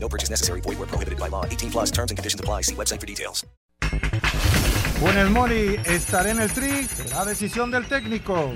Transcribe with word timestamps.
No 0.00 0.08
purchase 0.08 0.30
necessary. 0.30 0.60
Void 0.62 0.78
where 0.78 0.86
prohibited 0.86 1.18
by 1.18 1.28
law. 1.28 1.44
18 1.44 1.70
plus 1.70 1.90
terms 1.90 2.10
and 2.10 2.16
conditions 2.16 2.40
apply. 2.40 2.62
See 2.62 2.74
website 2.74 3.00
for 3.00 3.06
details. 3.06 3.44
Funes 5.00 5.30
Mori 5.30 5.76
estará 5.84 6.30
en 6.30 6.40
el 6.40 6.50
tri. 6.50 6.86
Será 6.86 7.24
decisión 7.24 7.70
del 7.70 7.86
técnico. 7.86 8.52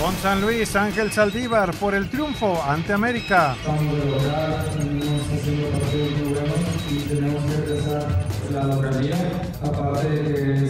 Con 0.00 0.16
San 0.16 0.40
Luis, 0.40 0.74
Ángel 0.76 1.12
Saldívar 1.12 1.74
por 1.74 1.94
el 1.94 2.08
triunfo 2.08 2.62
ante 2.62 2.94
América. 2.94 3.54
Estamos 3.60 3.98
de 3.98 4.10
lograr, 4.10 4.64
venimos 4.78 5.22
haciendo 5.30 5.68
partidos 5.68 6.10
muy 6.12 6.28
buenos 6.32 6.58
y 6.90 6.98
tenemos 7.00 7.44
que 7.44 7.54
empezar 7.54 8.24
la 8.50 8.64
localidad. 8.64 9.32
Aparte 9.62 10.08
de 10.08 10.34
que 10.34 10.68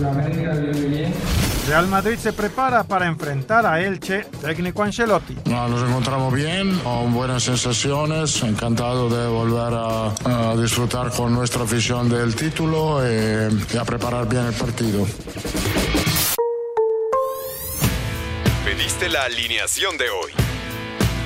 la 0.00 0.10
América 0.10 0.52
viene 0.52 0.86
bien. 0.88 1.14
Real 1.68 1.86
Madrid 1.86 2.16
se 2.16 2.32
prepara 2.32 2.84
para 2.84 3.06
enfrentar 3.06 3.66
a 3.66 3.80
Elche, 3.80 4.24
técnico 4.40 4.82
Ancelotti. 4.82 5.36
No, 5.44 5.68
nos 5.68 5.86
encontramos 5.86 6.32
bien, 6.32 6.78
con 6.78 7.12
buenas 7.12 7.42
sensaciones, 7.42 8.42
encantado 8.42 9.10
de 9.10 9.26
volver 9.28 9.74
a, 9.74 10.50
a 10.52 10.56
disfrutar 10.56 11.10
con 11.10 11.34
nuestra 11.34 11.64
afición 11.64 12.08
del 12.08 12.34
título 12.34 13.00
eh, 13.04 13.50
y 13.72 13.76
a 13.76 13.84
preparar 13.84 14.28
bien 14.28 14.46
el 14.46 14.54
partido. 14.54 15.06
Pediste 18.64 19.08
la 19.08 19.24
alineación 19.24 19.98
de 19.98 20.04
hoy. 20.08 20.57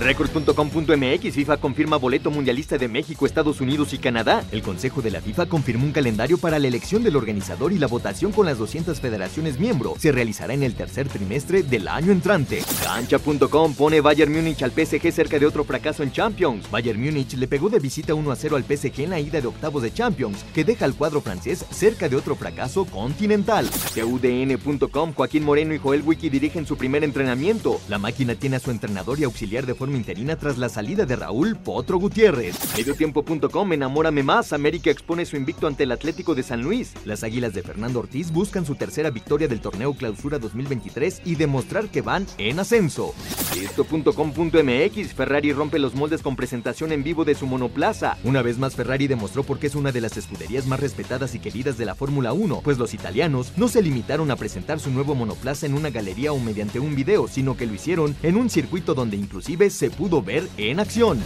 Record.com.mx 0.00 1.34
FIFA 1.34 1.56
confirma 1.58 1.96
boleto 1.96 2.30
mundialista 2.30 2.76
de 2.76 2.88
México, 2.88 3.26
Estados 3.26 3.60
Unidos 3.60 3.92
y 3.94 3.98
Canadá. 3.98 4.44
El 4.50 4.62
Consejo 4.62 5.02
de 5.02 5.10
la 5.10 5.20
FIFA 5.20 5.46
confirmó 5.46 5.84
un 5.86 5.92
calendario 5.92 6.36
para 6.36 6.58
la 6.58 6.66
elección 6.66 7.04
del 7.04 7.16
organizador 7.16 7.72
y 7.72 7.78
la 7.78 7.86
votación 7.86 8.32
con 8.32 8.46
las 8.46 8.58
200 8.58 9.00
federaciones 9.00 9.58
miembro. 9.58 9.94
Se 9.98 10.10
realizará 10.10 10.52
en 10.52 10.64
el 10.64 10.74
tercer 10.74 11.08
trimestre 11.08 11.62
del 11.62 11.86
año 11.86 12.10
entrante. 12.10 12.62
Cancha.com 12.82 13.74
pone 13.74 14.00
Bayern 14.00 14.32
Múnich 14.32 14.62
al 14.62 14.72
PSG 14.72 15.12
cerca 15.12 15.38
de 15.38 15.46
otro 15.46 15.64
fracaso 15.64 16.02
en 16.02 16.10
Champions. 16.10 16.70
Bayern 16.70 17.00
Múnich 17.00 17.34
le 17.34 17.46
pegó 17.46 17.68
de 17.68 17.78
visita 17.78 18.14
1 18.14 18.30
a 18.30 18.36
0 18.36 18.56
al 18.56 18.64
PSG 18.64 19.02
en 19.02 19.10
la 19.10 19.20
ida 19.20 19.40
de 19.40 19.46
octavos 19.46 19.82
de 19.82 19.92
Champions, 19.92 20.44
que 20.54 20.64
deja 20.64 20.84
al 20.84 20.94
cuadro 20.94 21.20
francés 21.20 21.64
cerca 21.70 22.08
de 22.08 22.16
otro 22.16 22.34
fracaso 22.34 22.84
continental. 22.84 23.70
TUDN.com 23.94 25.12
Joaquín 25.14 25.44
Moreno 25.44 25.72
y 25.72 25.78
Joel 25.78 26.02
Wiki 26.02 26.30
dirigen 26.30 26.66
su 26.66 26.76
primer 26.76 27.04
entrenamiento. 27.04 27.80
La 27.88 27.98
máquina 27.98 28.34
tiene 28.34 28.56
a 28.56 28.60
su 28.60 28.70
entrenador 28.72 29.20
y 29.20 29.24
auxiliar 29.24 29.66
de 29.66 29.83
interina 29.92 30.36
tras 30.36 30.58
la 30.58 30.68
salida 30.68 31.04
de 31.04 31.16
Raúl 31.16 31.56
Potro 31.56 31.98
Gutiérrez. 31.98 32.56
Mediotiempo.com 32.76 33.72
Enamórame 33.72 34.22
más. 34.22 34.52
América 34.52 34.90
expone 34.90 35.26
su 35.26 35.36
invicto 35.36 35.66
ante 35.66 35.84
el 35.84 35.92
Atlético 35.92 36.34
de 36.34 36.42
San 36.42 36.62
Luis. 36.62 36.92
Las 37.04 37.24
Águilas 37.24 37.54
de 37.54 37.62
Fernando 37.62 38.00
Ortiz 38.00 38.30
buscan 38.30 38.64
su 38.64 38.74
tercera 38.74 39.10
victoria 39.10 39.48
del 39.48 39.60
torneo 39.60 39.94
Clausura 39.94 40.38
2023 40.38 41.22
y 41.24 41.34
demostrar 41.34 41.88
que 41.88 42.02
van 42.02 42.26
en 42.38 42.58
ascenso. 42.58 43.14
Esto.com.mx 43.60 45.14
Ferrari 45.14 45.52
rompe 45.52 45.78
los 45.78 45.94
moldes 45.94 46.22
con 46.22 46.36
presentación 46.36 46.92
en 46.92 47.04
vivo 47.04 47.24
de 47.24 47.34
su 47.34 47.46
monoplaza. 47.46 48.18
Una 48.24 48.42
vez 48.42 48.58
más 48.58 48.74
Ferrari 48.74 49.06
demostró 49.06 49.44
por 49.44 49.58
qué 49.58 49.68
es 49.68 49.74
una 49.74 49.92
de 49.92 50.00
las 50.00 50.16
escuderías 50.16 50.66
más 50.66 50.80
respetadas 50.80 51.34
y 51.34 51.38
queridas 51.38 51.78
de 51.78 51.84
la 51.84 51.94
Fórmula 51.94 52.32
1, 52.32 52.60
pues 52.64 52.78
los 52.78 52.94
italianos 52.94 53.52
no 53.56 53.68
se 53.68 53.82
limitaron 53.82 54.30
a 54.30 54.36
presentar 54.36 54.80
su 54.80 54.90
nuevo 54.90 55.14
monoplaza 55.14 55.66
en 55.66 55.74
una 55.74 55.90
galería 55.90 56.32
o 56.32 56.38
mediante 56.38 56.80
un 56.80 56.94
video, 56.94 57.28
sino 57.28 57.56
que 57.56 57.66
lo 57.66 57.74
hicieron 57.74 58.16
en 58.22 58.36
un 58.36 58.50
circuito 58.50 58.94
donde 58.94 59.16
inclusive 59.16 59.70
se 59.74 59.90
pudo 59.90 60.22
ver 60.22 60.48
en 60.56 60.80
acción. 60.80 61.18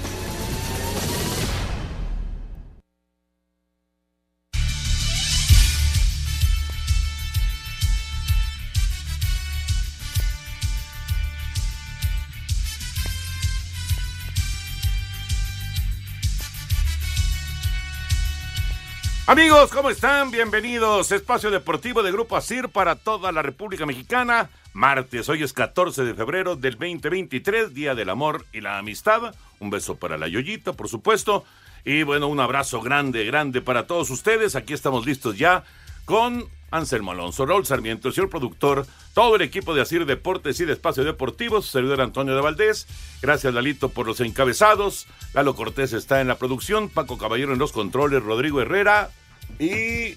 Amigos, 19.29 19.71
¿cómo 19.73 19.91
están? 19.91 20.31
Bienvenidos. 20.31 21.13
Espacio 21.13 21.51
Deportivo 21.51 22.03
de 22.03 22.11
Grupo 22.11 22.35
ASIR 22.35 22.71
para 22.71 22.95
toda 22.95 23.31
la 23.31 23.43
República 23.43 23.85
Mexicana. 23.85 24.49
Martes, 24.73 25.29
hoy 25.29 25.43
es 25.43 25.53
14 25.53 26.03
de 26.05 26.15
febrero 26.15 26.57
del 26.57 26.79
2023, 26.79 27.75
Día 27.75 27.95
del 27.95 28.09
Amor 28.09 28.47
y 28.55 28.63
la 28.63 28.79
Amistad. 28.79 29.35
Un 29.61 29.69
beso 29.69 29.97
para 29.97 30.17
la 30.17 30.29
Yoyita, 30.29 30.73
por 30.73 30.89
supuesto. 30.89 31.45
Y 31.85 32.05
bueno, 32.05 32.29
un 32.29 32.41
abrazo 32.41 32.81
grande, 32.81 33.27
grande 33.27 33.61
para 33.61 33.87
todos 33.87 34.09
ustedes. 34.09 34.57
Aquí 34.57 34.73
estamos 34.73 35.05
listos 35.05 35.37
ya 35.37 35.63
con 36.07 36.47
Anselmo 36.71 37.13
Alonso, 37.13 37.47
Raúl 37.47 37.65
Sarmiento, 37.67 38.13
señor 38.13 38.31
productor, 38.31 38.87
todo 39.15 39.37
el 39.37 39.43
equipo 39.43 39.75
de 39.75 39.83
Asir 39.83 40.07
Deportes 40.07 40.61
y 40.61 40.65
de 40.65 40.75
Espacio 40.75 41.05
Deportivo, 41.05 41.63
su 41.63 41.71
servidor 41.71 42.01
Antonio 42.01 42.35
de 42.35 42.43
Valdés. 42.43 42.87
Gracias, 43.23 43.55
Lalito, 43.55 43.89
por 43.89 44.07
los 44.07 44.21
encabezados. 44.21 45.07
Lalo 45.35 45.55
Cortés 45.55 45.93
está 45.93 46.21
en 46.21 46.29
la 46.29 46.39
producción, 46.39 46.89
Paco 46.89 47.19
Caballero 47.19 47.53
en 47.53 47.59
los 47.59 47.73
controles, 47.73 48.23
Rodrigo 48.23 48.61
Herrera 48.61 49.11
y 49.59 50.17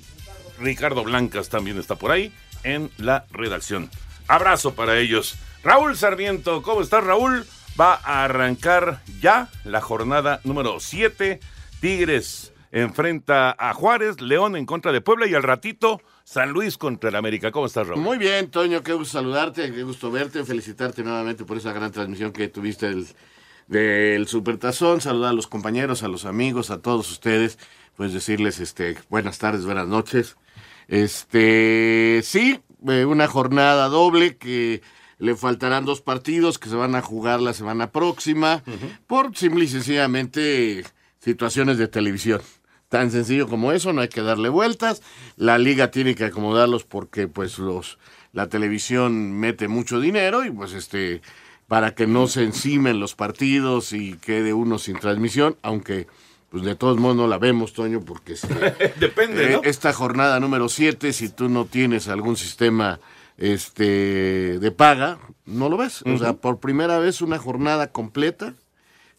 Ricardo 0.60 1.04
Blancas 1.04 1.50
también 1.50 1.78
está 1.78 1.96
por 1.96 2.12
ahí 2.12 2.34
en 2.64 2.92
la 2.98 3.26
redacción. 3.32 3.90
Abrazo 4.28 4.76
para 4.76 4.98
ellos. 4.98 5.36
Raúl 5.64 5.96
Sarmiento, 5.96 6.62
¿cómo 6.62 6.82
estás, 6.82 7.04
Raúl? 7.04 7.46
Va 7.80 7.96
a 7.96 8.24
arrancar 8.24 9.02
ya 9.22 9.50
la 9.64 9.82
jornada 9.82 10.42
número 10.44 10.80
7. 10.80 11.40
Tigres 11.80 12.54
enfrenta 12.72 13.56
a 13.58 13.74
Juárez, 13.74 14.22
León 14.22 14.56
en 14.56 14.66
contra 14.66 14.92
de 14.92 15.02
Puebla 15.02 15.28
y 15.28 15.34
al 15.34 15.44
ratito 15.44 16.02
San 16.32 16.54
Luis 16.54 16.78
contra 16.78 17.10
el 17.10 17.18
América. 17.18 17.52
¿Cómo 17.52 17.66
estás, 17.66 17.86
Raúl? 17.86 18.00
Muy 18.00 18.18
bien, 18.18 18.50
Toño, 18.50 18.84
qué 18.84 18.94
gusto 18.94 19.18
saludarte, 19.18 19.70
qué 19.74 19.84
gusto 19.84 20.10
verte, 20.10 20.46
felicitarte 20.46 21.04
nuevamente 21.04 21.44
por 21.44 21.58
esa 21.58 21.74
gran 21.74 21.92
transmisión 21.92 22.32
que 22.32 22.48
tuviste 22.48 22.88
del, 22.88 23.06
del 23.68 24.28
Supertazón, 24.28 25.02
saludar 25.02 25.32
a 25.32 25.34
los 25.34 25.48
compañeros, 25.48 26.04
a 26.04 26.08
los 26.08 26.24
amigos, 26.24 26.72
a 26.72 26.82
todos 26.82 27.12
ustedes, 27.12 27.60
pues 27.98 28.14
decirles 28.14 28.62
este 28.62 28.96
buenas 29.10 29.40
tardes, 29.40 29.66
buenas 29.66 29.90
noches. 29.90 30.38
Este, 30.88 32.22
sí, 32.24 32.62
eh, 32.88 33.04
una 33.04 33.28
jornada 33.28 33.90
doble 33.90 34.38
que 34.38 34.82
le 35.18 35.36
faltarán 35.36 35.84
dos 35.84 36.00
partidos 36.00 36.60
que 36.60 36.70
se 36.70 36.76
van 36.76 36.96
a 36.96 37.02
jugar 37.02 37.42
la 37.42 37.54
semana 37.54 37.92
próxima 37.92 38.64
por 39.06 39.36
simple 39.36 39.66
y 39.66 39.68
sencillamente 39.68 40.86
situaciones 41.20 41.78
de 41.78 41.90
televisión. 41.90 42.40
Tan 42.92 43.10
sencillo 43.10 43.48
como 43.48 43.72
eso, 43.72 43.94
no 43.94 44.02
hay 44.02 44.10
que 44.10 44.22
darle 44.22 44.50
vueltas. 44.50 45.02
La 45.38 45.58
liga 45.58 45.92
tiene 45.92 46.14
que 46.14 46.26
acomodarlos 46.26 46.84
porque 46.84 47.30
pues 47.30 47.58
los 47.58 47.98
la 48.34 48.50
televisión 48.50 49.32
mete 49.32 49.70
mucho 49.70 50.02
dinero 50.02 50.44
y 50.44 50.52
pues 50.52 50.74
este 50.74 51.22
para 51.70 51.96
que 51.96 52.06
no 52.06 52.28
se 52.28 52.44
encimen 52.44 53.00
los 53.00 53.16
partidos 53.16 53.94
y 53.94 54.18
quede 54.18 54.54
uno 54.54 54.78
sin 54.78 55.00
transmisión, 55.00 55.56
aunque 55.62 56.08
pues 56.50 56.66
de 56.66 56.76
todos 56.76 56.98
modos 56.98 57.16
no 57.16 57.28
la 57.28 57.38
vemos, 57.38 57.72
Toño, 57.72 58.02
porque 58.02 58.36
si, 58.36 58.48
Depende, 59.00 59.46
eh, 59.46 59.52
¿no? 59.54 59.62
esta 59.64 59.94
jornada 59.94 60.42
número 60.42 60.68
7, 60.68 61.14
si 61.14 61.30
tú 61.30 61.48
no 61.48 61.64
tienes 61.64 62.10
algún 62.10 62.36
sistema 62.36 63.00
este 63.38 64.60
de 64.60 64.72
paga, 64.72 65.18
no 65.46 65.70
lo 65.70 65.78
ves. 65.78 66.04
O 66.06 66.18
sea, 66.18 66.34
por 66.34 66.60
primera 66.60 67.00
vez 67.00 67.22
una 67.22 67.38
jornada 67.38 67.94
completa 67.94 68.54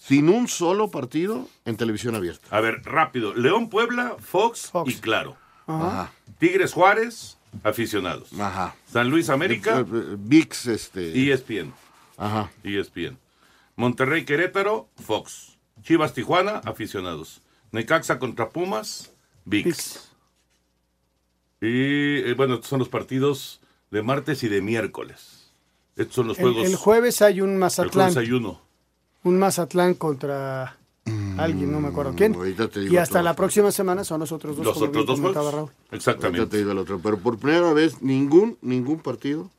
sin 0.04 0.28
un 0.28 0.49
solo 0.49 0.90
partido 0.90 1.49
en 1.64 1.76
televisión 1.76 2.14
abierta. 2.14 2.49
A 2.50 2.60
ver, 2.60 2.82
rápido. 2.84 3.34
León 3.34 3.69
Puebla, 3.69 4.16
Fox, 4.19 4.70
Fox. 4.70 4.90
y 4.93 5.00
Claro. 5.00 5.37
Ajá. 5.66 6.12
Tigres 6.38 6.72
Juárez, 6.72 7.38
aficionados. 7.62 8.32
Ajá. 8.38 8.75
San 8.90 9.08
Luis 9.10 9.31
América, 9.31 9.78
Eh, 9.81 9.84
eh, 9.93 10.16
VIX, 10.19 10.66
este. 10.66 11.32
ESPN. 11.32 11.72
Ajá. 12.16 12.50
ESPN. 12.64 13.16
Monterrey 13.76 14.25
Querétaro, 14.25 14.88
Fox. 15.04 15.56
Chivas 15.82 16.14
Tijuana, 16.14 16.60
aficionados. 16.64 17.40
Necaxa 17.70 18.19
contra 18.19 18.50
Pumas, 18.50 19.12
VIX. 19.44 19.64
ViX. 19.66 20.08
Y 21.60 22.28
eh, 22.31 22.34
bueno, 22.37 22.55
estos 22.55 22.69
son 22.69 22.81
los 22.81 22.88
partidos 22.88 23.60
de 23.90 24.02
martes 24.02 24.43
y 24.43 24.48
de 24.48 24.60
miércoles. 24.60 25.52
Estos 25.96 26.16
son 26.16 26.26
los 26.28 26.38
El, 26.38 26.44
juegos. 26.44 26.66
el 26.66 26.76
jueves 26.76 27.22
hay 27.22 27.40
un 27.40 27.52
el 27.52 27.58
Mazatlán. 27.58 28.12
jueves 28.12 28.16
hay 28.16 28.32
uno. 28.32 28.60
Un 29.24 29.38
Mazatlán 29.38 29.94
contra 29.94 30.76
alguien, 31.38 31.72
no 31.72 31.80
me 31.80 31.88
acuerdo 31.88 32.14
quién. 32.14 32.32
Mm, 32.32 32.42
digo 32.44 32.69
Y 32.92 32.96
hasta 32.96 33.19
otro. 33.19 33.22
la 33.22 33.34
próxima 33.34 33.70
semana 33.70 34.04
son 34.04 34.20
los 34.20 34.32
otros 34.32 34.56
dos. 34.56 34.64
Los 34.66 34.74
como 34.74 34.86
otros 34.86 35.20
bien 35.20 35.32
dos. 35.32 35.52
Raúl. 35.52 35.70
Ahorita 35.70 35.96
Exactamente. 35.96 36.46
te 36.46 36.56
digo 36.58 36.72
el 36.72 36.78
otro. 36.78 37.00
Pero 37.02 37.19
por 37.19 37.38
primera 37.38 37.72
vez, 37.72 38.02
ningún, 38.02 38.58
ningún 38.62 39.00
partido 39.00 39.50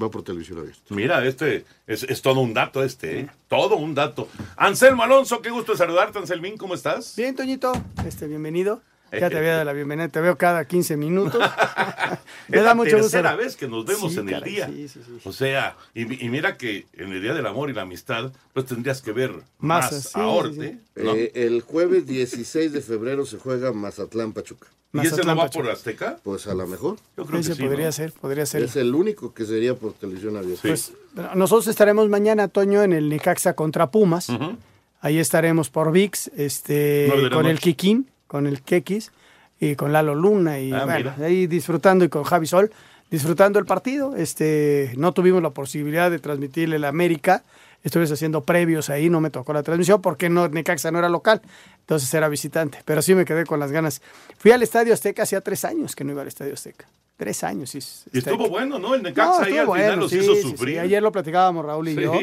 va 0.00 0.10
por 0.10 0.22
televisión 0.22 0.58
abierta. 0.58 0.82
Mira, 0.90 1.24
este 1.26 1.64
es, 1.86 2.02
es 2.04 2.20
todo 2.22 2.40
un 2.40 2.52
dato 2.54 2.82
este, 2.82 3.20
¿eh? 3.20 3.30
Todo 3.48 3.76
un 3.76 3.94
dato. 3.94 4.28
Anselmo 4.56 5.02
Alonso, 5.04 5.40
qué 5.40 5.50
gusto 5.50 5.76
saludarte, 5.76 6.18
Anselmín, 6.18 6.56
¿cómo 6.56 6.74
estás? 6.74 7.14
Bien, 7.16 7.34
Toñito, 7.36 7.72
este, 8.06 8.26
bienvenido. 8.26 8.82
Ya 9.20 9.30
te 9.30 9.38
había 9.38 9.52
dado 9.52 9.64
la 9.64 9.72
bienvenida, 9.72 10.08
te 10.08 10.20
veo 10.20 10.36
cada 10.36 10.64
15 10.64 10.96
minutos. 10.96 11.40
Me 12.48 12.58
Es 12.58 12.62
da 12.62 12.70
la 12.70 12.74
mucho 12.74 12.96
gusto. 12.98 13.10
tercera 13.12 13.34
vez 13.36 13.56
que 13.56 13.66
nos 13.68 13.86
vemos 13.86 14.12
Sí, 14.12 14.18
en 14.20 14.28
el 14.28 14.42
día. 14.42 14.66
sí, 14.68 14.88
sí, 14.88 15.00
sí. 15.04 15.12
O 15.24 15.32
sea, 15.32 15.76
y, 15.94 16.24
y 16.24 16.28
mira 16.28 16.56
que 16.56 16.86
en 16.92 17.12
el 17.12 17.22
Día 17.22 17.32
del 17.34 17.46
Amor 17.46 17.70
y 17.70 17.72
la 17.72 17.82
Amistad, 17.82 18.32
pues 18.52 18.66
tendrías 18.66 19.00
que 19.02 19.12
ver 19.12 19.32
Más, 19.58 19.90
más, 19.92 20.02
sí, 20.02 20.08
a 20.14 20.20
sí, 20.20 20.20
Orte, 20.22 20.78
¿no? 20.96 21.14
Eh, 21.14 21.32
el 21.34 21.62
jueves 21.62 22.06
16 22.06 22.72
de 22.72 22.80
febrero 22.82 23.24
se 23.24 23.38
juega 23.38 23.72
Mazatlán 23.72 24.32
Pachuca. 24.32 24.66
¿Y 24.92 25.00
ese 25.06 25.22
no 25.22 25.34
va 25.34 25.44
Pachuca. 25.44 25.64
por 25.64 25.72
Azteca? 25.72 26.18
Pues 26.22 26.46
a 26.46 26.54
lo 26.54 26.66
mejor. 26.68 26.98
Yo 27.16 27.24
creo 27.24 27.40
Ese 27.40 27.50
que 27.50 27.56
sí, 27.56 27.62
podría 27.64 27.86
¿no? 27.86 27.92
ser, 27.92 28.12
podría 28.12 28.46
ser. 28.46 28.62
Es 28.62 28.76
el 28.76 28.94
único 28.94 29.34
que 29.34 29.44
sería 29.44 29.74
por 29.74 29.92
televisión 29.94 30.36
abierta. 30.36 30.76
Sí. 30.76 30.92
Pues 31.16 31.34
nosotros 31.34 31.66
estaremos 31.66 32.08
mañana, 32.08 32.46
Toño, 32.48 32.82
en 32.82 32.92
el 32.92 33.08
Necaxa 33.08 33.54
contra 33.54 33.90
Pumas. 33.90 34.28
Ahí 35.00 35.18
estaremos 35.18 35.68
por 35.68 35.90
VIX, 35.92 36.30
este, 36.36 37.10
con 37.32 37.46
el. 37.46 37.58
Kikín, 37.58 38.08
con 38.26 38.46
el 38.46 38.62
Kekis 38.62 39.12
y 39.60 39.76
con 39.76 39.92
Lalo 39.92 40.14
Luna 40.14 40.58
y 40.60 40.72
Ah, 40.72 40.84
bueno, 40.84 41.12
ahí 41.22 41.46
disfrutando 41.46 42.04
y 42.04 42.08
con 42.08 42.24
Javi 42.24 42.46
Sol, 42.46 42.70
disfrutando 43.10 43.58
el 43.58 43.66
partido. 43.66 44.16
Este, 44.16 44.92
no 44.96 45.12
tuvimos 45.12 45.42
la 45.42 45.50
posibilidad 45.50 46.10
de 46.10 46.18
transmitirle 46.18 46.78
la 46.78 46.88
América. 46.88 47.42
Estuve 47.82 48.04
haciendo 48.04 48.40
previos 48.42 48.88
ahí, 48.88 49.10
no 49.10 49.20
me 49.20 49.28
tocó 49.28 49.52
la 49.52 49.62
transmisión 49.62 50.00
porque 50.00 50.30
no, 50.30 50.48
Necaxa 50.48 50.90
no 50.90 50.98
era 50.98 51.10
local, 51.10 51.42
entonces 51.80 52.12
era 52.14 52.28
visitante. 52.30 52.78
Pero 52.86 53.02
sí 53.02 53.14
me 53.14 53.26
quedé 53.26 53.44
con 53.44 53.60
las 53.60 53.72
ganas. 53.72 54.00
Fui 54.38 54.52
al 54.52 54.62
Estadio 54.62 54.94
Azteca 54.94 55.24
hacía 55.24 55.42
tres 55.42 55.66
años 55.66 55.94
que 55.94 56.02
no 56.02 56.12
iba 56.12 56.22
al 56.22 56.28
Estadio 56.28 56.54
Azteca. 56.54 56.86
Tres 57.18 57.44
años, 57.44 57.70
sí. 57.70 57.78
Y 58.12 58.18
estuvo 58.18 58.48
bueno, 58.48 58.78
¿no? 58.78 58.94
El 58.94 59.02
No, 59.02 59.10
Necaxa 59.10 59.44
ahí 59.44 59.58
al 59.58 59.70
final 59.70 60.00
los 60.00 60.10
sí, 60.10 60.18
hizo 60.18 60.34
sí, 60.34 60.42
sí. 60.42 60.50
sufrir. 60.50 60.80
Ayer 60.80 61.02
lo 61.02 61.12
platicábamos 61.12 61.64
Raúl 61.64 61.88
y 61.88 61.94
yo. 61.94 62.14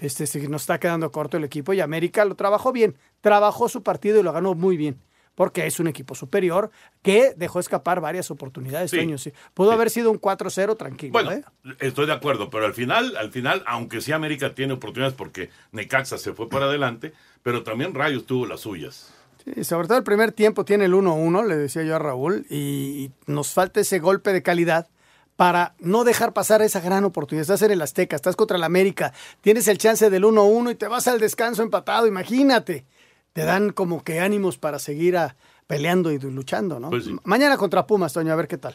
Este, 0.00 0.26
sí, 0.26 0.48
nos 0.48 0.62
está 0.62 0.80
quedando 0.80 1.12
corto 1.12 1.36
el 1.36 1.44
equipo 1.44 1.74
y 1.74 1.80
América 1.82 2.24
lo 2.24 2.34
trabajó 2.34 2.72
bien. 2.72 2.96
Trabajó 3.20 3.68
su 3.68 3.82
partido 3.82 4.18
y 4.18 4.22
lo 4.22 4.32
ganó 4.32 4.54
muy 4.54 4.78
bien. 4.78 4.96
Porque 5.34 5.66
es 5.66 5.80
un 5.80 5.88
equipo 5.88 6.14
superior 6.14 6.70
que 7.02 7.34
dejó 7.36 7.58
escapar 7.60 8.00
varias 8.00 8.30
oportunidades, 8.30 8.90
Sí, 8.90 9.18
sí. 9.18 9.32
Pudo 9.52 9.70
sí. 9.70 9.74
haber 9.74 9.90
sido 9.90 10.10
un 10.10 10.20
4-0 10.20 10.76
tranquilo. 10.76 11.12
Bueno, 11.12 11.32
¿eh? 11.32 11.44
estoy 11.80 12.06
de 12.06 12.12
acuerdo, 12.12 12.50
pero 12.50 12.66
al 12.66 12.74
final, 12.74 13.16
al 13.16 13.32
final, 13.32 13.62
aunque 13.66 14.00
sí 14.00 14.12
América 14.12 14.54
tiene 14.54 14.74
oportunidades 14.74 15.14
porque 15.14 15.50
Necaxa 15.72 16.18
se 16.18 16.32
fue 16.32 16.48
para 16.48 16.66
adelante, 16.66 17.12
pero 17.42 17.62
también 17.62 17.94
Rayos 17.94 18.26
tuvo 18.26 18.46
las 18.46 18.60
suyas. 18.60 19.12
Sí, 19.44 19.64
sobre 19.64 19.88
todo 19.88 19.98
el 19.98 20.04
primer 20.04 20.32
tiempo 20.32 20.64
tiene 20.64 20.86
el 20.86 20.94
1-1, 20.94 21.46
le 21.46 21.56
decía 21.56 21.82
yo 21.82 21.96
a 21.96 21.98
Raúl, 21.98 22.46
y 22.48 23.10
nos 23.26 23.52
falta 23.52 23.80
ese 23.80 23.98
golpe 23.98 24.32
de 24.32 24.42
calidad 24.42 24.88
para 25.36 25.74
no 25.80 26.04
dejar 26.04 26.32
pasar 26.32 26.62
esa 26.62 26.80
gran 26.80 27.04
oportunidad. 27.04 27.42
Estás 27.42 27.62
en 27.62 27.72
el 27.72 27.82
Azteca, 27.82 28.16
estás 28.16 28.36
contra 28.36 28.56
el 28.56 28.64
América, 28.64 29.12
tienes 29.40 29.66
el 29.68 29.78
chance 29.78 30.08
del 30.08 30.24
1-1 30.24 30.72
y 30.72 30.74
te 30.76 30.88
vas 30.88 31.08
al 31.08 31.18
descanso 31.18 31.62
empatado, 31.62 32.06
imagínate. 32.06 32.86
Te 33.34 33.44
dan 33.44 33.70
como 33.70 34.02
que 34.02 34.20
ánimos 34.20 34.56
para 34.56 34.78
seguir 34.78 35.18
a- 35.18 35.36
peleando 35.66 36.10
y 36.10 36.18
luchando, 36.18 36.80
¿no? 36.80 36.88
Pues 36.88 37.04
sí. 37.04 37.16
Mañana 37.24 37.58
contra 37.58 37.86
Pumas, 37.86 38.12
Toño, 38.14 38.32
a 38.32 38.36
ver 38.36 38.48
qué 38.48 38.56
tal. 38.56 38.74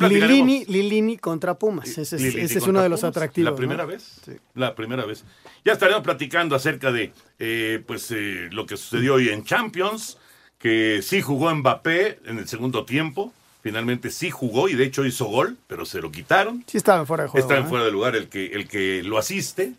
Lilini, 0.00 0.66
Lilini 0.66 1.16
contra 1.16 1.58
Pumas, 1.58 1.88
ese 1.88 2.02
es, 2.16 2.22
Lilini 2.22 2.42
ese 2.42 2.58
es 2.58 2.66
uno 2.66 2.82
de 2.82 2.90
los 2.90 3.00
Pumas. 3.00 3.16
atractivos. 3.16 3.50
La 3.52 3.56
primera 3.56 3.82
¿no? 3.84 3.88
vez. 3.88 4.20
Sí. 4.24 4.32
La 4.54 4.74
primera 4.74 5.06
vez. 5.06 5.24
Ya 5.64 5.72
estaremos 5.72 6.02
platicando 6.02 6.54
acerca 6.54 6.92
de 6.92 7.12
eh, 7.38 7.82
pues 7.86 8.10
eh, 8.10 8.48
lo 8.52 8.66
que 8.66 8.76
sucedió 8.76 9.14
hoy 9.14 9.30
en 9.30 9.44
Champions, 9.44 10.18
que 10.58 11.00
sí 11.02 11.22
jugó 11.22 11.54
Mbappé 11.54 12.20
en 12.26 12.38
el 12.38 12.46
segundo 12.48 12.84
tiempo. 12.84 13.32
Finalmente 13.62 14.10
sí 14.10 14.30
jugó 14.30 14.68
y 14.68 14.74
de 14.74 14.84
hecho 14.84 15.04
hizo 15.06 15.24
gol, 15.24 15.56
pero 15.66 15.84
se 15.86 16.00
lo 16.00 16.12
quitaron. 16.12 16.64
Sí 16.66 16.76
estaba 16.76 17.04
fuera 17.06 17.24
de 17.24 17.30
juego. 17.30 17.46
está 17.46 17.58
en 17.58 17.66
¿eh? 17.66 17.68
fuera 17.68 17.84
de 17.86 17.90
lugar 17.90 18.14
el 18.14 18.28
que, 18.28 18.46
el 18.52 18.68
que 18.68 19.02
lo 19.02 19.16
asiste 19.18 19.72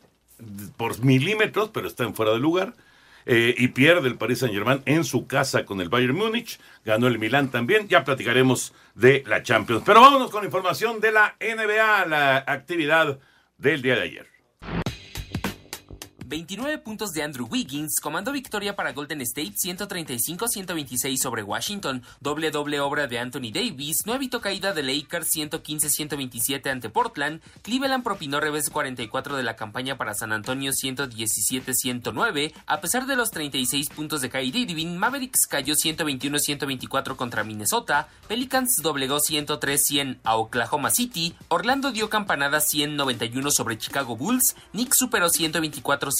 por 0.75 0.99
milímetros, 1.03 1.69
pero 1.71 1.87
está 1.87 2.03
en 2.03 2.15
fuera 2.15 2.31
de 2.33 2.39
lugar. 2.39 2.73
Eh, 3.25 3.53
y 3.57 3.69
pierde 3.69 4.07
el 4.07 4.15
Paris 4.15 4.39
Saint 4.39 4.53
Germain 4.53 4.81
en 4.85 5.03
su 5.03 5.27
casa 5.27 5.65
con 5.65 5.81
el 5.81 5.89
Bayern 5.89 6.15
Múnich. 6.15 6.59
Ganó 6.85 7.07
el 7.07 7.19
Milán 7.19 7.51
también. 7.51 7.87
Ya 7.87 8.03
platicaremos 8.03 8.73
de 8.95 9.23
la 9.27 9.43
Champions. 9.43 9.83
Pero 9.85 10.01
vámonos 10.01 10.31
con 10.31 10.43
información 10.43 10.99
de 10.99 11.11
la 11.11 11.35
NBA, 11.39 12.05
la 12.05 12.37
actividad 12.47 13.19
del 13.57 13.81
día 13.81 13.95
de 13.95 14.01
ayer. 14.01 14.38
29 16.29 16.77
puntos 16.77 17.11
de 17.11 17.23
Andrew 17.23 17.47
Wiggins 17.49 17.99
comandó 17.99 18.31
victoria 18.31 18.75
para 18.75 18.93
Golden 18.93 19.19
State 19.21 19.55
135-126 19.65 21.17
sobre 21.17 21.41
Washington. 21.41 22.03
Doble 22.19 22.51
doble 22.51 22.79
obra 22.79 23.07
de 23.07 23.17
Anthony 23.17 23.51
Davis 23.51 24.05
no 24.05 24.13
evitó 24.13 24.39
caída 24.39 24.71
de 24.71 24.83
Lakers 24.83 25.27
115-127 25.35 26.69
ante 26.69 26.91
Portland. 26.91 27.41
Cleveland 27.63 28.03
propinó 28.03 28.39
revés 28.39 28.69
44 28.69 29.37
de 29.37 29.43
la 29.43 29.55
campaña 29.55 29.97
para 29.97 30.13
San 30.13 30.31
Antonio 30.31 30.71
117-109. 30.71 32.53
A 32.67 32.79
pesar 32.79 33.07
de 33.07 33.15
los 33.15 33.31
36 33.31 33.89
puntos 33.89 34.21
de 34.21 34.29
Kyrie 34.29 34.67
Irving, 34.69 34.97
Mavericks 34.97 35.47
cayó 35.47 35.73
121-124 35.73 37.15
contra 37.15 37.43
Minnesota. 37.43 38.07
Pelicans 38.27 38.83
doblegó 38.83 39.17
103-100 39.17 40.19
a 40.23 40.37
Oklahoma 40.37 40.91
City. 40.91 41.33
Orlando 41.47 41.91
dio 41.91 42.07
campanada 42.11 42.61
191 42.61 43.49
sobre 43.49 43.79
Chicago 43.79 44.15
Bulls. 44.15 44.55
Knicks 44.73 44.99
superó 44.99 45.27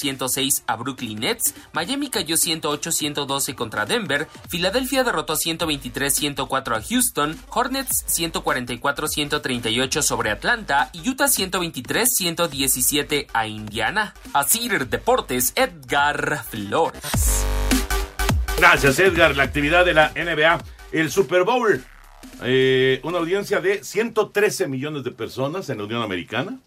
124-106 0.00 0.62
a 0.66 0.76
Brooklyn 0.76 1.20
Nets. 1.20 1.54
Miami 1.72 2.10
cayó 2.10 2.36
108-112 2.36 3.54
contra 3.54 3.86
Denver. 3.86 4.26
Filadelfia 4.48 5.04
derrotó 5.04 5.36
123-104 5.36 6.76
a 6.76 6.82
Houston. 6.82 7.38
Hornets 7.48 8.04
144-138 8.08 10.02
sobre 10.02 10.30
Atlanta. 10.30 10.90
Y 10.92 11.08
Utah 11.08 11.26
123-117 11.26 13.28
a 13.32 13.46
Indiana. 13.46 14.14
Asir 14.32 14.88
Deportes, 14.88 15.52
Edgar 15.56 16.44
Flores. 16.44 17.44
Gracias, 18.58 18.98
Edgar. 18.98 19.36
La 19.36 19.44
actividad 19.44 19.84
de 19.84 19.94
la 19.94 20.12
NBA, 20.14 20.60
el 20.92 21.10
Super 21.10 21.44
Bowl. 21.44 21.84
Eh, 22.42 23.00
una 23.04 23.18
audiencia 23.18 23.60
de 23.60 23.82
113 23.82 24.68
millones 24.68 25.04
de 25.04 25.10
personas 25.10 25.68
en 25.70 25.78
la 25.78 25.84
Unión 25.84 26.02
Americana. 26.02 26.58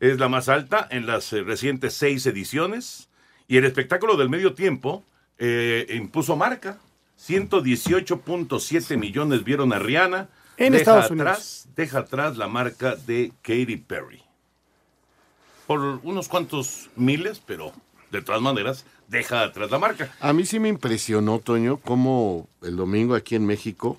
Es 0.00 0.18
la 0.18 0.28
más 0.28 0.48
alta 0.48 0.86
en 0.90 1.06
las 1.06 1.32
eh, 1.32 1.42
recientes 1.42 1.94
seis 1.94 2.26
ediciones. 2.26 3.08
Y 3.48 3.56
el 3.56 3.64
espectáculo 3.64 4.16
del 4.16 4.28
medio 4.28 4.54
tiempo 4.54 5.04
eh, 5.38 5.86
impuso 5.90 6.36
marca. 6.36 6.78
118.7 7.18 8.96
millones 8.98 9.44
vieron 9.44 9.72
a 9.72 9.78
Rihanna. 9.78 10.28
En 10.58 10.72
deja 10.72 10.82
Estados 10.82 11.10
Unidos. 11.10 11.28
atrás, 11.28 11.68
Deja 11.76 11.98
atrás 12.00 12.36
la 12.36 12.48
marca 12.48 12.96
de 12.96 13.32
Katy 13.42 13.76
Perry. 13.76 14.22
Por 15.66 15.80
unos 16.02 16.28
cuantos 16.28 16.90
miles, 16.96 17.42
pero 17.44 17.72
de 18.10 18.22
todas 18.22 18.40
maneras, 18.40 18.86
deja 19.08 19.42
atrás 19.42 19.70
la 19.70 19.78
marca. 19.78 20.14
A 20.20 20.32
mí 20.32 20.46
sí 20.46 20.60
me 20.60 20.68
impresionó, 20.68 21.38
Toño, 21.40 21.78
cómo 21.78 22.48
el 22.62 22.76
domingo 22.76 23.14
aquí 23.14 23.34
en 23.34 23.46
México, 23.46 23.98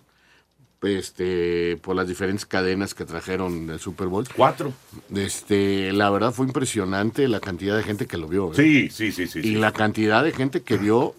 este, 0.83 1.77
por 1.81 1.95
las 1.95 2.07
diferentes 2.07 2.45
cadenas 2.45 2.93
que 2.93 3.05
trajeron 3.05 3.69
el 3.69 3.79
Super 3.79 4.07
Bowl. 4.07 4.25
Cuatro. 4.35 4.73
Este, 5.15 5.91
la 5.93 6.09
verdad 6.09 6.31
fue 6.31 6.45
impresionante 6.45 7.27
la 7.27 7.39
cantidad 7.39 7.75
de 7.75 7.83
gente 7.83 8.05
que 8.05 8.17
lo 8.17 8.27
vio. 8.27 8.51
¿eh? 8.51 8.55
Sí, 8.55 8.89
sí, 8.89 9.11
sí, 9.11 9.27
sí. 9.27 9.39
Y 9.39 9.43
sí. 9.43 9.55
la 9.55 9.71
cantidad 9.71 10.23
de 10.23 10.31
gente 10.31 10.61
que 10.61 10.77
vio 10.77 11.15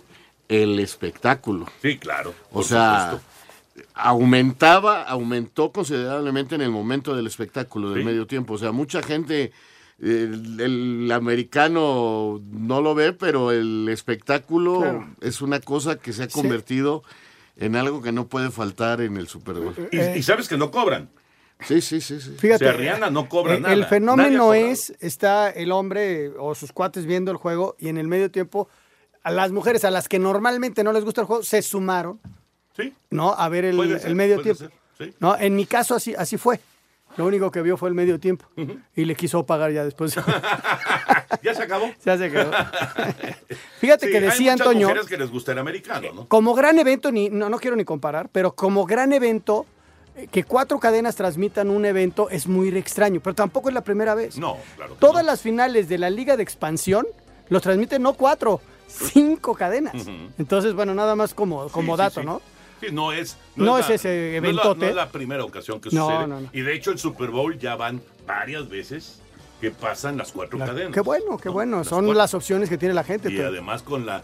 el 0.49 0.79
espectáculo. 0.79 1.67
Sí, 1.83 1.99
claro. 1.99 2.35
O 2.53 2.63
sea, 2.63 3.11
supuesto. 3.13 3.93
aumentaba, 3.95 5.03
aumentó 5.03 5.73
considerablemente 5.73 6.55
en 6.55 6.63
el 6.63 6.71
momento 6.71 7.15
del 7.15 7.27
espectáculo 7.27 7.91
del 7.91 8.01
Sí. 8.01 8.05
medio 8.07 8.27
tiempo. 8.27 8.55
O 8.55 8.59
sea, 8.59 8.73
mucha 8.73 9.03
gente, 9.03 9.53
el, 10.01 10.61
el 10.61 11.13
americano 11.13 12.41
no 12.51 12.81
lo 12.81 12.95
ve, 12.95 13.13
pero 13.13 13.51
el 13.53 13.89
espectáculo 13.91 14.81
Claro. 14.81 15.09
es 15.21 15.43
una 15.43 15.61
cosa 15.61 15.97
que 15.99 16.13
se 16.13 16.23
ha 16.25 16.31
Sí. 16.31 16.41
En 17.59 17.77
algo 17.77 18.01
que 18.03 18.13
no 18.13 18.27
puede 18.29 18.51
faltar 18.51 19.01
en 19.01 19.17
el 19.17 19.29
Super 19.29 19.55
Bowl. 19.57 19.75
Y, 19.93 19.99
y 20.01 20.23
sabes 20.23 20.49
que 20.49 20.57
no 20.57 20.71
cobran. 20.71 21.11
Sí, 21.67 21.81
sí, 21.81 22.01
sí, 22.01 22.21
sí. 22.21 22.37
Fíjate, 22.39 22.67
O 22.67 22.69
sea, 22.69 22.77
Rihanna 22.79 23.11
no 23.11 23.29
cobra 23.29 23.55
eh, 23.55 23.61
nada. 23.61 23.75
El 23.75 23.81
Nadie 23.81 23.87
ha 23.87 23.89
fenómeno 23.91 24.55
es, 24.55 24.95
está 25.01 25.51
el 25.51 25.73
hombre 25.73 26.29
o 26.39 26.55
sus 26.55 26.73
cuates 26.73 27.05
viendo 27.05 27.31
el 27.33 27.37
juego 27.37 27.75
y 27.81 27.89
en 27.89 27.99
el 27.99 28.07
medio 28.07 28.31
tiempo 28.31 28.69
a 29.25 29.33
las 29.33 29.51
mujeres 29.51 29.85
a 29.85 29.91
las 29.91 30.09
que 30.09 30.19
normalmente 30.21 30.85
no 30.85 30.93
les 30.93 31.05
gusta 31.05 31.23
el 31.23 31.27
juego 31.27 31.43
se 31.43 31.61
sumaron, 31.63 32.21
Sí. 32.77 32.95
¿no? 33.11 33.35
A 33.35 33.49
ver 33.49 33.65
el, 33.65 33.77
ser, 33.99 34.09
el 34.09 34.15
medio 34.15 34.41
tiempo. 34.41 34.61
ser, 34.61 34.71
sí. 34.99 35.13
¿no? 35.19 35.37
En 35.37 35.57
mi 35.57 35.67
caso 35.67 35.97
así, 35.97 36.15
así 36.17 36.37
fue. 36.37 36.61
Lo 37.19 37.27
único 37.27 37.51
que 37.51 37.61
vio 37.63 37.77
fue 37.77 37.89
el 37.89 37.95
medio 37.95 38.19
tiempo. 38.21 38.47
Y 38.95 39.05
le 39.05 39.15
quiso 39.17 39.45
pagar 39.45 39.73
ya 39.73 39.85
después. 39.85 40.15
¿Ya 41.43 41.55
se 41.55 41.63
acabó? 41.65 41.91
ya 42.05 42.17
se 42.17 42.31
quedó. 42.31 42.51
Fíjate 43.81 44.07
Sí, 44.07 44.13
que 44.13 44.19
hay 44.19 44.25
decía 44.25 44.53
muchas 44.53 44.67
Antonio, 44.67 44.89
mujeres 44.89 45.09
que 45.09 45.17
les 45.17 45.31
gusta 45.31 45.53
el 45.53 45.59
americano, 45.59 46.09
¿no? 46.15 46.29
como 46.29 46.55
gran 46.55 46.79
evento, 46.79 47.11
ni, 47.13 47.29
no, 47.29 47.49
no 47.49 47.59
quiero 47.59 47.77
ni 47.77 47.85
comparar, 47.85 48.29
pero 48.31 48.55
como 48.55 48.87
gran 48.87 49.13
evento, 49.13 49.67
eh, 50.17 50.29
que 50.31 50.45
cuatro 50.45 50.79
cadenas 50.79 51.17
transmitan 51.17 51.71
un 51.71 51.85
evento 51.85 52.29
es 52.31 52.47
muy 52.47 52.69
extraño, 52.77 53.21
pero 53.21 53.35
tampoco 53.35 53.69
es 53.69 53.75
la 53.75 53.83
primera 53.83 54.15
vez. 54.15 54.39
No, 54.39 54.57
claro. 54.77 54.95
que 54.95 55.01
Todas 55.01 55.23
no. 55.25 55.31
las 55.31 55.41
finales 55.43 55.89
de 55.89 55.99
la 55.99 56.11
Liga 56.11 56.37
de 56.37 56.43
Expansión 56.43 57.07
los 57.49 57.63
transmiten 57.63 58.03
no 58.03 58.15
cuatro, 58.15 58.61
cinco 58.87 59.55
cadenas. 59.55 59.95
Entonces, 60.39 60.75
bueno, 60.75 60.95
nada 60.95 61.15
más 61.17 61.35
como, 61.35 61.69
como 61.69 61.95
sí, 61.95 61.99
dato, 61.99 62.21
sí. 62.21 62.27
¿no? 62.27 62.41
Sí, 62.81 62.87
no 62.93 63.13
es, 63.13 63.37
No 63.57 63.79
ese 63.79 63.89
no 63.89 63.95
es 63.95 64.05
la- 64.05 64.11
eventote. 64.37 64.81
No 64.81 64.87
es 64.87 64.95
la, 64.95 65.09
primera 65.11 65.45
ocasión 65.45 65.81
que 65.81 65.91
sucede. 65.91 66.49
Y 66.53 66.61
de 66.61 66.75
hecho 66.75 66.91
el 66.93 66.99
Super 66.99 67.31
Bowl 67.31 67.59
ya 67.59 67.75
van 67.77 68.01
varias 68.27 68.69
veces 68.69 69.21
que 69.61 69.71
pasan 69.73 70.17
las 70.17 70.31
cuatro 70.33 70.59
cadenas. 70.59 70.93
Qué 70.93 71.01
bueno, 71.01 71.37
qué 71.39 71.49
¿no? 71.49 71.53
bueno. 71.55 71.79
Las 71.79 71.89
Son 71.89 72.05
cuatro. 72.05 72.19
las 72.19 72.35
opciones 72.35 72.69
que 72.69 72.79
tiene 72.79 72.95
la 72.95 73.03
gente. 73.05 73.33
Y 73.33 73.41
además 73.41 73.83
con 73.83 74.07
la 74.07 74.23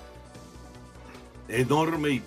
enorme 1.49 2.11
y 2.11 2.23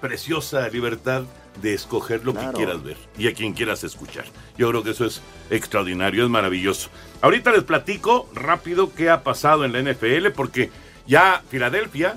preciosa 0.00 0.68
libertad 0.68 1.24
de 1.60 1.74
escoger 1.74 2.24
lo 2.24 2.32
Claro. 2.32 2.50
que 2.50 2.56
quieras 2.56 2.82
ver 2.82 2.96
y 3.16 3.28
a 3.28 3.34
quien 3.34 3.52
quieras 3.52 3.84
escuchar. 3.84 4.24
Yo 4.58 4.68
creo 4.70 4.82
que 4.82 4.90
eso 4.90 5.04
es 5.04 5.20
extraordinario, 5.50 6.24
es 6.24 6.30
maravilloso. 6.30 6.90
Ahorita 7.20 7.52
les 7.52 7.62
platico 7.62 8.28
rápido 8.34 8.92
qué 8.94 9.08
ha 9.10 9.22
pasado 9.22 9.64
en 9.64 9.72
la 9.72 9.78
NFL 9.80 10.30
porque 10.32 10.70
ya 11.06 11.42
Filadelfia, 11.48 12.16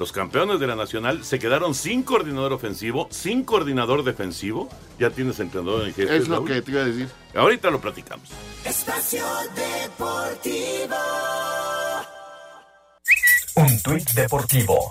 los 0.00 0.12
campeones 0.12 0.58
de 0.58 0.66
la 0.66 0.76
Nacional, 0.76 1.24
se 1.24 1.38
quedaron 1.38 1.74
sin 1.74 2.02
coordinador 2.02 2.54
ofensivo, 2.54 3.06
sin 3.10 3.44
coordinador 3.44 4.02
defensivo. 4.02 4.70
Ya 4.98 5.10
tienes 5.10 5.38
entrenador 5.40 5.86
en 5.86 5.92
jefe. 5.92 6.16
Es 6.16 6.26
lo 6.26 6.36
Raúl? 6.36 6.48
que 6.48 6.62
te 6.62 6.70
iba 6.70 6.80
a 6.80 6.84
decir. 6.86 7.08
Ahorita 7.34 7.70
lo 7.70 7.82
platicamos. 7.82 8.30
Espacio 8.64 9.22
Deportivo. 9.54 10.96
Un 13.56 13.82
tuit 13.82 14.10
deportivo. 14.12 14.88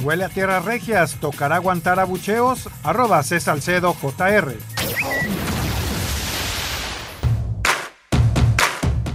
Huele 0.00 0.24
a 0.24 0.28
tierras 0.30 0.64
regias, 0.64 1.20
tocará 1.20 1.54
aguantar 1.54 2.00
abucheos, 2.00 2.68
arroba 2.82 3.22
C. 3.22 3.38
Salcedo 3.38 3.94
JR. 3.94 4.75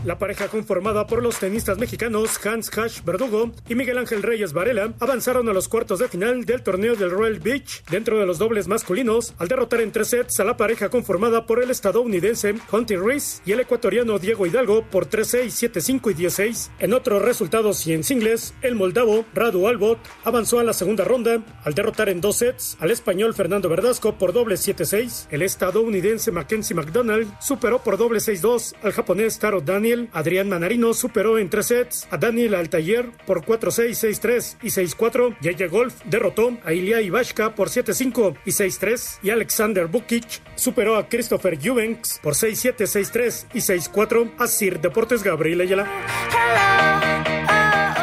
La 0.03 0.17
pareja 0.17 0.48
conformada 0.48 1.05
por 1.05 1.22
los 1.22 1.38
tenistas 1.38 1.77
mexicanos 1.77 2.43
Hans 2.43 2.75
Hash 2.75 3.03
Verdugo 3.03 3.51
y 3.70 3.75
Miguel 3.75 4.00
Ángel 4.00 4.24
Reyes 4.24 4.51
Varela 4.51 4.93
avanzaron 5.00 5.48
a 5.48 5.53
los 5.53 5.67
cuartos 5.67 6.00
de 6.00 6.08
final 6.08 6.43
del 6.43 6.63
torneo 6.63 6.96
del 6.96 7.12
Royal 7.12 7.39
Beach 7.39 7.84
dentro 7.91 8.17
de 8.17 8.25
los 8.25 8.39
dobles 8.39 8.67
masculinos 8.67 9.36
al 9.38 9.48
derrotar 9.48 9.79
en 9.81 9.91
tres 9.91 10.08
sets 10.08 10.39
a 10.39 10.43
la 10.43 10.58
pareja 10.58 10.89
conformada 10.89 11.46
por 11.46 11.62
el 11.62 11.70
estadounidense 11.70 12.55
Hunter 12.72 13.00
Reese 13.00 13.43
y 13.46 13.51
el 13.51 13.60
ecuatoriano 13.60 14.17
Diego 14.17 14.48
Hidalgo 14.48 14.84
por 14.89 15.08
3-6, 15.08 15.72
7-5 15.72 16.12
y 16.12 16.24
10-6. 16.24 16.70
En 16.79 16.93
otros 16.93 17.22
resultados 17.22 17.86
y 17.86 17.93
en 17.93 18.03
singles, 18.03 18.55
el 18.63 18.74
moldavo 18.74 19.25
Radu 19.36 19.67
Albot 19.67 20.00
avanzó 20.24 20.60
a 20.60 20.63
la 20.63 20.74
segunda 20.74 21.03
ronda 21.03 21.43
al 21.63 21.75
derrotar 21.75 22.10
en 22.10 22.22
dos 22.22 22.38
sets 22.38 22.75
al 22.79 22.89
español 22.89 23.36
Fernando 23.36 23.70
Verdasco 23.70 24.17
por 24.17 24.34
doble 24.34 24.55
7-6. 24.55 25.27
El 25.29 25.43
estadounidense 25.43 26.31
Mackenzie 26.31 26.75
McDonald 26.75 27.31
superó 27.39 27.84
por 27.84 27.98
doble 27.98 28.17
6-2 28.17 28.74
al 28.81 28.93
japonés 28.93 29.38
Taro 29.38 29.62
Daniel. 29.62 30.00
Adrián 30.13 30.50
Manarino 30.50 30.93
superó 30.93 31.38
en 31.38 31.50
tres 31.50 31.67
sets 31.67 32.08
a 32.10 32.17
Daniel 32.17 32.55
Altayer 32.55 33.12
por 33.27 33.46
4-6, 33.46 33.89
6-3 33.89 34.58
y 34.62 34.67
6-4. 34.67 35.38
Yaya 35.41 35.67
Golf 35.67 36.01
derrotó 36.05 36.58
a 36.63 36.74
Ilya 36.74 37.01
Ivashka 37.01 37.53
por 37.55 37.70
7-5 37.70 38.38
y 38.46 38.51
6-3. 38.51 39.20
Y 39.22 39.29
Alexander 39.29 39.88
Bukic 39.88 40.41
superó 40.55 40.96
a 40.96 41.08
Christopher 41.08 41.60
Juvenks 41.62 42.20
por 42.24 42.34
6-7, 42.34 42.75
6-3 42.88 43.48
y 43.53 43.60
6-4. 43.60 44.31
Así 44.39 44.70
Deportes 44.70 45.24
Gabriel 45.24 45.62
Ayala. 45.62 45.88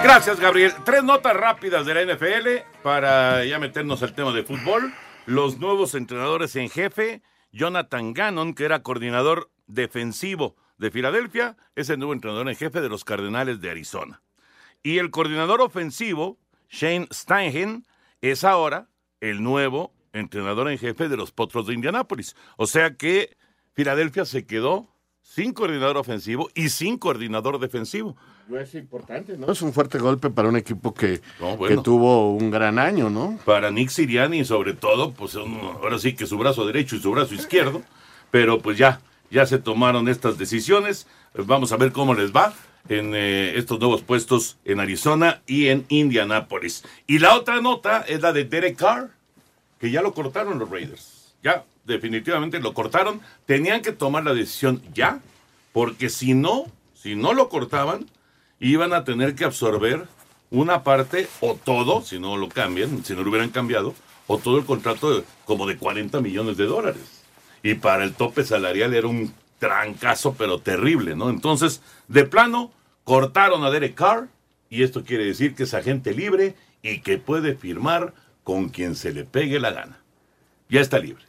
Gracias, 0.02 0.40
Gabriel. 0.40 0.72
Tres 0.84 1.02
notas 1.04 1.34
rápidas 1.34 1.86
de 1.86 1.94
la 1.94 2.14
NFL 2.14 2.48
para 2.82 3.44
ya 3.44 3.58
meternos 3.58 4.02
al 4.02 4.14
tema 4.14 4.32
de 4.32 4.42
fútbol. 4.42 4.92
Los 5.26 5.58
nuevos 5.58 5.94
entrenadores 5.94 6.56
en 6.56 6.70
jefe, 6.70 7.22
Jonathan 7.52 8.14
Gannon, 8.14 8.54
que 8.54 8.64
era 8.64 8.82
coordinador 8.82 9.50
defensivo 9.66 10.56
de 10.78 10.90
Filadelfia, 10.90 11.56
es 11.76 11.90
el 11.90 11.98
nuevo 11.98 12.12
entrenador 12.12 12.48
en 12.48 12.56
jefe 12.56 12.80
de 12.80 12.88
los 12.88 13.04
Cardenales 13.04 13.60
de 13.60 13.70
Arizona. 13.70 14.22
Y 14.82 14.98
el 14.98 15.10
coordinador 15.10 15.60
ofensivo, 15.60 16.38
Shane 16.70 17.08
Steichen, 17.12 17.84
es 18.20 18.44
ahora 18.44 18.88
el 19.20 19.42
nuevo 19.42 19.92
entrenador 20.12 20.70
en 20.70 20.78
jefe 20.78 21.08
de 21.08 21.16
los 21.16 21.32
Potros 21.32 21.66
de 21.66 21.74
Indianápolis. 21.74 22.36
O 22.56 22.66
sea 22.66 22.94
que 22.94 23.36
Filadelfia 23.74 24.24
se 24.24 24.46
quedó 24.46 24.88
sin 25.22 25.52
coordinador 25.52 25.96
ofensivo 25.98 26.48
y 26.54 26.70
sin 26.70 26.96
coordinador 26.96 27.58
defensivo. 27.58 28.16
No 28.48 28.58
es 28.58 28.74
importante, 28.74 29.36
¿no? 29.36 29.52
Es 29.52 29.60
un 29.60 29.74
fuerte 29.74 29.98
golpe 29.98 30.30
para 30.30 30.48
un 30.48 30.56
equipo 30.56 30.94
que, 30.94 31.20
No, 31.38 31.56
bueno. 31.58 31.76
que 31.76 31.82
tuvo 31.82 32.32
un 32.32 32.50
gran 32.50 32.78
año, 32.78 33.10
¿no? 33.10 33.38
para 33.44 33.70
Nick 33.70 33.90
Siriani, 33.90 34.44
sobre 34.46 34.72
todo, 34.72 35.12
pues 35.12 35.34
un- 35.34 35.58
ahora 35.60 35.98
sí 35.98 36.14
que 36.14 36.24
su 36.26 36.38
brazo 36.38 36.64
derecho 36.66 36.96
y 36.96 37.00
su 37.00 37.10
brazo 37.10 37.34
izquierdo, 37.34 37.82
pero 38.30 38.58
pues 38.60 38.78
ya, 38.78 39.00
ya 39.30 39.46
se 39.46 39.58
tomaron 39.58 40.08
estas 40.08 40.38
decisiones. 40.38 41.06
Vamos 41.34 41.72
a 41.72 41.76
ver 41.76 41.92
cómo 41.92 42.14
les 42.14 42.32
va 42.34 42.54
en 42.88 43.14
eh, 43.14 43.52
estos 43.56 43.78
nuevos 43.78 44.02
puestos 44.02 44.56
en 44.64 44.80
Arizona 44.80 45.42
y 45.46 45.68
en 45.68 45.84
Indianápolis. 45.88 46.84
Y 47.06 47.18
la 47.18 47.36
otra 47.36 47.60
nota 47.60 48.00
es 48.08 48.20
la 48.22 48.32
de 48.32 48.44
Derek 48.44 48.76
Carr, 48.76 49.10
que 49.78 49.90
ya 49.90 50.02
lo 50.02 50.14
cortaron 50.14 50.58
los 50.58 50.70
Raiders. 50.70 51.34
Ya, 51.42 51.64
definitivamente 51.84 52.60
lo 52.60 52.74
cortaron. 52.74 53.20
Tenían 53.46 53.82
que 53.82 53.92
tomar 53.92 54.24
la 54.24 54.34
decisión 54.34 54.82
ya, 54.94 55.20
porque 55.72 56.08
si 56.08 56.34
no, 56.34 56.64
si 56.94 57.14
no 57.14 57.32
lo 57.34 57.48
cortaban, 57.48 58.06
iban 58.60 58.92
a 58.92 59.04
tener 59.04 59.34
que 59.34 59.44
absorber 59.44 60.06
una 60.50 60.82
parte 60.82 61.28
o 61.40 61.54
todo, 61.62 62.02
si 62.02 62.18
no 62.18 62.36
lo 62.38 62.48
cambian, 62.48 63.04
si 63.04 63.14
no 63.14 63.22
lo 63.22 63.28
hubieran 63.30 63.50
cambiado, 63.50 63.94
o 64.26 64.38
todo 64.38 64.58
el 64.58 64.64
contrato 64.64 65.14
de- 65.14 65.24
como 65.44 65.66
de 65.66 65.76
40 65.76 66.20
millones 66.22 66.56
de 66.56 66.64
dólares. 66.64 67.17
Y 67.62 67.74
para 67.74 68.04
el 68.04 68.14
tope 68.14 68.44
salarial 68.44 68.94
era 68.94 69.06
un 69.08 69.32
trancazo, 69.58 70.34
pero 70.38 70.60
terrible, 70.60 71.16
¿no? 71.16 71.30
Entonces, 71.30 71.82
de 72.06 72.24
plano, 72.24 72.72
cortaron 73.04 73.64
a 73.64 73.70
Derek 73.70 73.94
Carr, 73.94 74.28
y 74.70 74.82
esto 74.82 75.02
quiere 75.04 75.24
decir 75.24 75.54
que 75.54 75.64
es 75.64 75.74
agente 75.74 76.12
libre 76.14 76.54
y 76.82 77.00
que 77.00 77.18
puede 77.18 77.54
firmar 77.54 78.12
con 78.44 78.68
quien 78.68 78.94
se 78.94 79.12
le 79.12 79.24
pegue 79.24 79.58
la 79.60 79.72
gana. 79.72 79.98
Ya 80.68 80.80
está 80.80 80.98
libre. 80.98 81.24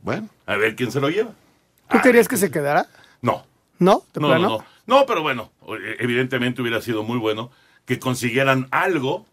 Bueno. 0.00 0.28
A 0.46 0.56
ver 0.56 0.76
quién 0.76 0.90
se 0.92 1.00
lo 1.00 1.08
lleva. 1.10 1.32
¿Tú 1.90 1.98
querías 2.02 2.28
que 2.28 2.36
se 2.36 2.50
quedara? 2.50 2.86
No. 3.20 3.44
¿No? 3.78 4.04
¿De 4.14 4.20
No, 4.20 4.28
plano? 4.28 4.42
no, 4.48 4.58
no. 4.58 4.64
No, 4.86 5.06
pero 5.06 5.22
bueno, 5.22 5.50
eh, 5.68 5.96
evidentemente 5.98 6.62
hubiera 6.62 6.80
sido 6.80 7.02
muy 7.02 7.18
bueno 7.18 7.50
que 7.86 7.98
consiguieran 7.98 8.68
algo 8.70 9.26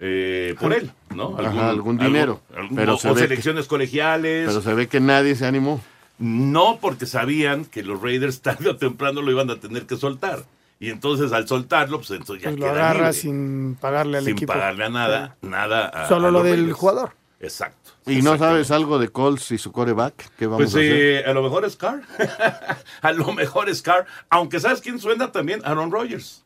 eh, 0.00 0.54
por 0.60 0.72
él, 0.72 0.90
¿no? 1.14 1.36
Ajá, 1.38 1.70
algún 1.70 1.96
dinero. 1.98 2.40
algún- 2.56 2.76
Pero 2.76 2.94
o 2.94 2.98
se 2.98 3.08
o 3.08 3.14
ve 3.14 3.22
que- 3.22 3.28
selecciones 3.28 3.66
colegiales. 3.66 4.46
Pero 4.48 4.60
se 4.62 4.74
ve 4.74 4.88
que 4.88 5.00
nadie 5.00 5.34
se 5.34 5.46
animó. 5.46 5.80
No, 6.18 6.78
porque 6.80 7.06
sabían 7.06 7.64
que 7.64 7.82
los 7.82 8.00
Raiders 8.02 8.40
tarde 8.42 8.70
o 8.70 8.76
temprano 8.76 9.22
lo 9.22 9.30
iban 9.30 9.50
a 9.50 9.56
tener 9.60 9.86
que 9.86 9.96
soltar. 9.96 10.44
Y 10.78 10.90
entonces 10.90 11.32
al 11.32 11.48
soltarlo, 11.48 11.98
pues 11.98 12.10
entonces 12.10 12.42
ya 12.44 12.50
Pues 12.50 12.60
lo 12.60 12.66
queda 12.66 12.74
agarra 12.74 12.98
libre. 13.06 13.12
sin 13.14 13.78
pagarle 13.80 14.18
al 14.18 14.24
sin 14.24 14.32
equipo. 14.34 14.52
pagarle 14.52 14.84
a 14.84 14.88
nada, 14.90 15.36
nada 15.40 15.86
a, 15.86 16.06
Solo 16.08 16.28
a 16.28 16.30
lo 16.30 16.42
del 16.42 16.56
Raiders. 16.58 16.76
jugador. 16.78 17.12
Exacto. 17.40 17.92
¿Y 18.06 18.22
no 18.22 18.36
sabes 18.38 18.70
algo 18.70 18.98
de 18.98 19.08
Colts 19.08 19.50
y 19.52 19.58
su 19.58 19.72
coreback? 19.72 20.30
¿Qué 20.38 20.46
vamos 20.46 20.58
Pues 20.64 20.74
a 20.74 20.78
hacer? 20.78 20.92
eh, 20.92 21.24
a 21.26 21.32
lo 21.32 21.42
mejor 21.42 21.64
es 21.64 21.76
Carr. 21.76 22.02
a 23.02 23.12
lo 23.12 23.32
mejor 23.32 23.68
es 23.68 23.82
Carr. 23.82 24.06
Aunque 24.30 24.60
¿sabes 24.60 24.80
quién 24.80 24.98
suena 24.98 25.32
también? 25.32 25.60
Aaron 25.64 25.90
Rodgers. 25.90 26.44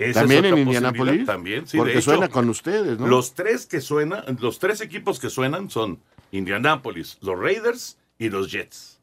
Esa 0.00 0.20
¿También 0.20 0.46
en 0.46 0.58
Indianápolis? 0.58 1.26
También, 1.26 1.66
sí. 1.66 1.76
Porque 1.76 1.92
de 1.92 1.98
hecho, 1.98 2.12
suena 2.12 2.28
con 2.28 2.48
ustedes, 2.48 2.98
¿no? 2.98 3.06
Los 3.06 3.34
tres 3.34 3.66
que 3.66 3.82
suenan, 3.82 4.24
los 4.40 4.58
tres 4.58 4.80
equipos 4.80 5.20
que 5.20 5.28
suenan 5.28 5.68
son 5.68 6.00
Indianápolis, 6.32 7.18
los 7.20 7.38
Raiders 7.38 7.98
y 8.18 8.30
los 8.30 8.50
Jets. 8.50 8.98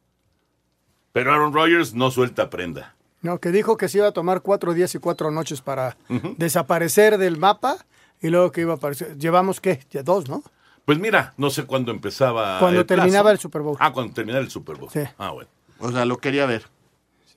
Pero 1.11 1.31
Aaron 1.31 1.53
Rodgers 1.53 1.93
no 1.93 2.09
suelta 2.09 2.49
prenda. 2.49 2.95
No, 3.21 3.39
que 3.39 3.51
dijo 3.51 3.77
que 3.77 3.89
se 3.89 3.99
iba 3.99 4.07
a 4.07 4.11
tomar 4.11 4.41
cuatro 4.41 4.73
días 4.73 4.95
y 4.95 4.97
cuatro 4.97 5.29
noches 5.29 5.61
para 5.61 5.97
desaparecer 6.37 7.19
del 7.19 7.37
mapa 7.37 7.85
y 8.19 8.29
luego 8.29 8.51
que 8.51 8.61
iba 8.61 8.73
a 8.73 8.77
aparecer. 8.77 9.19
Llevamos, 9.19 9.61
¿qué? 9.61 9.85
Ya 9.91 10.01
dos, 10.01 10.27
¿no? 10.27 10.41
Pues 10.85 10.97
mira, 10.97 11.35
no 11.37 11.51
sé 11.51 11.65
cuándo 11.65 11.91
empezaba. 11.91 12.57
Cuando 12.57 12.79
el 12.79 12.85
plazo. 12.87 13.01
terminaba 13.01 13.31
el 13.31 13.37
Super 13.37 13.61
Bowl. 13.61 13.77
Ah, 13.79 13.93
cuando 13.93 14.13
terminara 14.13 14.43
el 14.43 14.49
Super 14.49 14.77
Bowl. 14.77 14.89
Sí. 14.89 15.01
Ah, 15.19 15.29
bueno. 15.29 15.49
O 15.77 15.91
sea, 15.91 16.05
lo 16.05 16.17
quería 16.17 16.47
ver. 16.47 16.63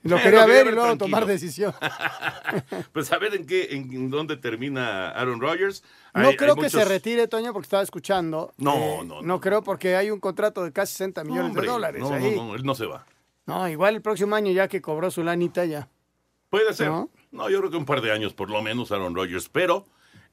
Lo 0.03 0.17
Eh, 0.19 0.21
quería 0.23 0.45
ver 0.45 0.67
y 0.67 0.71
luego 0.71 0.83
tranquilo. 0.87 0.97
tomar 1.05 1.25
decisión. 1.25 1.73
Pues 2.93 3.11
a 3.11 3.17
ver 3.17 3.35
en 3.35 3.45
qué, 3.45 3.69
en 3.71 4.09
dónde 4.09 4.35
termina 4.37 5.09
Aaron 5.11 5.39
Rodgers. 5.39 5.83
No 6.13 6.29
Hay- 6.29 6.35
creo 6.35 6.55
hay 6.55 6.61
que 6.61 6.69
se 6.69 6.83
retire, 6.85 7.27
Toño, 7.27 7.53
porque 7.53 7.65
estaba 7.65 7.83
escuchando. 7.83 8.53
No, 8.57 8.75
Eh, 8.75 9.01
no, 9.05 9.21
no. 9.21 9.39
creo 9.39 9.63
porque 9.63 9.95
hay 9.95 10.11
un 10.11 10.19
contrato 10.19 10.63
de 10.63 10.71
casi 10.73 10.91
60 10.93 11.23
millones 11.23 11.45
Hombre, 11.51 11.61
de 11.61 11.67
dólares 11.67 12.01
no, 12.01 12.09
no, 12.09 12.15
ahí. 12.15 12.35
no, 12.35 12.55
él 12.55 12.63
no 12.63 12.75
se 12.75 12.85
va. 12.85 13.05
No, 13.45 13.67
igual 13.69 13.95
el 13.95 14.01
próximo 14.01 14.35
año 14.35 14.51
ya 14.51 14.67
que 14.67 14.81
cobró 14.81 15.09
su 15.11 15.23
lanita 15.23 15.65
ya. 15.65 15.87
Puede 16.49 16.73
ser. 16.73 16.87
¿No? 16.89 17.09
¿No? 17.31 17.49
yo 17.49 17.59
creo 17.59 17.71
que 17.71 17.77
un 17.77 17.85
par 17.85 18.01
de 18.01 18.11
años 18.11 18.33
por 18.33 18.49
lo 18.49 18.61
menos 18.61 18.91
Aaron 18.91 19.15
Rodgers, 19.15 19.47
pero 19.49 19.85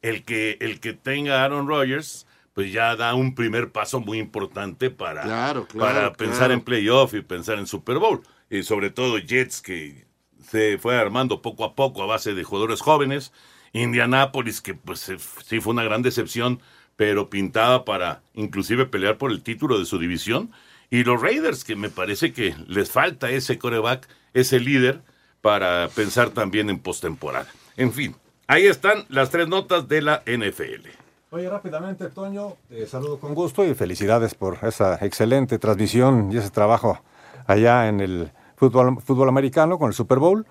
el 0.03 0.25
que, 0.25 0.57
el 0.61 0.81
que 0.81 0.93
tenga 0.95 1.45
Aaron 1.45 1.69
Rodgers, 1.69 2.27
pues 2.55 2.73
ya 2.73 2.97
da 2.97 3.15
un 3.15 3.35
primer 3.37 3.71
paso 3.71 4.01
muy 4.01 4.19
importante 4.19 4.91
para, 4.91 5.23
Claro, 5.23 5.67
claro, 5.67 5.87
para 5.87 5.93
claro. 6.01 6.13
pensar 6.15 6.51
en 6.51 6.61
playoff 6.61 7.15
y 7.15 7.21
pensar 7.23 7.59
en 7.59 7.67
Super 7.69 7.99
Bowl. 7.99 8.23
Y 8.51 8.63
sobre 8.63 8.91
todo 8.91 9.19
Jets, 9.19 9.61
que 9.61 10.07
se 10.49 10.79
fue 10.79 10.97
armando 10.97 11.43
poco 11.43 11.65
a 11.65 11.75
poco 11.75 12.03
a 12.03 12.07
base 12.07 12.35
de 12.35 12.45
jugadores 12.45 12.81
jóvenes. 12.81 13.33
Indianápolis, 13.73 14.61
que 14.61 14.75
pues 14.75 15.13
sí 15.45 15.61
fue 15.61 15.73
una 15.73 15.85
gran 15.85 16.03
decepción, 16.03 16.61
pero 16.97 17.29
pintaba 17.29 17.85
para 17.85 18.23
inclusive 18.35 18.87
pelear 18.87 19.19
por 19.19 19.31
el 19.31 19.43
título 19.43 19.79
de 19.79 19.85
su 19.85 19.99
división. 19.99 20.51
Y 20.91 21.05
los 21.05 21.21
Raiders, 21.21 21.65
que 21.65 21.77
me 21.77 21.91
parece 21.91 22.33
que 22.33 22.55
les 22.67 22.91
falta 22.91 23.31
ese 23.31 23.59
coreback, 23.59 24.09
ese 24.33 24.59
líder, 24.59 25.03
para 25.43 25.89
pensar 25.89 26.31
también 26.31 26.71
en 26.71 26.79
postemporada. 26.79 27.47
En 27.77 27.93
fin, 27.93 28.17
ahí 28.47 28.67
están 28.67 29.05
las 29.09 29.31
tres 29.31 29.49
notas 29.49 29.87
de 29.87 30.03
la 30.03 30.23
NFL. 30.27 30.89
Oye, 31.31 31.49
rápidamente, 31.51 32.09
Toño, 32.09 32.57
te 32.71 32.87
saludo 32.87 33.21
con 33.21 33.35
gusto 33.35 33.65
y 33.65 33.75
felicidades 33.75 34.35
por 34.35 34.59
esa 34.63 34.97
excelente 35.05 35.59
transmisión 35.59 36.33
y 36.33 36.39
ese 36.39 36.51
trabajo 36.51 37.03
allá 37.47 37.89
en 37.89 38.01
el 38.01 38.33
fútbol, 38.59 39.01
fútbol 39.01 39.29
americano 39.29 39.79
con 39.79 39.89
el 39.89 39.95
Super 39.95 40.19
Bowl. 40.19 40.47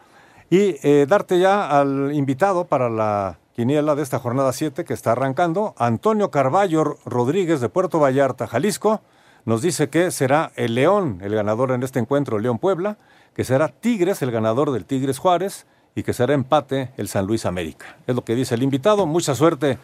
Y 0.49 0.77
eh, 0.81 1.05
darte 1.07 1.39
ya 1.39 1.69
al 1.79 2.13
invitado 2.13 2.65
para 2.65 2.89
la 2.89 3.37
quiniela 3.55 3.95
de 3.95 4.03
esta 4.03 4.19
jornada 4.19 4.53
7 4.53 4.85
que 4.85 4.93
está 4.93 5.11
arrancando, 5.11 5.75
Antonio 5.77 6.31
Carballo 6.31 6.97
Rodríguez 7.05 7.59
de 7.59 7.69
Puerto 7.69 7.99
Vallarta, 7.99 8.47
Jalisco, 8.47 9.01
nos 9.45 9.61
dice 9.61 9.89
que 9.89 10.11
será 10.11 10.51
el 10.55 10.75
León 10.75 11.19
el 11.21 11.33
ganador 11.33 11.71
en 11.71 11.83
este 11.83 11.99
encuentro, 11.99 12.39
León 12.39 12.59
Puebla, 12.59 12.97
que 13.33 13.43
será 13.43 13.69
Tigres 13.69 14.21
el 14.21 14.31
ganador 14.31 14.71
del 14.71 14.85
Tigres 14.85 15.19
Juárez 15.19 15.65
y 15.95 16.03
que 16.03 16.13
será 16.13 16.33
empate 16.33 16.91
el 16.97 17.07
San 17.07 17.25
Luis 17.25 17.45
América. 17.45 17.97
Es 18.05 18.15
lo 18.15 18.23
que 18.23 18.35
dice 18.35 18.55
el 18.55 18.63
invitado. 18.63 19.05
Mucha 19.05 19.33
suerte 19.33 19.79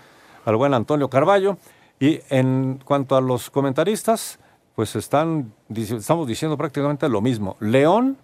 al 0.46 0.56
buen 0.56 0.74
Antonio 0.74 1.10
Carballo. 1.10 1.58
Y 2.00 2.20
en 2.30 2.80
cuanto 2.86 3.16
a 3.16 3.22
los 3.22 3.50
comentaristas, 3.50 4.38
pues 4.76 4.96
están, 4.96 5.54
estamos 5.76 6.28
diciendo 6.28 6.58
prácticamente 6.58 7.08
lo 7.10 7.22
mismo. 7.22 7.58
León, 7.60 8.18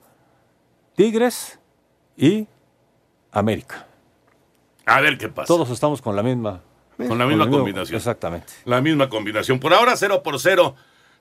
Tigres 0.96 1.60
y 2.18 2.48
América. 3.32 3.86
A 4.86 5.02
ver 5.02 5.18
qué 5.18 5.30
pasa. 5.30 5.48
Todos 5.48 5.70
estamos 5.70 6.02
con 6.02 6.16
la 6.16 6.24
misma. 6.24 6.62
Con 6.98 7.18
la 7.18 7.26
misma 7.26 7.46
mismo- 7.46 7.60
combinación. 7.60 7.96
Exactamente. 7.98 8.52
La 8.66 8.82
misma 8.82 9.08
combinación. 9.10 9.60
Por 9.60 9.74
ahora, 9.74 9.96
0 9.96 10.22
por 10.24 10.40
0. 10.40 10.76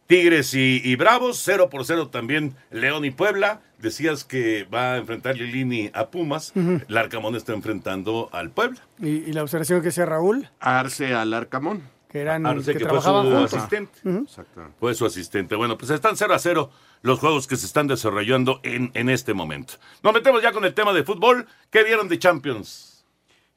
Tigres 0.07 0.55
y, 0.55 0.81
y 0.83 0.97
Bravos, 0.97 1.41
0 1.45 1.69
por 1.69 1.85
0 1.85 2.09
también 2.09 2.57
León 2.71 3.05
y 3.05 3.11
Puebla. 3.11 3.61
Decías 3.79 4.25
que 4.25 4.65
va 4.65 4.95
a 4.95 4.97
enfrentar 4.97 5.37
Lilini 5.37 5.91
a 5.93 6.07
Pumas. 6.09 6.53
Larcamón 6.89 7.37
está 7.37 7.53
enfrentando 7.53 8.31
al 8.33 8.49
Puebla. 8.51 8.81
Y, 8.99 9.09
y 9.09 9.33
la 9.35 9.43
observación 9.43 9.83
que 9.83 9.89
hacía 9.91 10.07
Raúl, 10.07 10.49
Arce 10.61 11.15
al 11.15 11.35
Arcamón. 11.35 11.83
Que 12.09 12.21
eran 12.21 12.47
Arce, 12.47 12.73
que, 12.73 12.79
que 12.79 12.87
fue 12.87 13.01
su 13.03 13.11
asistente. 13.11 13.99
Exactamente. 14.05 14.77
Fue 14.81 14.95
su 14.95 15.07
asistente. 15.07 15.55
Bueno, 15.55 15.77
pues 15.77 15.91
están 15.91 16.17
0 16.17 16.35
a 16.35 16.39
0 16.39 16.71
los 17.03 17.19
juegos 17.19 17.47
que 17.47 17.57
se 17.57 17.67
están 17.67 17.87
desarrollando 17.87 18.61
en, 18.63 18.91
en 18.95 19.11
este 19.11 19.35
momento. 19.35 19.75
Nos 20.03 20.15
metemos 20.15 20.43
ya 20.43 20.53
con 20.53 20.65
el 20.65 20.75
tema 20.75 20.93
de 20.93 21.05
fútbol. 21.05 21.47
¿Qué 21.71 21.85
vieron 21.85 22.09
de 22.09 22.19
Champions? 22.19 23.05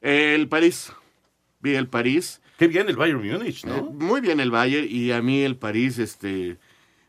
El 0.00 0.48
París. 0.48 0.92
Vi 1.60 1.74
el 1.74 1.88
París. 1.88 2.40
Qué 2.58 2.68
bien 2.68 2.88
el 2.88 2.96
Bayern 2.96 3.26
Múnich, 3.26 3.64
¿no? 3.64 3.76
Eh, 3.76 3.82
muy 3.82 4.20
bien 4.20 4.38
el 4.40 4.50
Bayern 4.50 4.86
y 4.88 5.12
a 5.12 5.22
mí 5.22 5.42
el 5.42 5.56
París 5.56 5.98
este 5.98 6.58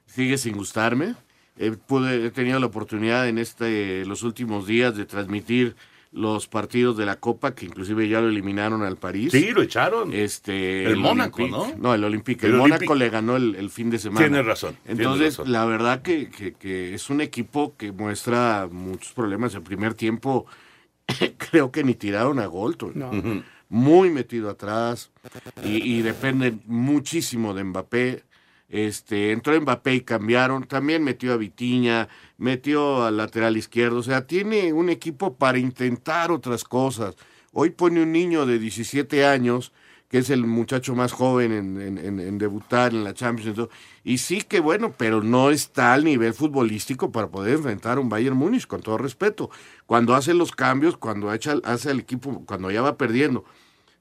sigue 0.06 0.38
sin 0.38 0.56
gustarme. 0.56 1.16
Eh, 1.58 1.76
pude, 1.86 2.28
he 2.28 2.32
tenido 2.32 2.60
la 2.60 2.68
oportunidad 2.68 3.28
en 3.28 3.38
este 3.38 4.06
los 4.06 4.24
últimos 4.24 4.66
días 4.66 4.96
de 4.96 5.06
transmitir 5.06 5.76
los 6.14 6.48
partidos 6.48 6.96
de 6.96 7.06
la 7.08 7.16
Copa, 7.20 7.56
que 7.56 7.66
inclusive 7.66 8.08
ya 8.08 8.22
lo 8.22 8.30
eliminaron 8.30 8.84
al 8.84 8.98
París. 8.98 9.32
Sí, 9.32 9.50
lo 9.52 9.64
echaron. 9.64 10.14
Este, 10.14 10.86
El 10.86 10.98
Mónaco, 10.98 11.42
Olympique. 11.44 11.76
¿no? 11.82 11.94
el 11.96 12.04
Olympique. 12.04 12.46
El 12.46 12.52
El, 12.54 12.58
Mónaco 12.60 12.76
Olympique. 12.94 13.00
le 13.00 13.10
ganó 13.10 13.36
el, 13.36 13.56
el 13.56 13.70
fin 13.72 13.90
de 13.90 13.98
semana. 13.98 14.26
Tienes 14.28 14.46
razón, 14.46 14.76
tienes 14.84 15.00
Entonces, 15.00 15.38
razón. 15.38 15.52
la 15.52 15.66
verdad 15.66 16.02
que, 16.04 16.30
que- 16.30 16.54
que 16.54 16.94
es 16.94 17.10
un 17.10 17.20
equipo 17.22 17.76
que 17.76 17.92
muestra 17.92 18.68
muchos 18.72 19.12
problemas. 19.14 19.56
El 19.56 19.64
primer 19.64 19.96
tiempo 19.96 20.46
creo 21.38 21.72
que 21.72 21.84
ni 21.84 21.96
tiraron 21.96 22.40
a 22.40 22.46
gol. 22.46 22.78
Toño. 22.78 23.10
Ujú. 23.10 23.42
Muy 23.70 24.12
metido 24.12 24.52
atrás 24.52 25.10
y, 25.64 25.98
y 25.98 26.02
depende 26.04 26.56
muchísimo 26.68 27.56
de 27.56 27.64
Mbappé. 27.64 28.24
Este, 28.74 29.32
entró 29.32 29.60
Mbappé 29.62 29.94
y 29.94 30.02
cambiaron. 30.02 30.64
También 30.64 31.04
metió 31.04 31.32
a 31.34 31.38
Vitiña, 31.38 32.10
metió 32.40 33.04
al 33.06 33.18
lateral 33.18 33.56
izquierdo. 33.56 34.00
O 34.00 34.04
sea, 34.04 34.26
tiene 34.26 34.74
un 34.74 34.90
equipo 34.90 35.36
para 35.38 35.60
intentar 35.60 36.32
otras 36.32 36.64
cosas. 36.64 37.16
Hoy 37.52 37.70
pone 37.70 38.02
un 38.02 38.12
niño 38.12 38.48
de 38.48 38.58
17 38.58 39.28
años, 39.28 39.74
que 40.10 40.18
es 40.18 40.32
el 40.32 40.48
muchacho 40.48 40.96
más 40.96 41.12
joven 41.12 41.52
en, 41.52 41.80
en- 41.82 41.98
en- 42.00 42.20
en 42.20 42.38
debutar 42.40 42.94
en 42.94 43.04
la 43.04 43.14
Champions. 43.14 43.70
y 44.04 44.18
sí 44.18 44.42
que 44.42 44.60
bueno, 44.60 44.92
pero 44.98 45.22
no 45.22 45.52
está 45.52 45.94
al 45.94 46.04
nivel 46.04 46.34
futbolístico 46.34 47.12
para 47.12 47.28
poder 47.30 47.54
enfrentar 47.56 47.98
a 47.98 48.02
un 48.02 48.10
Bayern 48.10 48.36
Múnich, 48.36 48.66
con 48.66 48.82
todo 48.82 48.98
respeto. 48.98 49.52
Cuando 49.86 50.16
hace 50.16 50.34
los 50.34 50.52
cambios, 50.52 50.98
cuando 50.98 51.32
echa, 51.32 51.56
hace 51.64 51.92
el 51.92 52.00
equipo, 52.00 52.44
cuando 52.48 52.72
ya 52.72 52.82
va 52.82 52.98
perdiendo 52.98 53.46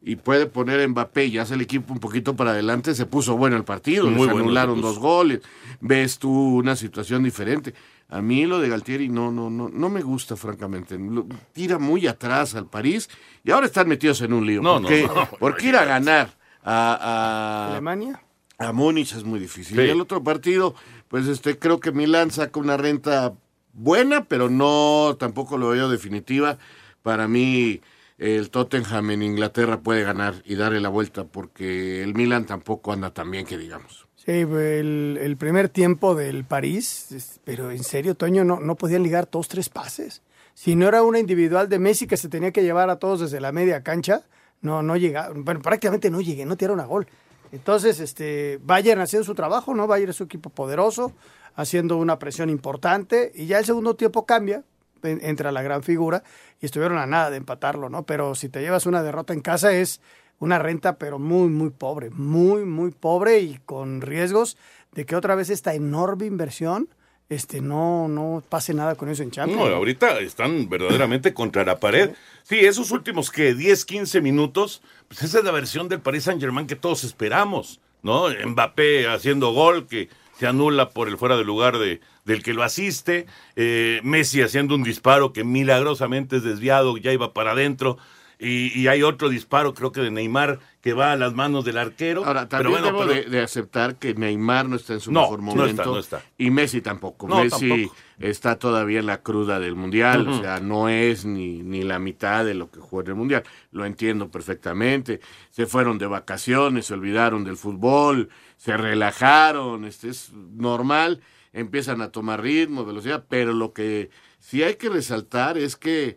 y 0.05 0.17
puede 0.17 0.47
poner 0.47 0.81
a 0.81 0.89
Mbappé 0.89 1.27
y 1.27 1.39
hace 1.39 1.55
el 1.55 1.61
equipo 1.61 1.93
un 1.93 2.01
poquito 2.01 2.35
para 2.35 2.51
adelante, 2.51 2.95
se 2.95 3.07
puso 3.07 3.37
bueno 3.37 3.57
el 3.57 3.65
partido, 3.65 4.05
Muy 4.05 4.13
les 4.15 4.19
bueno 4.19 4.39
anularon 4.39 4.81
dos 4.81 4.99
goles, 4.99 5.41
ves 5.81 6.19
tú 6.19 6.31
una 6.57 6.75
situación 6.77 7.23
diferente. 7.23 7.75
A 8.09 8.21
mí 8.21 8.45
lo 8.45 8.61
de 8.61 8.69
Galtieri 8.69 9.09
no, 9.09 9.31
no, 9.31 9.49
no, 9.49 9.71
no 9.71 9.89
me 9.89 10.03
gusta, 10.03 10.37
francamente. 10.37 10.99
Lo- 10.99 11.27
tira 11.53 11.79
muy 11.79 12.07
atrás 12.07 12.55
al 12.55 12.67
París 12.67 13.09
y 13.43 13.53
ahora 13.53 13.67
están 13.67 13.89
metidos 13.89 14.21
en 14.21 14.33
un 14.35 14.45
lío. 14.47 14.61
No, 14.61 14.81
no, 14.81 14.83
porque, 14.83 15.03
no. 15.07 15.29
porque 15.39 15.69
ir 15.69 15.77
a 15.77 15.85
ganar 15.87 16.37
a, 16.63 16.95
a, 17.01 17.71
Alemania. 17.73 18.21
a 18.59 18.73
Múnich 18.73 19.15
es 19.15 19.25
muy 19.25 19.41
difícil. 19.41 19.77
Sí. 19.79 19.83
Y 19.83 19.89
el 19.89 20.01
otro 20.01 20.23
partido, 20.23 20.75
pues 21.09 21.27
este, 21.27 21.59
creo 21.59 21.81
que 21.81 21.91
Milán 21.93 22.31
saca 22.31 22.61
una 22.61 22.77
renta 22.77 23.33
buena, 23.73 24.25
pero 24.25 24.51
no, 24.51 25.17
tampoco 25.19 25.57
lo 25.57 25.71
veo 25.71 25.89
definitiva. 25.89 26.59
Para 27.03 27.29
mí, 27.29 27.81
el 28.23 28.51
Tottenham 28.51 29.11
en 29.11 29.23
Inglaterra 29.23 29.81
puede 29.81 30.05
ganar 30.05 30.35
y 30.45 30.55
darle 30.55 30.81
la 30.81 30.89
vuelta, 30.89 31.25
porque 31.25 32.03
el 32.03 32.15
Milan 32.15 32.47
tampoco 32.47 32.93
anda 32.93 33.13
tan 33.13 33.31
bien 33.31 33.45
que 33.45 33.59
digamos. 33.59 34.07
Sí, 34.15 34.31
el, 34.31 35.37
primer 35.39 35.69
tiempo 35.69 36.15
del 36.15 36.45
París, 36.45 37.41
pero 37.45 37.73
en 37.73 37.83
serio, 37.83 38.15
Toño, 38.15 38.45
no, 38.45 38.61
no 38.61 38.77
podían 38.77 39.03
ligar 39.03 39.29
dos, 39.31 39.49
tres 39.49 39.69
pases. 39.69 40.23
Si 40.55 40.77
no 40.77 40.87
era 40.87 41.03
una 41.03 41.19
individual 41.19 41.69
de 41.69 41.81
Messi 41.81 42.07
que 42.07 42.17
se 42.17 42.29
tenía 42.29 42.53
que 42.53 42.63
llevar 42.63 42.89
a 42.91 43.01
todos 43.01 43.19
desde 43.21 43.41
la 43.41 43.51
media 43.51 43.83
cancha, 43.83 44.23
no, 44.61 44.83
no 44.83 44.97
llegaba, 44.97 45.35
bueno, 45.35 45.61
prácticamente 45.61 46.09
no 46.09 46.21
llegué, 46.21 46.47
no 46.47 46.57
tiraron 46.57 46.79
a 46.79 46.85
gol. 46.85 47.09
Entonces, 47.51 47.99
este, 47.99 48.61
Bayern 48.63 49.01
haciendo 49.01 49.25
su 49.25 49.35
trabajo, 49.35 49.75
¿no? 49.75 49.89
Bayern 49.89 50.11
es 50.11 50.21
un 50.21 50.27
equipo 50.27 50.51
poderoso, 50.51 51.13
haciendo 51.57 51.97
una 51.97 52.21
presión 52.21 52.49
importante, 52.49 53.33
y 53.35 53.47
ya 53.47 53.59
el 53.59 53.65
segundo 53.65 53.97
tiempo 53.97 54.25
cambia, 54.25 54.63
entra 55.03 55.53
la 55.53 55.63
gran 55.63 55.83
figura, 55.83 56.23
y 56.61 56.67
estuvieron 56.67 56.99
a 56.99 57.07
nada 57.07 57.31
de 57.31 57.37
empatarlo, 57.37 57.89
¿no? 57.89 58.05
Pero 58.05 58.35
si 58.35 58.49
te 58.49 58.61
llevas 58.61 58.87
una 58.87 59.03
derrota 59.03 59.33
en 59.33 59.41
casa 59.41 59.73
es 59.73 60.01
una 60.39 60.59
renta, 60.59 60.99
pero 60.99 61.19
muy, 61.19 61.49
muy 61.49 61.71
pobre, 61.71 62.11
muy, 62.11 62.65
muy 62.65 62.91
pobre 62.91 63.41
y 63.41 63.59
con 63.65 64.01
riesgos 64.01 64.57
de 64.93 65.07
que 65.07 65.17
otra 65.17 65.35
vez 65.35 65.51
esta 65.51 65.75
enorme 65.75 66.27
inversión 66.27 66.89
este, 67.29 67.61
no, 67.63 68.09
no 68.09 68.43
pase 68.47 68.75
nada 68.75 68.95
con 68.95 69.09
eso 69.09 69.23
en 69.23 69.31
Champions. 69.31 69.59
No, 69.59 69.75
ahorita 69.75 70.19
están 70.21 70.69
verdaderamente 70.69 71.33
contra 71.33 71.65
la 71.65 71.79
pared. 71.79 72.11
Sí, 72.43 72.59
esos 72.59 72.91
últimos 72.91 73.31
que 73.31 73.55
10, 73.55 73.85
15 73.87 74.21
minutos, 74.21 74.83
pues 75.09 75.23
esa 75.23 75.39
es 75.39 75.45
la 75.45 75.51
versión 75.51 75.89
del 75.89 76.01
Paris 76.01 76.25
Saint 76.25 76.41
Germain 76.41 76.67
que 76.67 76.77
todos 76.77 77.05
esperamos, 77.05 77.81
¿no? 78.03 78.27
Mbappé 78.29 79.09
haciendo 79.09 79.53
gol 79.53 79.87
que 79.87 80.11
se 80.43 80.49
anula 80.49 80.91
por 80.91 81.07
el 81.09 81.17
fuera 81.19 81.37
de 81.37 81.45
lugar 81.45 81.79
de, 81.79 82.01
del 82.25 82.43
que 82.43 82.53
lo 82.53 82.65
asiste, 82.65 83.27
eh, 83.55 84.01
Messi 84.03 84.43
haciendo 84.43 84.75
un 84.75 84.83
disparo 84.83 85.33
que 85.33 85.45
milagrosamente 85.45 86.39
es 86.39 86.43
desviado, 86.43 86.97
ya 86.97 87.13
iba 87.13 87.33
para 87.33 87.53
adentro. 87.53 87.97
Y, 88.41 88.77
y 88.77 88.89
hay 88.89 89.05
otro 89.05 89.29
disparo, 89.29 89.73
creo 89.73 89.93
que 89.93 90.01
de 90.01 90.11
Neymar, 90.11 90.59
que 90.81 90.95
va 90.95 91.13
a 91.13 91.17
las 91.17 91.33
manos 91.33 91.65
del 91.65 91.79
arquero. 91.79 92.25
Ahora, 92.25 92.49
pero 92.49 92.65
también 92.65 92.83
bueno, 92.83 92.87
debo 92.87 92.99
pero- 93.09 93.15
de, 93.31 93.31
de 93.31 93.41
aceptar 93.41 94.01
que 94.01 94.15
Neymar 94.15 94.69
no 94.69 94.75
está 94.75 94.95
en 94.95 95.01
su 95.01 95.13
No, 95.13 95.21
mejor 95.21 95.39
no 95.39 95.45
momento. 95.45 95.71
está, 95.83 95.85
no 95.85 95.99
está. 96.01 96.23
Y 96.39 96.51
Messi 96.51 96.81
tampoco. 96.81 97.29
No, 97.29 97.37
Messi 97.45 97.69
tampoco. 97.69 97.95
está 98.19 98.59
todavía 98.59 98.99
en 98.99 99.07
la 99.07 99.23
cruda 99.23 99.61
del 99.61 99.77
Mundial. 99.77 100.27
O 100.27 100.41
sea, 100.41 100.59
no 100.59 100.89
es 100.89 101.25
ni, 101.25 101.63
ni 101.63 101.85
la 101.85 102.01
mitad 102.01 102.45
de 102.45 102.55
lo 102.55 102.69
que 102.69 102.81
jugó 102.81 103.03
en 103.03 103.07
el 103.07 103.15
Mundial. 103.15 103.45
Lo 103.71 103.85
entiendo 103.87 104.29
perfectamente. 104.29 105.21
Se 105.51 105.67
fueron 105.67 105.99
de 105.99 106.07
vacaciones, 106.09 106.87
se 106.87 106.95
olvidaron 106.95 107.45
del 107.45 107.57
fútbol, 107.57 108.29
se 108.63 108.77
relajaron. 108.77 109.85
Este 109.85 110.09
es 110.09 110.33
normal. 110.33 111.21
Empiezan 111.53 112.01
a 112.01 112.13
tomar 112.13 112.43
ritmo, 112.43 112.85
velocidad. 112.85 113.27
Pero 113.29 113.53
lo 113.53 113.73
que 113.73 114.11
sí 114.39 114.63
hay 114.63 114.77
que 114.77 114.89
resaltar 114.89 115.59
es 115.59 115.75
que 115.75 116.17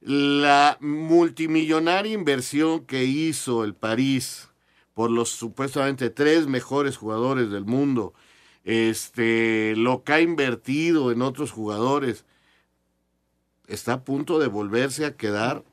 la 0.00 0.78
multimillonaria 0.80 2.12
inversión 2.12 2.86
que 2.86 3.04
hizo 3.04 3.64
el 3.64 3.74
París 3.74 4.50
por 4.94 5.10
los 5.10 5.30
supuestamente 5.30 6.10
tres 6.10 6.46
mejores 6.46 6.96
jugadores 6.96 7.50
del 7.50 7.64
mundo, 7.64 8.14
este, 8.62 9.74
lo 9.76 10.04
que 10.04 10.12
ha 10.12 10.20
invertido 10.20 11.10
en 11.10 11.22
otros 11.22 11.50
jugadores, 11.50 12.24
está 13.66 13.94
a 13.94 14.04
punto 14.04 14.38
de 14.38 14.46
volverse 14.46 15.06
a 15.06 15.16
quedar 15.16 15.64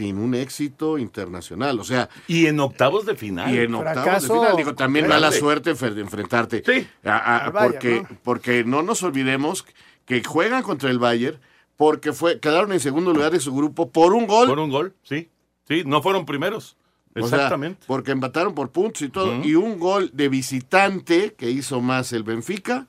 sin 0.00 0.16
un 0.16 0.34
éxito 0.34 0.96
internacional. 0.96 1.78
O 1.78 1.84
sea. 1.84 2.08
Y 2.26 2.46
en 2.46 2.58
octavos 2.58 3.04
de 3.04 3.14
final. 3.16 3.54
Y 3.54 3.58
en 3.58 3.74
octavos 3.74 4.22
de 4.22 4.28
final. 4.28 4.56
Digo, 4.56 4.74
también 4.74 5.06
mala 5.06 5.30
suerte 5.30 5.74
de 5.74 6.00
enfrentarte. 6.00 6.62
Sí. 6.64 6.88
A, 7.04 7.46
a, 7.46 7.52
porque, 7.52 8.00
¿no? 8.00 8.18
porque 8.22 8.64
no 8.64 8.82
nos 8.82 9.02
olvidemos 9.02 9.66
que 10.06 10.24
juegan 10.24 10.62
contra 10.62 10.90
el 10.90 10.98
Bayern 10.98 11.38
porque 11.76 12.14
fue, 12.14 12.40
quedaron 12.40 12.72
en 12.72 12.80
segundo 12.80 13.12
lugar 13.12 13.30
de 13.30 13.40
su 13.40 13.54
grupo 13.54 13.90
por 13.90 14.14
un 14.14 14.26
gol. 14.26 14.48
Por 14.48 14.58
un 14.58 14.70
gol, 14.70 14.94
sí. 15.02 15.28
Sí, 15.68 15.82
no 15.84 16.00
fueron 16.02 16.24
primeros. 16.24 16.78
Exactamente. 17.14 17.80
O 17.80 17.82
sea, 17.82 17.86
porque 17.86 18.12
empataron 18.12 18.54
por 18.54 18.70
puntos 18.70 19.02
y 19.02 19.10
todo. 19.10 19.26
Uh 19.26 19.42
-huh. 19.42 19.46
Y 19.46 19.54
un 19.54 19.78
gol 19.78 20.10
de 20.14 20.30
visitante 20.30 21.34
que 21.34 21.50
hizo 21.50 21.82
más 21.82 22.14
el 22.14 22.22
Benfica 22.22 22.86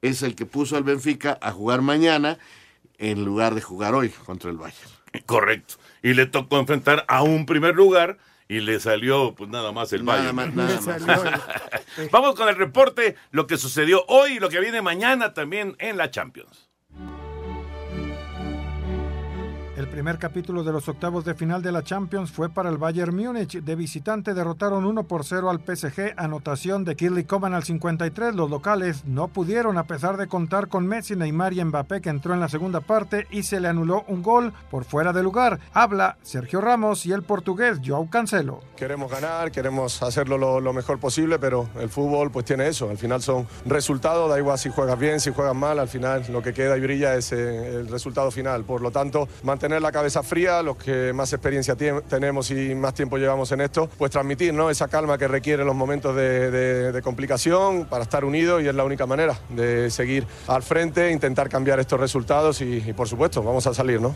es 0.00 0.22
el 0.22 0.36
que 0.36 0.46
puso 0.46 0.76
al 0.76 0.84
Benfica 0.84 1.38
a 1.42 1.50
jugar 1.50 1.82
mañana 1.82 2.38
en 2.98 3.24
lugar 3.24 3.56
de 3.56 3.62
jugar 3.62 3.94
hoy 3.94 4.10
contra 4.10 4.50
el 4.50 4.58
Bayern. 4.58 4.90
Correcto. 5.26 5.74
Y 6.02 6.14
le 6.14 6.26
tocó 6.26 6.58
enfrentar 6.58 7.04
a 7.08 7.22
un 7.22 7.46
primer 7.46 7.74
lugar 7.74 8.18
y 8.48 8.60
le 8.60 8.80
salió 8.80 9.34
pues 9.34 9.48
nada 9.50 9.72
más 9.72 9.92
el 9.92 10.04
nada 10.04 10.32
Bayern. 10.32 10.36
Más, 10.36 10.86
nada 10.86 11.00
más. 11.00 12.10
Vamos 12.10 12.34
con 12.34 12.48
el 12.48 12.56
reporte, 12.56 13.16
lo 13.30 13.46
que 13.46 13.56
sucedió 13.56 14.04
hoy 14.08 14.32
y 14.32 14.38
lo 14.40 14.50
que 14.50 14.60
viene 14.60 14.82
mañana 14.82 15.32
también 15.32 15.76
en 15.78 15.96
la 15.96 16.10
Champions. 16.10 16.71
El 19.74 19.88
primer 19.88 20.18
capítulo 20.18 20.64
de 20.64 20.70
los 20.70 20.86
octavos 20.90 21.24
de 21.24 21.34
final 21.34 21.62
de 21.62 21.72
la 21.72 21.82
Champions 21.82 22.30
fue 22.30 22.50
para 22.50 22.68
el 22.68 22.76
Bayern 22.76 23.16
Múnich. 23.16 23.62
De 23.62 23.74
visitante 23.74 24.34
derrotaron 24.34 24.84
1 24.84 25.04
por 25.04 25.24
0 25.24 25.48
al 25.48 25.60
PSG, 25.60 26.12
anotación 26.18 26.84
de 26.84 26.94
Kirli 26.94 27.24
Coman 27.24 27.54
al 27.54 27.62
53. 27.62 28.34
Los 28.34 28.50
locales 28.50 29.06
no 29.06 29.28
pudieron 29.28 29.78
a 29.78 29.84
pesar 29.84 30.18
de 30.18 30.28
contar 30.28 30.68
con 30.68 30.86
Messi, 30.86 31.16
Neymar 31.16 31.54
y 31.54 31.64
Mbappé 31.64 32.02
que 32.02 32.10
entró 32.10 32.34
en 32.34 32.40
la 32.40 32.50
segunda 32.50 32.82
parte 32.82 33.26
y 33.30 33.44
se 33.44 33.60
le 33.60 33.68
anuló 33.68 34.04
un 34.08 34.22
gol 34.22 34.52
por 34.70 34.84
fuera 34.84 35.14
de 35.14 35.22
lugar. 35.22 35.58
Habla 35.72 36.18
Sergio 36.20 36.60
Ramos 36.60 37.06
y 37.06 37.12
el 37.12 37.22
portugués 37.22 37.78
Joao 37.82 38.10
Cancelo. 38.10 38.60
Queremos 38.76 39.10
ganar, 39.10 39.52
queremos 39.52 40.02
hacerlo 40.02 40.60
lo, 40.60 40.72
mejor 40.74 41.00
posible, 41.00 41.38
pero 41.38 41.70
el 41.80 41.88
fútbol 41.88 42.30
pues 42.30 42.44
tiene 42.44 42.68
eso. 42.68 42.90
Al 42.90 42.98
final 42.98 43.22
son 43.22 43.48
resultados, 43.64 44.28
da 44.28 44.38
igual 44.38 44.58
si 44.58 44.68
juegas 44.68 44.98
bien, 44.98 45.18
si 45.18 45.32
juegas 45.32 45.56
mal, 45.56 45.78
al 45.78 45.88
final 45.88 46.26
lo 46.28 46.42
que 46.42 46.52
queda 46.52 46.76
y 46.76 46.80
brilla 46.82 47.14
es 47.14 47.32
eh, 47.32 47.76
el 47.76 47.88
resultado 47.88 48.30
final. 48.30 48.64
Por 48.64 48.82
lo 48.82 48.90
tanto, 48.90 49.28
la 49.68 49.92
cabeza 49.92 50.22
fría, 50.22 50.62
los 50.62 50.76
que 50.76 51.12
más 51.12 51.32
experiencia 51.32 51.76
tenemos 51.76 52.50
y 52.50 52.74
más 52.74 52.94
tiempo 52.94 53.16
llevamos 53.16 53.52
en 53.52 53.60
esto, 53.60 53.88
pues 53.96 54.10
transmitir 54.10 54.52
¿no? 54.52 54.70
esa 54.70 54.88
calma 54.88 55.16
que 55.18 55.28
requieren 55.28 55.66
los 55.66 55.76
momentos 55.76 56.16
de, 56.16 57.00
complicación 57.02 57.86
para 57.86 58.04
estar 58.04 58.24
unidos 58.24 58.62
y 58.62 58.68
es 58.68 58.74
la 58.74 58.84
única 58.84 59.06
manera 59.06 59.38
de 59.48 59.90
seguir 59.90 60.26
al 60.46 60.62
frente, 60.62 61.10
intentar 61.10 61.48
cambiar 61.48 61.80
estos 61.80 61.98
resultados 61.98 62.60
y, 62.60 62.80
por 62.92 63.08
supuesto, 63.08 63.42
vamos 63.42 63.66
a 63.66 63.74
salir, 63.74 64.00
¿no? 64.00 64.14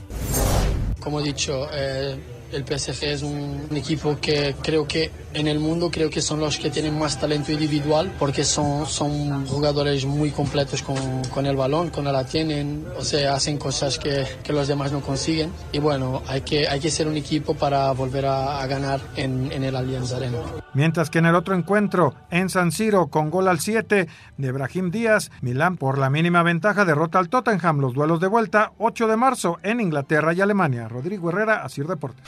Como 1.00 1.20
he 1.20 1.24
dicho, 1.24 1.68
eh, 1.72 2.16
el 2.52 2.64
PSG 2.64 3.04
es 3.04 3.22
un, 3.22 3.68
equipo 3.74 4.18
que 4.20 4.54
creo 4.62 4.86
que 4.86 5.10
en 5.36 5.46
el 5.46 5.60
mundo 5.60 5.90
creo 5.90 6.08
que 6.08 6.22
son 6.22 6.40
los 6.40 6.58
que 6.58 6.70
tienen 6.70 6.98
más 6.98 7.20
talento 7.20 7.52
individual 7.52 8.12
porque 8.18 8.42
son, 8.42 8.86
son 8.86 9.46
jugadores 9.46 10.06
muy 10.06 10.30
completos 10.30 10.82
con, 10.82 10.96
con 11.32 11.44
el 11.44 11.56
balón, 11.56 11.90
cuando 11.90 12.10
la 12.10 12.24
tienen, 12.24 12.86
o 12.98 13.04
sea, 13.04 13.34
hacen 13.34 13.58
cosas 13.58 13.98
que, 13.98 14.24
que, 14.42 14.52
los 14.52 14.66
demás 14.66 14.92
no 14.92 15.00
consiguen. 15.00 15.52
Y 15.72 15.78
bueno, 15.78 16.22
hay 16.26 16.40
que, 16.40 16.66
hay 16.66 16.80
que 16.80 16.90
ser 16.90 17.06
un 17.06 17.16
equipo 17.16 17.54
para 17.54 17.92
volver 17.92 18.24
a, 18.26 18.66
ganar 18.66 19.00
en, 19.16 19.52
en, 19.52 19.62
el 19.62 19.76
Allianz 19.76 20.12
Arena. 20.12 20.38
Mientras 20.72 21.10
que 21.10 21.18
en 21.18 21.26
el 21.26 21.34
otro 21.34 21.54
encuentro, 21.54 22.14
en 22.30 22.48
San 22.48 22.72
Siro, 22.72 23.08
con 23.08 23.30
gol 23.30 23.48
al 23.48 23.60
7 23.60 24.08
de 24.38 24.52
Brahim 24.52 24.90
Díaz, 24.90 25.30
Milán 25.42 25.76
por 25.76 25.98
la 25.98 26.10
mínima 26.10 26.42
ventaja 26.42 26.84
derrota 26.84 27.18
al 27.18 27.28
Tottenham. 27.28 27.80
Los 27.80 27.92
duelos 27.92 28.20
de 28.20 28.26
vuelta, 28.26 28.72
8 28.78 29.06
de 29.06 29.16
marzo 29.16 29.58
en 29.62 29.80
Inglaterra 29.80 30.32
y 30.32 30.40
Alemania. 30.40 30.88
Rodrigo 30.88 31.28
Herrera, 31.28 31.62
Asir 31.62 31.86
Deportes. 31.86 32.24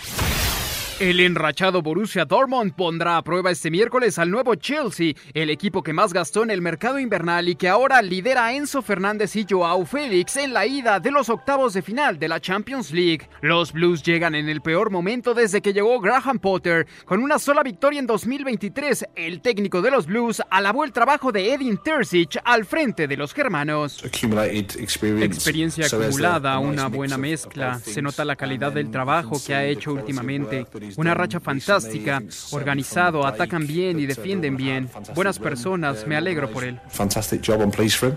El 1.01 1.21
enrachado 1.21 1.81
Borussia 1.81 2.25
Dortmund 2.25 2.73
pondrá 2.75 3.19
a 3.19 3.23
prueba 3.23 3.53
este 3.53 3.71
miércoles 3.71 4.19
al 4.19 4.33
nuevo 4.33 4.57
Chelsea, 4.57 5.15
el 5.33 5.49
equipo 5.49 5.81
que 5.81 5.93
más 5.93 6.13
gastó 6.13 6.43
en 6.43 6.51
el 6.51 6.61
mercado 6.61 6.99
invernal 6.99 7.49
y 7.49 7.55
que 7.55 7.69
ahora 7.69 8.03
lidera 8.03 8.47
a 8.47 8.55
Enzo 8.55 8.83
Fernández 8.83 9.37
y 9.37 9.47
Joao 9.49 9.87
Félix 9.87 10.37
en 10.39 10.53
la 10.53 10.67
ida 10.67 10.99
de 10.99 11.13
los 11.13 11.29
octavos 11.29 11.75
de 11.75 11.83
final 11.83 12.19
de 12.19 12.27
la 12.27 12.41
Champions 12.41 12.91
League. 12.91 13.29
Los 13.43 13.73
Blues 13.73 14.03
llegan 14.03 14.35
en 14.35 14.49
el 14.49 14.61
peor 14.61 14.91
momento 14.91 15.35
desde 15.35 15.63
que 15.63 15.73
llegó 15.73 16.01
Graham 16.01 16.41
Potter. 16.41 16.89
Con 17.05 17.23
una 17.23 17.39
sola 17.39 17.63
victoria 17.63 18.01
en 18.01 18.07
2023, 18.09 19.07
el 19.15 19.41
técnico 19.41 19.81
de 19.81 19.93
los 19.93 20.07
Blues 20.07 20.43
alabó 20.51 20.83
el 20.83 20.91
trabajo 20.91 21.31
de 21.31 21.55
Edin 21.55 21.79
Terzic 21.79 22.41
al 22.43 22.65
frente 22.65 23.07
de 23.07 23.17
los 23.17 23.33
germanos. 23.33 24.03
Experiencia 24.03 25.87
acumulada, 25.87 26.59
una 26.59 26.89
buena 26.89 27.17
mezcla. 27.17 27.79
Se 27.79 28.03
nota 28.03 28.25
la 28.25 28.35
calidad 28.35 28.73
del 28.73 28.91
trabajo 28.91 29.41
que 29.47 29.55
ha 29.55 29.65
hecho 29.65 29.93
últimamente. 29.93 30.67
Una 30.97 31.15
racha 31.15 31.41
fantástica, 31.41 32.23
organizado, 32.53 33.27
atacan 33.27 33.67
bien 33.67 33.99
y 33.99 34.07
defienden 34.07 34.57
bien. 34.57 34.89
Buenas 35.15 35.39
personas, 35.39 36.07
me 36.07 36.17
alegro 36.17 36.51
por 36.51 36.65
él. 36.65 36.81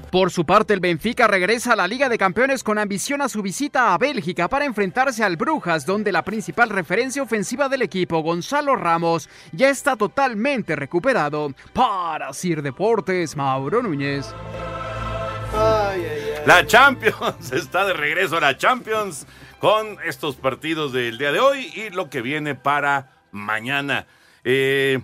Por 0.10 0.32
su 0.32 0.46
parte, 0.46 0.74
el 0.74 0.80
Benfica 0.80 1.28
regresa 1.28 1.74
a 1.74 1.76
la 1.76 1.88
Liga 1.88 2.10
de 2.10 2.18
Campeones 2.18 2.64
con 2.64 2.78
ambición 2.78 3.22
a 3.22 3.30
su 3.30 3.42
visita 3.42 3.94
a 3.94 3.98
Bélgica 3.98 4.48
para 4.48 4.66
enfrentarse 4.66 5.24
al 5.24 5.38
Brujas, 5.38 5.86
donde 5.86 6.12
la 6.12 6.24
principal 6.24 6.70
referencia 6.70 7.24
ofensiva 7.24 7.70
del 7.70 7.82
equipo, 7.82 8.22
Gonzalo 8.22 8.76
Ramos, 8.76 9.30
ya 9.52 9.70
está 9.70 9.96
totalmente 9.96 10.76
recuperado. 10.76 11.54
Para 11.74 12.34
Sir 12.34 12.62
Deportes, 12.62 13.36
Mauro 13.36 13.82
Núñez. 13.82 14.34
Ay, 15.54 16.02
ay, 16.02 16.20
ay. 16.38 16.44
La 16.46 16.66
Champions 16.66 17.52
está 17.52 17.86
de 17.86 17.94
regreso 17.94 18.38
a 18.38 18.42
la 18.42 18.58
Champions 18.58 19.26
con 19.62 19.98
estos 20.04 20.36
partidos 20.36 20.92
del 20.92 21.20
día 21.20 21.32
de 21.32 21.40
hoy 21.40 21.72
y 21.76 21.92
lo 21.92 22.10
que 22.10 22.24
viene 22.24 22.56
para 22.56 23.12
mañana. 23.32 24.08
Eh, 24.44 25.00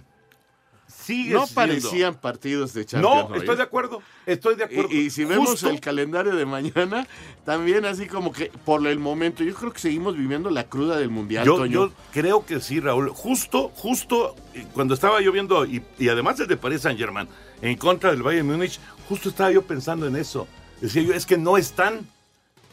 sigue 0.87 1.35
no 1.35 1.45
siendo... 1.45 1.53
parecían 1.53 2.15
partidos 2.15 2.73
de 2.73 2.83
Champions. 2.83 3.29
No, 3.29 3.35
estoy 3.35 3.55
de 3.55 3.61
acuerdo. 3.61 4.01
Estoy 4.25 4.55
de 4.55 4.63
acuerdo. 4.63 4.89
Y, 4.91 4.97
y 4.97 5.09
si 5.11 5.25
vemos 5.25 5.61
el 5.61 5.79
calendario 5.79 6.35
de 6.35 6.47
mañana, 6.47 7.05
también 7.45 7.85
así 7.85 8.07
como 8.07 8.31
que 8.31 8.51
por 8.65 8.85
el 8.87 8.97
momento, 8.97 9.43
yo 9.43 9.53
creo 9.53 9.71
que 9.71 9.79
seguimos 9.79 10.17
viviendo 10.17 10.49
la 10.49 10.63
cruda 10.63 10.97
del 10.97 11.11
Mundial, 11.11 11.45
yo, 11.45 11.57
Toño. 11.57 11.71
Yo 11.71 11.93
creo 12.11 12.43
que 12.43 12.59
sí, 12.59 12.79
Raúl. 12.79 13.09
Justo, 13.09 13.71
justo 13.75 14.35
eh, 14.55 14.65
cuando 14.73 14.95
estaba 14.95 15.21
yo 15.21 15.31
viendo, 15.31 15.67
y, 15.67 15.83
y 15.99 16.09
además 16.09 16.39
el 16.39 16.47
de 16.47 16.57
Paris 16.57 16.81
Saint 16.81 16.99
Germain, 16.99 17.29
en 17.61 17.77
contra 17.77 18.09
del 18.09 18.23
Bayern 18.23 18.47
Múnich, 18.47 18.79
justo 19.07 19.29
estaba 19.29 19.51
yo 19.51 19.61
pensando 19.61 20.07
en 20.07 20.15
eso. 20.15 20.47
Decía 20.81 21.03
yo, 21.03 21.13
es 21.13 21.27
que 21.27 21.37
no 21.37 21.57
están 21.57 22.07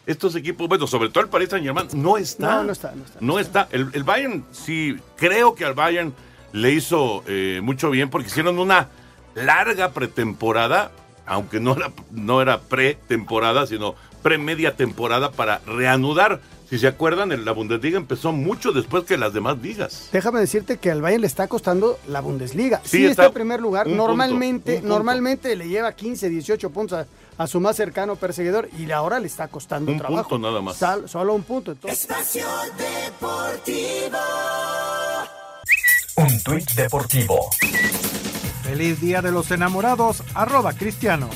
estos 0.07 0.35
equipos, 0.37 0.69
bueno, 0.69 0.87
sobre 0.87 1.09
todo 1.09 1.25
el 1.25 1.31
Paris 1.31 1.49
Saint 1.51 1.65
Germain, 1.65 1.89
no 1.95 2.17
está. 2.17 2.57
No, 2.57 2.65
no 2.65 2.73
está, 2.73 2.93
no 2.95 3.05
está. 3.05 3.19
No 3.21 3.39
está. 3.39 3.69
El, 3.73 3.89
el 3.93 4.05
Bayern, 4.05 4.45
sí, 4.53 4.97
creo 5.17 5.55
que 5.55 5.65
al 5.65 5.75
Bayern 5.75 6.13
le 6.53 6.73
hizo 6.73 7.25
eh, 7.27 7.61
mucho 7.63 7.91
bien 7.91 8.11
porque 8.11 8.29
hicieron 8.29 8.59
una 8.59 8.89
larga 9.35 9.93
pretemporada, 9.93 10.93
aunque 11.27 11.59
no 11.59 11.75
era, 11.77 11.91
no 12.13 12.41
era 12.41 12.61
pretemporada, 12.61 13.67
sino 13.67 13.95
pre-media 14.23 14.77
temporada 14.77 15.33
para 15.33 15.59
reanudar. 15.67 16.41
Si 16.71 16.79
se 16.79 16.87
acuerdan, 16.87 17.45
la 17.45 17.53
Bundesliga 17.53 17.99
empezó 17.99 18.33
mucho 18.33 18.73
después 18.73 19.05
que 19.05 19.19
las 19.19 19.35
demás 19.35 19.59
ligas. 19.59 20.09
Déjame 20.13 20.41
decirte 20.41 20.79
que 20.79 20.91
al 20.91 21.03
Bayern 21.03 21.21
le 21.21 21.27
está 21.27 21.47
costando 21.47 21.99
la 22.09 22.21
Bundesliga. 22.21 22.81
Sí, 22.85 22.99
sí 22.99 23.05
está, 23.05 23.11
está, 23.11 23.27
en 23.27 23.33
primer 23.35 23.61
lugar. 23.61 23.87
Normalmente, 23.87 24.75
punto, 24.75 24.89
normalmente 24.89 25.55
le 25.57 25.69
lleva 25.69 25.93
15, 25.93 26.31
18 26.31 26.71
puntos 26.71 26.99
a, 26.99 27.07
a 27.39 27.47
su 27.47 27.61
más 27.61 27.77
cercano 27.77 28.17
perseguidor 28.17 28.69
y 28.79 28.91
ahora 28.91 29.19
le 29.19 29.27
está 29.27 29.49
costando 29.49 29.93
un 29.93 29.99
trabajo. 29.99 30.29
punto 30.29 30.49
nada 30.49 30.61
más. 30.61 30.77
Sal, 30.77 31.09
solo 31.09 31.35
un 31.35 31.43
punto. 31.43 31.73
Entonces. 31.73 32.03
Espacio 32.03 32.47
Deportivo. 32.77 34.19
Un 36.17 36.43
tuit 36.43 36.71
deportivo. 36.73 37.51
Feliz 38.63 39.01
Día 39.01 39.21
de 39.21 39.33
los 39.33 39.51
Enamorados, 39.51 40.23
arroba 40.35 40.73
cristiano. 40.73 41.29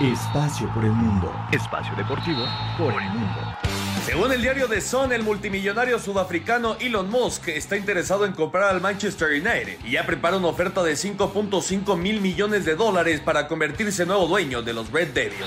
Espacio 0.00 0.72
por 0.74 0.84
el 0.84 0.92
mundo. 0.92 1.32
Espacio 1.52 1.94
deportivo 1.96 2.44
por 2.78 2.92
el 2.92 3.08
mundo. 3.10 3.63
Según 4.06 4.30
el 4.32 4.42
diario 4.42 4.68
The 4.68 4.82
Sun, 4.82 5.14
el 5.14 5.22
multimillonario 5.22 5.98
sudafricano 5.98 6.76
Elon 6.78 7.08
Musk 7.08 7.48
está 7.48 7.74
interesado 7.78 8.26
en 8.26 8.32
comprar 8.32 8.64
al 8.64 8.82
Manchester 8.82 9.30
United 9.30 9.78
y 9.82 9.92
ya 9.92 10.04
prepara 10.04 10.36
una 10.36 10.48
oferta 10.48 10.82
de 10.82 10.92
5.5 10.92 11.96
mil 11.96 12.20
millones 12.20 12.66
de 12.66 12.74
dólares 12.74 13.20
para 13.20 13.48
convertirse 13.48 14.02
en 14.02 14.08
nuevo 14.08 14.26
dueño 14.26 14.60
de 14.60 14.74
los 14.74 14.92
Red 14.92 15.08
Devils. 15.14 15.46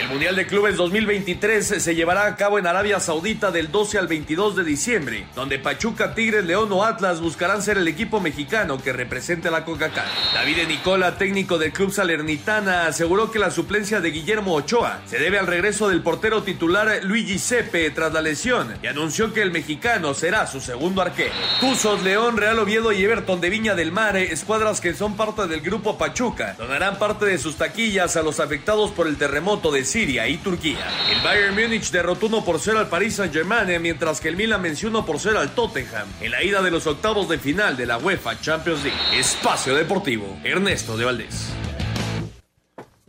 El 0.00 0.08
Mundial 0.10 0.36
de 0.36 0.46
Clubes 0.46 0.76
2023 0.76 1.82
se 1.82 1.94
llevará 1.96 2.26
a 2.26 2.36
cabo 2.36 2.60
en 2.60 2.68
Arabia 2.68 3.00
Saudita 3.00 3.50
del 3.50 3.72
12 3.72 3.98
al 3.98 4.06
22 4.06 4.54
de 4.54 4.62
diciembre, 4.62 5.26
donde 5.34 5.58
Pachuca, 5.58 6.14
Tigres, 6.14 6.44
León 6.44 6.70
o 6.70 6.84
Atlas 6.84 7.20
buscarán 7.20 7.62
ser 7.62 7.78
el 7.78 7.88
equipo 7.88 8.20
mexicano 8.20 8.78
que 8.78 8.92
represente 8.92 9.48
a 9.48 9.50
la 9.50 9.64
CONCACAF. 9.64 10.34
David 10.34 10.68
Nicola, 10.68 11.18
técnico 11.18 11.58
del 11.58 11.72
club 11.72 11.90
Salernitana, 11.90 12.86
aseguró 12.86 13.32
que 13.32 13.40
la 13.40 13.50
suplencia 13.50 14.00
de 14.00 14.12
Guillermo 14.12 14.54
Ochoa 14.54 15.00
se 15.04 15.18
debe 15.18 15.40
al 15.40 15.48
regreso 15.48 15.88
del 15.88 16.00
portero 16.00 16.44
titular 16.44 17.00
Luigi 17.02 17.40
Sepe 17.40 17.87
tras 17.90 18.12
la 18.12 18.22
lesión 18.22 18.74
y 18.82 18.86
anunció 18.86 19.32
que 19.32 19.42
el 19.42 19.50
mexicano 19.50 20.14
será 20.14 20.46
su 20.46 20.60
segundo 20.60 21.02
arquero. 21.02 21.34
Tuzos, 21.60 22.02
León, 22.02 22.36
Real 22.36 22.58
Oviedo 22.58 22.92
y 22.92 23.02
Everton 23.02 23.40
de 23.40 23.50
Viña 23.50 23.74
del 23.74 23.92
Mar, 23.92 24.16
escuadras 24.16 24.80
que 24.80 24.94
son 24.94 25.16
parte 25.16 25.46
del 25.46 25.60
grupo 25.60 25.98
Pachuca, 25.98 26.54
donarán 26.58 26.98
parte 26.98 27.26
de 27.26 27.38
sus 27.38 27.56
taquillas 27.56 28.16
a 28.16 28.22
los 28.22 28.40
afectados 28.40 28.90
por 28.90 29.06
el 29.06 29.16
terremoto 29.16 29.70
de 29.70 29.84
Siria 29.84 30.28
y 30.28 30.38
Turquía. 30.38 30.86
El 31.10 31.20
Bayern 31.22 31.54
Múnich 31.54 31.90
derrotó 31.90 32.26
1 32.26 32.44
por 32.44 32.60
0 32.60 32.78
al 32.78 32.88
Paris 32.88 33.16
Saint-Germain, 33.16 33.80
mientras 33.80 34.20
que 34.20 34.28
el 34.28 34.36
Milan 34.36 34.62
venció 34.62 34.88
1 34.88 35.04
por 35.04 35.18
0 35.20 35.40
al 35.40 35.54
Tottenham 35.54 36.08
en 36.20 36.30
la 36.30 36.42
ida 36.42 36.62
de 36.62 36.70
los 36.70 36.86
octavos 36.86 37.28
de 37.28 37.38
final 37.38 37.76
de 37.76 37.86
la 37.86 37.98
UEFA 37.98 38.40
Champions 38.40 38.82
League. 38.82 38.98
Espacio 39.18 39.74
Deportivo, 39.74 40.38
Ernesto 40.44 40.96
de 40.96 41.04
Valdés. 41.04 41.67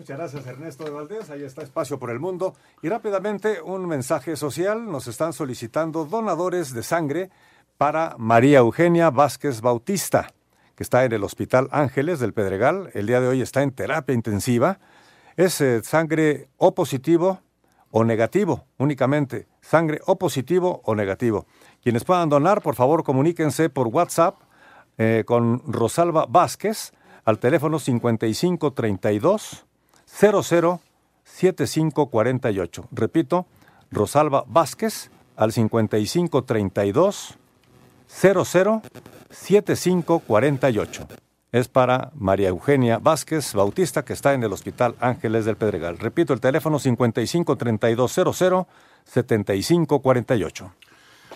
Muchas 0.10 0.32
gracias 0.34 0.48
Ernesto 0.48 0.86
de 0.86 0.90
Valdés, 0.90 1.30
ahí 1.30 1.44
está 1.44 1.62
Espacio 1.62 2.00
por 2.00 2.10
el 2.10 2.20
Mundo. 2.20 2.56
Y 2.82 2.90
rápidamente 2.90 3.62
un 3.62 3.86
mensaje 3.86 4.36
social, 4.36 4.92
nos 4.92 5.06
están 5.06 5.34
solicitando 5.34 6.04
donadores 6.04 6.74
de 6.74 6.82
sangre 6.82 7.30
para 7.78 8.16
María 8.18 8.58
Eugenia 8.58 9.12
Vázquez 9.12 9.62
Bautista, 9.62 10.34
que 10.76 10.82
está 10.82 11.06
en 11.06 11.12
el 11.12 11.24
Hospital 11.24 11.68
Ángeles 11.72 12.20
del 12.20 12.34
Pedregal, 12.34 12.90
el 12.96 13.06
día 13.06 13.22
de 13.22 13.28
hoy 13.28 13.42
está 13.44 13.62
en 13.62 13.70
terapia 13.70 14.16
intensiva. 14.16 14.80
Es 15.38 15.62
eh, 15.62 15.84
sangre 15.84 16.50
O 16.58 16.74
positivo 16.74 17.42
o 17.92 18.04
negativo, 18.04 18.66
únicamente, 18.80 19.48
sangre 19.62 20.02
O 20.08 20.18
positivo 20.18 20.82
o 20.86 20.96
negativo. 20.96 21.46
Quienes 21.84 22.04
puedan 22.04 22.30
donar, 22.30 22.64
por 22.64 22.74
favor, 22.74 23.04
comuníquense 23.04 23.70
por 23.70 23.90
WhatsApp 23.90 24.40
eh, 24.98 25.24
con 25.28 25.62
Rosalba 25.72 26.26
Vázquez 26.28 26.94
al 27.26 27.38
teléfono 27.38 27.78
5532 27.78 29.69
007548. 30.12 32.88
Repito, 32.92 33.46
Rosalba 33.92 34.44
Vázquez 34.48 35.12
al 35.36 35.52
5532 35.52 37.38
007548. 38.08 41.08
Es 41.52 41.68
para 41.68 42.12
María 42.14 42.50
Eugenia 42.50 43.00
Vázquez 43.00 43.54
Bautista, 43.54 44.06
que 44.06 44.14
está 44.14 44.34
en 44.34 44.44
el 44.44 44.54
Hospital 44.54 44.94
Ángeles 45.00 45.46
del 45.46 45.58
Pedregal. 45.58 45.98
Repito, 45.98 46.34
el 46.34 46.42
teléfono 46.42 46.78
553200 46.78 48.68
7548. 49.06 50.72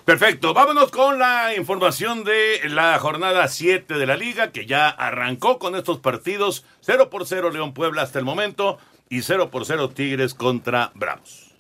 Perfecto, 0.06 0.54
vámonos 0.54 0.92
con 0.92 1.18
la 1.18 1.56
información 1.56 2.26
de 2.26 2.60
la 2.68 3.00
jornada 3.00 3.48
7 3.48 3.94
de 3.94 4.06
la 4.06 4.18
liga 4.18 4.52
que 4.52 4.66
ya 4.66 4.89
arrancó 4.89 5.60
con 5.60 5.78
estos 5.78 6.00
partidos 6.00 6.66
0 6.82 7.10
por 7.10 7.26
0 7.26 7.52
León 7.52 7.74
Puebla 7.74 8.02
hasta 8.02 8.20
el 8.20 8.26
momento 8.26 8.80
y 9.08 9.22
0 9.22 9.50
por 9.50 9.66
0 9.66 9.92
Tigres 9.92 10.34
contra 10.34 10.92
Bravos. 10.94 11.54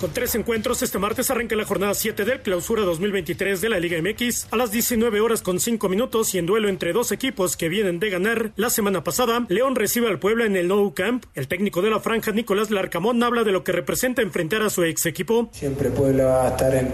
Con 0.00 0.14
tres 0.14 0.34
encuentros, 0.34 0.80
este 0.80 0.98
martes 0.98 1.30
arranca 1.30 1.54
la 1.56 1.66
jornada 1.66 1.92
7 1.92 2.24
del 2.24 2.40
clausura 2.40 2.84
2023 2.84 3.60
de 3.60 3.68
la 3.68 3.78
Liga 3.78 4.00
MX 4.00 4.46
a 4.50 4.56
las 4.56 4.70
19 4.70 5.20
horas 5.20 5.42
con 5.42 5.60
5 5.60 5.90
minutos 5.90 6.34
y 6.34 6.38
en 6.38 6.46
duelo 6.46 6.70
entre 6.70 6.94
dos 6.94 7.12
equipos 7.12 7.54
que 7.54 7.68
vienen 7.68 8.00
de 8.00 8.08
ganar 8.08 8.52
la 8.56 8.70
semana 8.70 9.04
pasada. 9.04 9.44
León 9.50 9.76
recibe 9.76 10.08
al 10.08 10.18
Puebla 10.18 10.46
en 10.46 10.56
el 10.56 10.68
Nou 10.68 10.94
Camp. 10.94 11.26
El 11.34 11.48
técnico 11.48 11.82
de 11.82 11.90
la 11.90 12.00
franja, 12.00 12.32
Nicolás 12.32 12.70
Larcamón, 12.70 13.22
habla 13.22 13.44
de 13.44 13.52
lo 13.52 13.62
que 13.62 13.72
representa 13.72 14.22
enfrentar 14.22 14.62
a 14.62 14.70
su 14.70 14.84
ex 14.84 15.04
equipo. 15.04 15.50
Siempre 15.52 15.90
Puebla 15.90 16.24
va 16.24 16.46
a 16.46 16.48
estar 16.52 16.74
en, 16.74 16.88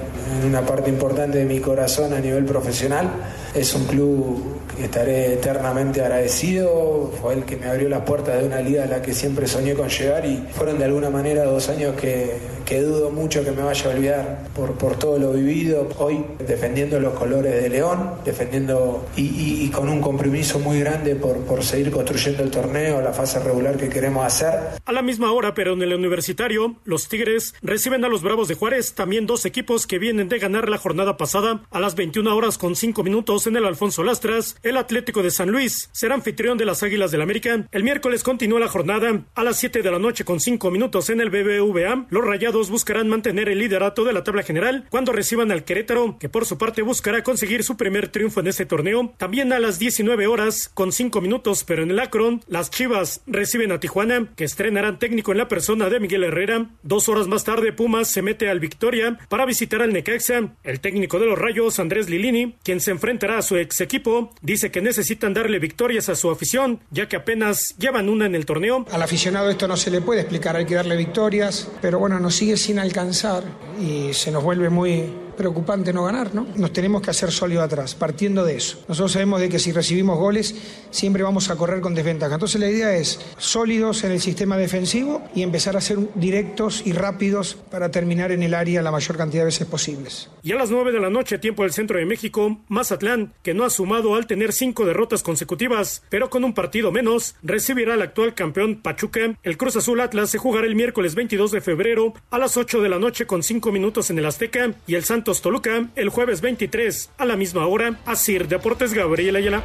una 0.44 0.66
parte 0.66 0.90
importante 0.90 1.38
de 1.38 1.44
mi 1.44 1.60
corazón 1.60 2.12
a 2.12 2.18
nivel 2.18 2.44
profesional. 2.44 3.08
Es 3.54 3.72
un 3.74 3.84
club 3.84 4.65
estaré 4.80 5.34
eternamente 5.34 6.00
agradecido. 6.02 7.12
Fue 7.20 7.34
el 7.34 7.44
que 7.44 7.56
me 7.56 7.66
abrió 7.66 7.88
las 7.88 8.02
puertas 8.02 8.40
de 8.40 8.46
una 8.46 8.60
liga 8.60 8.84
a 8.84 8.86
la 8.86 9.02
que 9.02 9.12
siempre 9.14 9.46
soñé 9.46 9.74
con 9.74 9.88
llegar 9.88 10.24
y 10.26 10.42
fueron 10.52 10.78
de 10.78 10.84
alguna 10.84 11.10
manera 11.10 11.44
dos 11.44 11.68
años 11.68 11.94
que, 11.96 12.36
que 12.64 12.82
dudo 12.82 13.10
mucho 13.10 13.44
que 13.44 13.52
me 13.52 13.62
vaya 13.62 13.90
a 13.90 13.94
olvidar 13.94 14.38
por, 14.54 14.72
por 14.78 14.96
todo 14.98 15.18
lo 15.18 15.32
vivido. 15.32 15.88
Hoy 15.98 16.24
defendiendo 16.46 16.98
los 17.00 17.14
colores 17.14 17.62
de 17.62 17.68
León, 17.68 18.10
defendiendo 18.24 19.06
y, 19.16 19.22
y- 19.22 19.64
y 19.66 19.70
con 19.70 19.88
un 19.88 20.00
compromiso 20.00 20.58
muy 20.58 20.80
grande 20.80 21.16
por, 21.16 21.38
por 21.38 21.62
seguir 21.64 21.90
construyendo 21.90 22.42
el 22.42 22.50
torneo, 22.50 23.00
la 23.00 23.12
fase 23.12 23.38
regular 23.40 23.76
que 23.76 23.88
queremos 23.88 24.24
hacer. 24.24 24.52
A 24.84 24.92
la 24.92 25.02
misma 25.02 25.32
hora, 25.32 25.54
pero 25.54 25.72
en 25.72 25.82
el 25.82 25.94
universitario, 25.94 26.76
los 26.84 27.08
Tigres 27.08 27.54
reciben 27.62 28.04
a 28.04 28.08
los 28.08 28.22
Bravos 28.22 28.48
de 28.48 28.54
Juárez, 28.54 28.94
también 28.94 29.26
dos 29.26 29.44
equipos 29.46 29.86
que 29.86 29.98
vienen 29.98 30.28
de 30.28 30.38
ganar 30.38 30.68
la 30.68 30.78
jornada 30.78 31.16
pasada. 31.16 31.62
A 31.70 31.80
las 31.80 31.94
21 31.94 32.34
horas 32.36 32.58
con 32.58 32.76
5 32.76 33.02
minutos 33.02 33.46
en 33.46 33.56
el 33.56 33.64
Alfonso 33.64 34.02
Lastras, 34.02 34.56
el 34.66 34.76
Atlético 34.76 35.22
de 35.22 35.30
San 35.30 35.50
Luis 35.50 35.88
será 35.92 36.16
anfitrión 36.16 36.58
de 36.58 36.64
las 36.64 36.82
Águilas 36.82 37.12
del 37.12 37.22
América. 37.22 37.68
El 37.70 37.84
miércoles 37.84 38.24
continúa 38.24 38.58
la 38.58 38.66
jornada. 38.68 39.22
A 39.36 39.44
las 39.44 39.58
7 39.58 39.80
de 39.80 39.90
la 39.92 40.00
noche 40.00 40.24
con 40.24 40.40
5 40.40 40.72
minutos 40.72 41.08
en 41.08 41.20
el 41.20 41.30
BBVA, 41.30 42.06
los 42.10 42.24
Rayados 42.24 42.68
buscarán 42.68 43.08
mantener 43.08 43.48
el 43.48 43.60
liderato 43.60 44.04
de 44.04 44.12
la 44.12 44.24
tabla 44.24 44.42
general 44.42 44.86
cuando 44.90 45.12
reciban 45.12 45.52
al 45.52 45.64
Querétaro, 45.64 46.18
que 46.18 46.28
por 46.28 46.46
su 46.46 46.58
parte 46.58 46.82
buscará 46.82 47.22
conseguir 47.22 47.62
su 47.62 47.76
primer 47.76 48.08
triunfo 48.08 48.40
en 48.40 48.48
este 48.48 48.66
torneo. 48.66 49.14
También 49.18 49.52
a 49.52 49.60
las 49.60 49.78
19 49.78 50.26
horas 50.26 50.68
con 50.74 50.90
5 50.90 51.20
minutos, 51.20 51.62
pero 51.62 51.84
en 51.84 51.92
el 51.92 52.00
Akron, 52.00 52.42
las 52.48 52.70
Chivas 52.70 53.22
reciben 53.28 53.70
a 53.70 53.78
Tijuana, 53.78 54.32
que 54.34 54.44
estrenarán 54.44 54.98
técnico 54.98 55.30
en 55.30 55.38
la 55.38 55.48
persona 55.48 55.88
de 55.88 56.00
Miguel 56.00 56.24
Herrera. 56.24 56.70
Dos 56.82 57.08
horas 57.08 57.28
más 57.28 57.44
tarde, 57.44 57.72
Pumas 57.72 58.10
se 58.10 58.22
mete 58.22 58.50
al 58.50 58.58
Victoria 58.58 59.16
para 59.28 59.46
visitar 59.46 59.80
al 59.82 59.92
Necaxa. 59.92 60.54
El 60.64 60.80
técnico 60.80 61.20
de 61.20 61.26
los 61.26 61.38
Rayos, 61.38 61.78
Andrés 61.78 62.10
Lilini, 62.10 62.56
quien 62.64 62.80
se 62.80 62.90
enfrentará 62.90 63.38
a 63.38 63.42
su 63.42 63.56
ex 63.56 63.80
equipo, 63.80 64.34
dice 64.42 64.55
que 64.70 64.80
necesitan 64.80 65.34
darle 65.34 65.58
victorias 65.58 66.08
a 66.08 66.16
su 66.16 66.30
afición, 66.30 66.80
ya 66.90 67.08
que 67.08 67.16
apenas 67.16 67.74
llevan 67.78 68.08
una 68.08 68.26
en 68.26 68.34
el 68.34 68.46
torneo. 68.46 68.86
Al 68.90 69.02
aficionado 69.02 69.50
esto 69.50 69.68
no 69.68 69.76
se 69.76 69.90
le 69.90 70.00
puede 70.00 70.20
explicar, 70.20 70.56
hay 70.56 70.66
que 70.66 70.74
darle 70.74 70.96
victorias, 70.96 71.68
pero 71.80 71.98
bueno, 71.98 72.18
nos 72.18 72.34
sigue 72.34 72.56
sin 72.56 72.78
alcanzar 72.78 73.44
y 73.80 74.12
se 74.12 74.30
nos 74.30 74.42
vuelve 74.42 74.70
muy 74.70 75.12
preocupante 75.36 75.92
no 75.92 76.04
ganar, 76.04 76.34
¿no? 76.34 76.46
Nos 76.56 76.72
tenemos 76.72 77.02
que 77.02 77.10
hacer 77.10 77.30
sólido 77.30 77.62
atrás, 77.62 77.94
partiendo 77.94 78.44
de 78.44 78.56
eso. 78.56 78.82
Nosotros 78.88 79.12
sabemos 79.12 79.40
de 79.40 79.48
que 79.48 79.58
si 79.58 79.72
recibimos 79.72 80.18
goles 80.18 80.54
siempre 80.90 81.22
vamos 81.22 81.50
a 81.50 81.56
correr 81.56 81.80
con 81.80 81.94
desventaja. 81.94 82.34
Entonces 82.34 82.60
la 82.60 82.68
idea 82.68 82.94
es 82.96 83.20
sólidos 83.38 84.04
en 84.04 84.12
el 84.12 84.20
sistema 84.20 84.56
defensivo 84.56 85.22
y 85.34 85.42
empezar 85.42 85.76
a 85.76 85.80
ser 85.80 85.98
directos 86.14 86.82
y 86.84 86.92
rápidos 86.92 87.56
para 87.70 87.90
terminar 87.90 88.32
en 88.32 88.42
el 88.42 88.54
área 88.54 88.82
la 88.82 88.90
mayor 88.90 89.16
cantidad 89.16 89.42
de 89.42 89.46
veces 89.46 89.66
posibles. 89.66 90.30
Y 90.42 90.52
a 90.52 90.56
las 90.56 90.70
9 90.70 90.92
de 90.92 91.00
la 91.00 91.10
noche, 91.10 91.38
tiempo 91.38 91.62
del 91.62 91.72
centro 91.72 91.98
de 91.98 92.06
México, 92.06 92.58
Mazatlán, 92.68 93.34
que 93.42 93.54
no 93.54 93.64
ha 93.64 93.70
sumado 93.70 94.14
al 94.14 94.26
tener 94.26 94.52
cinco 94.52 94.84
derrotas 94.84 95.22
consecutivas, 95.22 96.02
pero 96.08 96.30
con 96.30 96.44
un 96.44 96.54
partido 96.54 96.92
menos, 96.92 97.36
recibirá 97.42 97.94
al 97.94 98.02
actual 98.02 98.34
campeón 98.34 98.80
Pachuca. 98.82 99.36
El 99.42 99.56
Cruz 99.56 99.76
Azul 99.76 100.00
Atlas 100.00 100.30
se 100.30 100.38
jugará 100.38 100.66
el 100.66 100.74
miércoles 100.74 101.14
22 101.14 101.50
de 101.50 101.60
febrero 101.60 102.14
a 102.30 102.38
las 102.38 102.56
8 102.56 102.80
de 102.80 102.88
la 102.88 102.98
noche 102.98 103.26
con 103.26 103.42
5 103.42 103.72
minutos 103.72 104.10
en 104.10 104.18
el 104.18 104.26
Azteca 104.26 104.72
y 104.86 104.94
el 104.94 105.04
Santos 105.04 105.25
Toluca 105.26 105.88
el 105.96 106.08
jueves 106.08 106.40
23 106.40 107.10
a 107.18 107.24
la 107.24 107.36
misma 107.36 107.66
hora. 107.66 107.98
Asir 108.06 108.46
Deportes 108.46 108.94
Gabriel 108.94 109.34
Ayala. 109.34 109.64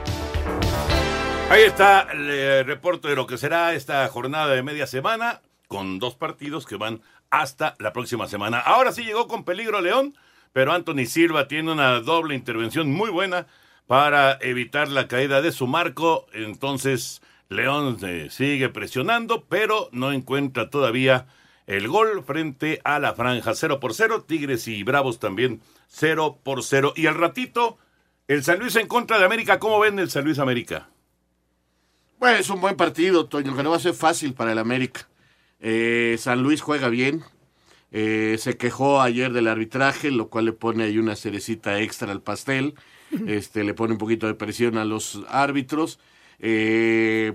Ahí 1.49 1.61
está 1.63 2.07
el 2.11 2.29
eh, 2.29 2.63
reporte 2.63 3.09
de 3.09 3.15
lo 3.15 3.27
que 3.27 3.37
será 3.37 3.75
esta 3.75 4.07
jornada 4.07 4.47
de 4.55 4.63
media 4.63 4.87
semana 4.87 5.41
con 5.67 5.99
dos 5.99 6.15
partidos 6.15 6.65
que 6.65 6.77
van 6.77 7.01
hasta 7.29 7.75
la 7.77 7.93
próxima 7.93 8.27
semana. 8.27 8.59
Ahora 8.59 8.91
sí 8.91 9.03
llegó 9.03 9.27
con 9.27 9.43
peligro 9.43 9.81
León, 9.81 10.15
pero 10.51 10.73
Anthony 10.73 11.05
Silva 11.05 11.47
tiene 11.47 11.71
una 11.71 11.99
doble 11.99 12.33
intervención 12.33 12.91
muy 12.91 13.11
buena 13.11 13.45
para 13.85 14.39
evitar 14.41 14.87
la 14.87 15.07
caída 15.07 15.43
de 15.43 15.51
su 15.51 15.67
marco. 15.67 16.25
Entonces 16.33 17.21
León 17.49 17.99
eh, 18.01 18.29
sigue 18.31 18.69
presionando, 18.69 19.45
pero 19.47 19.89
no 19.91 20.11
encuentra 20.11 20.71
todavía 20.71 21.27
el 21.71 21.87
gol 21.87 22.21
frente 22.25 22.81
a 22.83 22.99
la 22.99 23.13
franja 23.13 23.55
0 23.55 23.79
por 23.79 23.93
0. 23.93 24.25
Tigres 24.27 24.67
y 24.67 24.83
Bravos 24.83 25.19
también 25.19 25.61
0 25.87 26.39
por 26.43 26.63
0. 26.63 26.91
Y 26.97 27.05
al 27.07 27.15
ratito, 27.15 27.77
el 28.27 28.43
San 28.43 28.59
Luis 28.59 28.75
en 28.75 28.87
contra 28.87 29.17
de 29.17 29.23
América. 29.23 29.57
¿Cómo 29.57 29.79
ven 29.79 29.97
el 29.97 30.09
San 30.09 30.25
Luis 30.25 30.37
América? 30.39 30.89
Bueno, 32.19 32.37
es 32.37 32.49
un 32.49 32.59
buen 32.59 32.75
partido, 32.75 33.27
Toño, 33.27 33.55
que 33.55 33.63
no 33.63 33.69
va 33.69 33.77
a 33.77 33.79
ser 33.79 33.93
fácil 33.93 34.33
para 34.33 34.51
el 34.51 34.57
América. 34.57 35.07
Eh, 35.61 36.17
San 36.19 36.43
Luis 36.43 36.59
juega 36.61 36.89
bien. 36.89 37.23
Eh, 37.93 38.35
se 38.37 38.57
quejó 38.57 39.01
ayer 39.01 39.31
del 39.31 39.47
arbitraje, 39.47 40.11
lo 40.11 40.27
cual 40.27 40.45
le 40.45 40.53
pone 40.53 40.83
ahí 40.83 40.97
una 40.97 41.15
cerecita 41.15 41.79
extra 41.79 42.11
al 42.11 42.21
pastel. 42.21 42.75
Este, 43.27 43.65
le 43.65 43.73
pone 43.73 43.93
un 43.93 43.97
poquito 43.97 44.27
de 44.27 44.35
presión 44.35 44.77
a 44.77 44.85
los 44.85 45.21
árbitros. 45.27 45.99
Eh, 46.39 47.33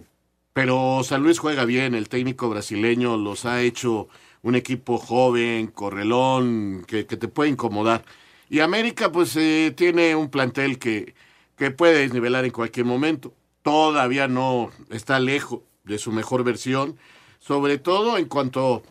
pero 0.52 1.02
San 1.04 1.22
Luis 1.22 1.38
juega 1.38 1.64
bien. 1.64 1.94
El 1.94 2.08
técnico 2.08 2.48
brasileño 2.48 3.16
los 3.16 3.44
ha 3.44 3.60
hecho 3.60 4.08
un 4.46 4.54
equipo 4.54 4.96
joven, 4.96 5.66
correlón, 5.66 6.84
que, 6.86 7.02
te 7.02 7.26
puede 7.26 7.50
incomodar. 7.50 8.04
Y 8.48 8.60
América, 8.60 9.10
pues, 9.10 9.34
eh, 9.34 9.74
tiene 9.76 10.14
un 10.14 10.30
plantel 10.30 10.78
que, 10.78 11.16
que 11.56 11.72
puede 11.72 11.98
desnivelar 11.98 12.44
en 12.44 12.52
cualquier 12.52 12.86
momento. 12.86 13.34
Todavía 13.62 14.28
no 14.28 14.70
está 14.88 15.18
lejos 15.18 15.62
de 15.82 15.98
su 15.98 16.12
mejor 16.12 16.44
versión, 16.44 16.96
sobre 17.40 17.78
todo 17.78 18.18
en 18.18 18.26
cuanto 18.26 18.84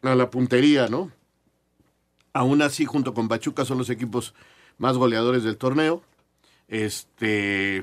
a 0.00 0.14
la 0.14 0.30
puntería, 0.30 0.88
¿no? 0.88 1.10
Aún 2.32 2.62
así, 2.62 2.86
junto 2.86 3.12
con 3.12 3.28
Pachuca, 3.28 3.66
son 3.66 3.76
los 3.76 3.90
equipos 3.90 4.32
más 4.78 4.96
goleadores 4.96 5.42
del 5.42 5.58
torneo. 5.58 6.02
Este, 6.68 7.82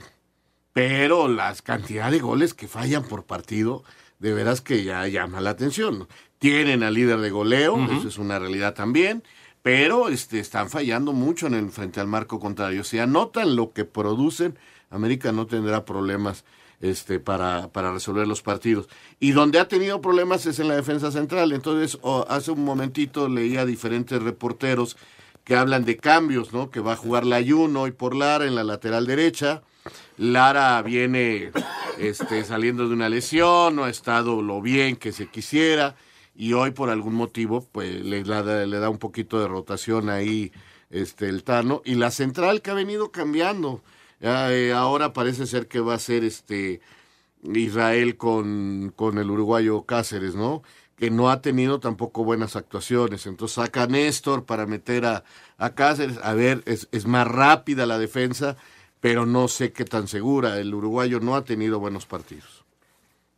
pero 0.73 1.27
las 1.27 1.61
cantidad 1.61 2.09
de 2.09 2.17
goles 2.17 2.55
que 2.55 2.67
fallan 2.67 3.03
por 3.03 3.25
partido, 3.25 3.83
de 4.17 4.33
veras 4.33 4.61
que 4.61 4.83
ya 4.83 5.07
llama 5.07 5.39
la 5.39 5.51
atención. 5.51 6.07
Tienen 6.39 6.83
al 6.83 6.93
líder 6.93 7.19
de 7.19 7.29
goleo, 7.29 7.77
eso 7.97 8.07
es 8.07 8.17
una 8.17 8.39
realidad 8.39 8.73
también, 8.73 9.23
pero 9.61 10.07
este, 10.09 10.39
están 10.39 10.69
fallando 10.69 11.11
mucho 11.13 11.47
en 11.47 11.53
el 11.53 11.69
frente 11.69 11.99
al 11.99 12.07
marco 12.07 12.39
contrario. 12.39 12.83
Si 12.85 12.97
anotan 12.97 13.55
lo 13.57 13.73
que 13.73 13.83
producen, 13.85 14.57
América 14.89 15.31
no 15.33 15.47
tendrá 15.47 15.83
problemas 15.83 16.45
este, 16.79 17.19
para, 17.19 17.67
para 17.73 17.91
resolver 17.91 18.25
los 18.25 18.41
partidos. 18.41 18.87
Y 19.19 19.31
donde 19.31 19.59
ha 19.59 19.67
tenido 19.67 19.99
problemas 19.99 20.45
es 20.45 20.59
en 20.59 20.69
la 20.69 20.75
defensa 20.77 21.11
central. 21.11 21.51
Entonces, 21.51 21.97
o- 22.01 22.25
hace 22.29 22.51
un 22.51 22.63
momentito 22.63 23.27
leía 23.27 23.65
diferentes 23.65 24.23
reporteros 24.23 24.95
que 25.43 25.57
hablan 25.57 25.83
de 25.83 25.97
cambios, 25.97 26.53
¿no? 26.53 26.69
Que 26.71 26.79
va 26.79 26.93
a 26.93 26.95
jugar 26.95 27.25
Layuno 27.25 27.85
y 27.87 27.91
por 27.91 28.15
Lara 28.15 28.45
en 28.45 28.55
la 28.55 28.63
lateral 28.63 29.05
derecha. 29.05 29.61
Lara 30.17 30.81
viene 30.83 31.51
este, 31.97 32.45
saliendo 32.45 32.87
de 32.87 32.93
una 32.93 33.09
lesión, 33.09 33.75
no 33.75 33.83
ha 33.83 33.89
estado 33.89 34.41
lo 34.41 34.61
bien 34.61 34.95
que 34.95 35.11
se 35.11 35.27
quisiera 35.27 35.95
y 36.39 36.53
hoy 36.53 36.71
por 36.71 36.89
algún 36.89 37.15
motivo 37.15 37.67
pues 37.69 38.01
le, 38.01 38.23
da- 38.23 38.89
un 38.89 38.97
poquito 38.97 39.41
de 39.41 39.49
rotación 39.49 40.09
ahí 40.09 40.53
este, 40.89 41.27
el 41.27 41.43
Tano 41.43 41.81
y 41.83 41.95
la 41.95 42.11
central 42.11 42.61
que 42.61 42.71
ha 42.71 42.75
venido 42.75 43.11
cambiando. 43.11 43.81
Eh, 44.21 44.71
ahora 44.73 45.11
parece 45.11 45.45
ser 45.45 45.67
que 45.67 45.81
va 45.81 45.95
a 45.95 45.99
ser 45.99 46.23
este 46.23 46.79
Israel 47.43 48.15
con, 48.15 48.93
con 48.95 49.17
el 49.17 49.29
uruguayo 49.29 49.83
Cáceres, 49.83 50.35
¿no? 50.35 50.63
Que 50.95 51.11
no 51.11 51.29
ha 51.29 51.41
tenido 51.41 51.81
tampoco 51.81 52.23
buenas 52.23 52.55
actuaciones. 52.55 53.25
Entonces 53.27 53.55
saca 53.55 53.83
a 53.83 53.87
Néstor 53.87 54.45
para 54.45 54.65
meter 54.65 55.05
a, 55.05 55.25
a 55.57 55.75
Cáceres. 55.75 56.19
A 56.23 56.33
ver, 56.33 56.63
es, 56.65 56.87
es 56.93 57.05
más 57.05 57.27
rápida 57.27 57.85
la 57.85 57.97
defensa, 57.99 58.55
pero 59.01 59.25
no 59.25 59.49
sé 59.49 59.73
qué 59.73 59.83
tan 59.83 60.07
segura. 60.07 60.57
El 60.57 60.73
uruguayo 60.73 61.19
no 61.19 61.35
ha 61.35 61.43
tenido 61.43 61.79
buenos 61.79 62.05
partidos. 62.05 62.63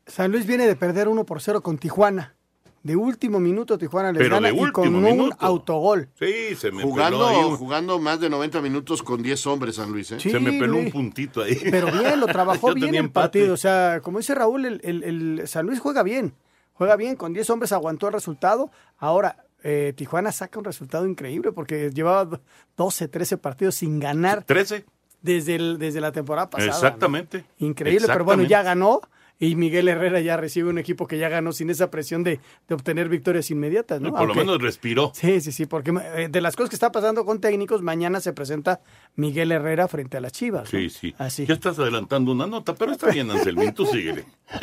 San 0.06 0.32
Luis 0.32 0.46
viene 0.46 0.68
de 0.68 0.76
perder 0.76 1.08
1 1.08 1.26
por 1.26 1.42
0 1.42 1.62
con 1.62 1.80
Tijuana. 1.80 2.36
De 2.84 2.96
último 2.96 3.40
minuto 3.40 3.78
Tijuana 3.78 4.12
les 4.12 4.20
Pero 4.24 4.38
gana 4.38 4.50
y 4.50 4.72
con 4.72 4.96
un 4.96 5.04
minuto. 5.04 5.36
autogol. 5.40 6.10
Sí, 6.20 6.56
se 6.56 6.72
me 6.72 6.78
peló 6.82 6.88
ahí 6.88 6.90
Jugando, 7.12 7.48
un- 7.50 7.58
jugando 7.58 8.00
más 8.00 8.20
de 8.20 8.30
90 8.30 8.60
minutos 8.62 9.04
con 9.04 9.22
10 9.22 9.46
hombres 9.46 9.76
San 9.76 9.92
Luis, 9.92 10.12
¿eh? 10.12 10.20
Sí, 10.20 10.32
se 10.32 10.40
me 10.40 10.54
peló 10.54 10.78
un 10.78 10.90
puntito 10.92 11.44
ahí. 11.44 11.58
Pero 11.70 11.92
bien, 11.92 12.20
lo 12.20 12.26
trabajó 12.26 12.74
bien 12.74 12.96
en 12.96 13.10
partido. 13.10 13.54
O 13.54 13.58
sea, 13.58 14.00
como 14.02 14.18
dice 14.18 14.34
Raúl, 14.34 14.66
el, 14.66 14.82
el- 14.84 15.04
el 15.40 15.48
San 15.48 15.66
Luis 15.68 15.80
juega 15.80 16.02
bien. 16.02 16.34
Juega 16.74 16.96
bien, 16.96 17.16
con 17.16 17.34
10 17.34 17.48
hombres 17.52 17.72
aguantó 17.72 18.08
el 18.08 18.14
resultado. 18.14 18.72
Ahora, 18.98 19.46
eh, 19.64 19.94
Tijuana 19.96 20.32
saca 20.32 20.58
un 20.58 20.66
resultado 20.66 21.06
increíble 21.06 21.52
porque 21.52 21.92
llevaba 21.94 22.40
12, 22.78 23.08
13 23.08 23.38
partidos 23.38 23.76
sin 23.76 24.00
ganar 24.00 24.44
13. 24.46 24.86
desde, 25.22 25.54
el- 25.54 25.78
desde 25.78 26.02
la 26.02 26.12
temporada 26.12 26.50
pasada. 26.50 26.72
¿no? 26.72 26.76
Exactamente. 26.78 27.46
Increíble, 27.60 28.08
pero 28.08 28.26
bueno, 28.26 28.42
ya 28.42 28.64
ganó 28.64 29.02
y 29.42 29.56
Miguel 29.56 29.88
Herrera 29.88 30.22
ya 30.22 30.38
recibe 30.38 30.70
un 30.70 30.78
equipo 30.78 31.08
que 31.08 31.18
ya 31.18 31.28
ganó 31.28 31.52
sin 31.52 31.72
esa 31.72 31.90
presión 31.90 32.24
de, 32.24 32.40
de 32.68 32.76
obtener 32.76 33.10
victorias 33.10 33.50
inmediatas, 33.50 34.00
¿no? 34.00 34.14
Por 34.14 34.28
lo 34.28 34.36
menos 34.36 34.62
respiró. 34.62 35.12
Sí, 35.16 35.42
sí, 35.42 35.52
sí, 35.52 35.66
porque 35.66 35.92
eh, 36.16 36.28
de 36.30 36.42
las 36.42 36.56
cosas 36.56 36.70
que 36.70 36.76
está 36.76 36.92
pasando 36.92 37.26
con 37.26 37.42
técnicos, 37.42 37.82
mañana 37.82 38.22
se 38.22 38.34
presenta 38.34 38.82
Miguel 39.16 39.52
Herrera 39.52 39.88
frente 39.88 40.18
a 40.18 40.22
las 40.22 40.32
Chivas. 40.32 40.72
¿no? 40.72 40.80
Sí, 40.80 40.92
sí. 40.92 41.16
Así. 41.18 41.48
Ya 41.48 41.56
estás 41.56 41.80
adelantando 41.80 42.32
una 42.32 42.46
nota, 42.46 42.76
pero 42.76 42.92
está 42.92 43.10
bien, 43.10 43.32
Anselmín, 43.32 43.74
tú 43.74 43.88
síguele. 43.88 44.26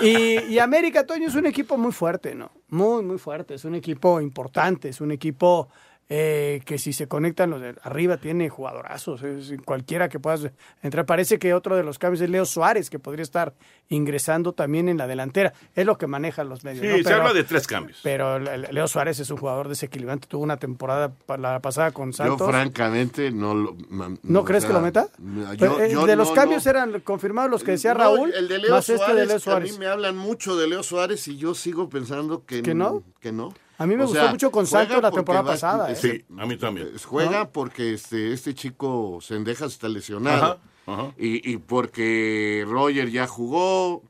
Y, 0.00 0.54
y 0.54 0.58
América, 0.60 1.04
Toño, 1.04 1.26
es 1.26 1.34
un 1.34 1.46
equipo 1.46 1.76
muy 1.76 1.90
fuerte, 1.90 2.32
¿no? 2.32 2.52
Muy, 2.68 3.02
muy 3.02 3.18
fuerte. 3.18 3.54
Es 3.54 3.64
un 3.64 3.74
equipo 3.74 4.20
importante, 4.20 4.90
es 4.90 5.00
un 5.00 5.10
equipo 5.10 5.68
eh, 6.10 6.62
que 6.64 6.78
si 6.78 6.92
se 6.94 7.06
conectan 7.06 7.50
los 7.50 7.60
de 7.60 7.74
arriba 7.82 8.16
tiene 8.16 8.48
jugadorazos. 8.48 9.22
Es 9.22 9.52
cualquiera 9.64 10.08
que 10.08 10.18
puedas 10.18 10.50
entrar. 10.82 11.04
Parece 11.04 11.38
que 11.38 11.52
otro 11.52 11.76
de 11.76 11.82
los 11.82 11.98
cambios 11.98 12.20
es 12.22 12.30
Leo 12.30 12.46
Suárez, 12.46 12.88
que 12.88 12.98
podría 12.98 13.22
estar 13.22 13.52
ingresando 13.88 14.52
también 14.52 14.88
en 14.88 14.96
la 14.96 15.06
delantera. 15.06 15.52
Es 15.74 15.84
lo 15.86 15.98
que 15.98 16.06
manejan 16.06 16.48
los 16.48 16.64
medios. 16.64 16.80
Sí, 16.82 16.88
¿no? 16.90 16.96
se 16.98 17.02
Pero- 17.04 17.16
habla 17.16 17.32
de 17.34 17.44
tres 17.44 17.66
cambios. 17.66 18.00
Pero 18.02 18.38
Leo 18.38 18.88
Suárez 18.88 19.20
es 19.20 19.30
un 19.30 19.36
jugador 19.36 19.68
desequilibrante. 19.68 20.26
Tuvo 20.28 20.42
una 20.42 20.56
temporada 20.56 21.12
la 21.38 21.60
pasada 21.60 21.90
con 21.90 22.12
Santos. 22.12 22.38
Yo 22.38 22.48
francamente 22.48 23.30
no 23.30 23.54
lo... 23.54 23.76
ma- 23.90 24.14
¿No 24.22 24.40
o 24.40 24.44
crees 24.44 24.62
sea, 24.62 24.68
que 24.68 24.74
lo 24.74 24.80
meta? 24.80 25.08
Yo, 25.56 25.80
eh, 25.82 25.90
yo 25.92 26.06
de 26.06 26.16
los 26.16 26.28
no, 26.30 26.34
cambios 26.34 26.64
no. 26.64 26.70
eran 26.70 27.00
confirmados 27.00 27.50
los 27.50 27.62
que 27.64 27.72
decía 27.72 27.92
No, 27.92 28.00
Raúl, 28.00 28.32
el 28.34 28.48
de 28.48 28.58
Leo 28.58 28.70
más 28.70 28.86
Suárez, 28.86 29.02
este 29.08 29.20
de 29.20 29.26
Leo 29.26 29.36
A 29.36 29.40
Suárez. 29.40 29.72
mí 29.72 29.78
me 29.78 29.86
hablan 29.86 30.16
mucho 30.16 30.56
de 30.56 30.68
Leo 30.68 30.82
Suárez 30.82 31.28
y 31.28 31.36
yo 31.36 31.54
sigo 31.54 31.88
pensando 31.88 32.44
que, 32.46 32.62
¿Que 32.62 32.74
no? 32.74 33.02
Que 33.20 33.32
no. 33.32 33.52
A 33.78 33.86
mí 33.86 33.96
me 33.96 34.02
O 34.02 34.06
gustó 34.06 34.20
sea, 34.22 34.30
mucho 34.30 34.50
con 34.50 34.66
Santos 34.66 35.00
la 35.00 35.10
temporada 35.10 35.42
va- 35.44 35.52
pasada, 35.52 35.90
¿eh? 35.92 35.96
Sí, 35.96 36.24
a 36.36 36.46
mí 36.46 36.56
también. 36.56 36.90
Juega 37.04 37.48
porque 37.50 37.94
este, 37.94 38.32
este 38.32 38.52
chico 38.54 39.20
Sendejas 39.22 39.72
está 39.72 39.88
lesionado. 39.88 40.58
Ajá, 40.86 41.02
ajá. 41.02 41.14
Y, 41.16 41.48
y 41.52 41.56
porque 41.58 42.64
Roger 42.68 43.08
ya 43.10 43.26
jugó, 43.28 44.02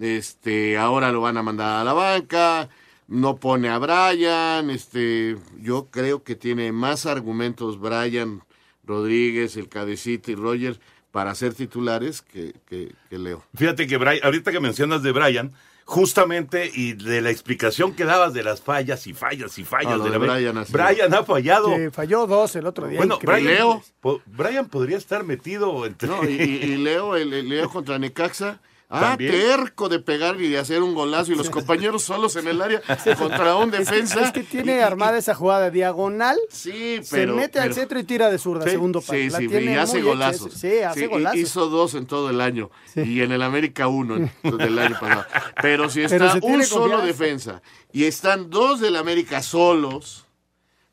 este, 0.00 0.76
ahora 0.78 1.10
lo 1.12 1.20
van 1.22 1.36
a 1.38 1.42
mandar 1.42 1.80
a 1.80 1.84
la 1.84 1.92
banca, 1.92 2.68
no 3.08 3.36
pone 3.36 3.68
a 3.68 3.78
Brian, 3.78 4.70
este, 4.70 5.36
yo 5.60 5.86
creo 5.90 6.22
que 6.22 6.36
tiene 6.36 6.70
más 6.72 7.06
argumentos 7.06 7.78
Brian 7.80 8.42
Rodríguez, 8.84 9.56
el 9.56 9.68
Cabecita 9.68 10.30
y 10.30 10.34
Roger 10.36 10.78
para 11.10 11.34
ser 11.34 11.54
titulares 11.54 12.22
que, 12.22 12.54
que- 12.68 12.92
que 13.08 13.18
Leo. 13.18 13.42
Fíjate 13.54 13.86
que 13.86 13.96
Brian- 13.98 14.22
ahorita 14.22 14.52
que 14.52 14.60
mencionas 14.60 15.02
de 15.02 15.12
Brian, 15.12 15.52
justamente 15.88 16.68
y 16.74 16.94
de 16.94 17.20
la 17.22 17.30
explicación 17.30 17.94
que 17.94 18.04
dabas 18.04 18.34
de 18.34 18.42
las 18.42 18.60
fallas 18.60 19.06
y 19.06 19.14
fallas 19.14 19.56
y 19.56 19.64
fallas 19.64 19.92
Ah, 20.00 20.04
de 20.04 20.10
la 20.10 20.18
de 20.18 20.18
Brian, 20.72 21.14
ha 21.14 21.22
fallado. 21.22 21.70
Falló 21.92 22.26
dos 22.26 22.56
el 22.56 22.66
otro 22.66 22.88
día. 22.88 22.98
Bueno. 22.98 23.18
Brian, 23.22 23.80
po- 24.00 24.20
Brian 24.26 24.68
podría 24.68 24.96
estar 24.98 25.22
metido 25.22 25.86
entre 25.86 26.08
No, 26.08 26.24
y, 26.24 26.32
y- 26.34 26.64
y 26.72 26.76
Leo, 26.76 27.14
el, 27.14 27.32
el 27.32 27.48
Leo 27.48 27.70
contra 27.70 27.98
Necaxa. 28.00 28.58
Ah, 28.88 29.00
También. 29.00 29.32
terco 29.32 29.88
de 29.88 29.98
pegar 29.98 30.40
y 30.40 30.48
de 30.48 30.58
hacer 30.58 30.80
un 30.80 30.94
golazo 30.94 31.32
y 31.32 31.34
los 31.34 31.50
compañeros 31.50 32.04
solos 32.04 32.36
en 32.36 32.46
el 32.46 32.62
área 32.62 32.80
contra 33.18 33.56
un 33.56 33.72
defensa. 33.72 34.20
Es 34.20 34.30
que 34.30 34.44
tiene 34.44 34.80
armada 34.80 35.18
esa 35.18 35.34
jugada 35.34 35.70
diagonal. 35.70 36.38
Sí, 36.50 37.00
se 37.02 37.16
pero- 37.16 37.34
mete 37.34 37.58
al 37.58 37.74
centro 37.74 37.98
y 37.98 38.04
tira 38.04 38.30
de 38.30 38.38
zurda, 38.38 38.64
Sí, 38.64 38.70
segundo 38.70 39.00
palo. 39.00 39.18
Sí, 39.18 39.30
sí, 39.30 39.44
y 39.52 39.68
hace 39.74 39.98
hecha 39.98 40.06
golazos. 40.06 40.52
Sí, 40.54 40.78
hace 40.78 41.00
Sí, 41.00 41.06
golazos. 41.06 41.38
Hizo 41.40 41.66
dos 41.68 41.94
en 41.94 42.06
todo 42.06 42.30
el 42.30 42.40
año. 42.40 42.70
Y 42.94 43.22
en 43.22 43.32
el 43.32 43.42
América 43.42 43.88
uno 43.88 44.16
en- 44.18 44.30
del 44.58 44.78
año 44.78 44.96
pasado. 45.00 45.24
Pero 45.60 45.90
si 45.90 46.02
está 46.02 46.34
se 46.34 46.38
un 46.46 46.62
solo 46.62 46.96
confianza. 46.98 47.06
defensa 47.06 47.62
y 47.92 48.04
están 48.04 48.50
dos 48.50 48.78
del 48.80 48.94
América 48.94 49.42
solos, 49.42 50.25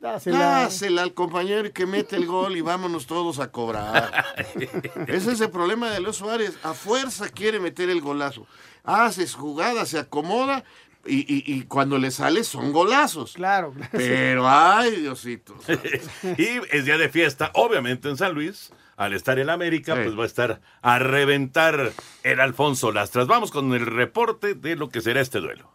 Dásela. 0.03 0.37
dásela 0.37 1.01
al 1.01 1.13
compañero 1.13 1.71
que 1.71 1.85
mete 1.85 2.17
el 2.17 2.25
gol 2.25 2.57
y 2.57 2.61
vámonos 2.61 3.07
todos 3.07 3.39
a 3.39 3.51
cobrar. 3.51 4.25
Ese 5.07 5.31
es 5.31 5.39
el 5.41 5.49
problema 5.49 5.89
de 5.89 6.01
Leo 6.01 6.11
Suárez. 6.13 6.57
A 6.63 6.73
fuerza 6.73 7.29
quiere 7.29 7.59
meter 7.59 7.89
el 7.89 8.01
golazo. 8.01 8.45
Haces 8.83 9.33
jugada, 9.33 9.85
se 9.85 9.97
acomoda 9.99 10.65
y, 11.05 11.19
y- 11.19 11.43
y 11.53 11.63
cuando 11.63 11.97
le 11.97 12.11
sale 12.11 12.43
son 12.43 12.73
golazos. 12.73 13.33
Claro, 13.33 13.71
claro. 13.71 13.89
Pero, 13.93 14.47
ay, 14.49 14.91
Diosito. 14.97 15.55
y 16.37 16.47
es 16.75 16.85
día 16.85 16.97
de 16.97 17.07
fiesta, 17.09 17.51
obviamente 17.53 18.09
en 18.09 18.17
San 18.17 18.33
Luis. 18.33 18.71
Al 18.95 19.13
estar 19.13 19.39
en 19.39 19.49
América, 19.49 19.95
pues 19.95 20.17
va 20.17 20.21
a 20.23 20.27
estar 20.27 20.61
a 20.83 20.99
reventar 20.99 21.91
el 22.21 22.39
Alfonso 22.39 22.91
Lastras. 22.91 23.25
Vamos 23.25 23.49
con 23.49 23.73
el 23.73 23.87
reporte 23.87 24.53
de 24.53 24.75
lo 24.75 24.89
que 24.89 25.01
será 25.01 25.19
este 25.19 25.39
duelo. 25.39 25.71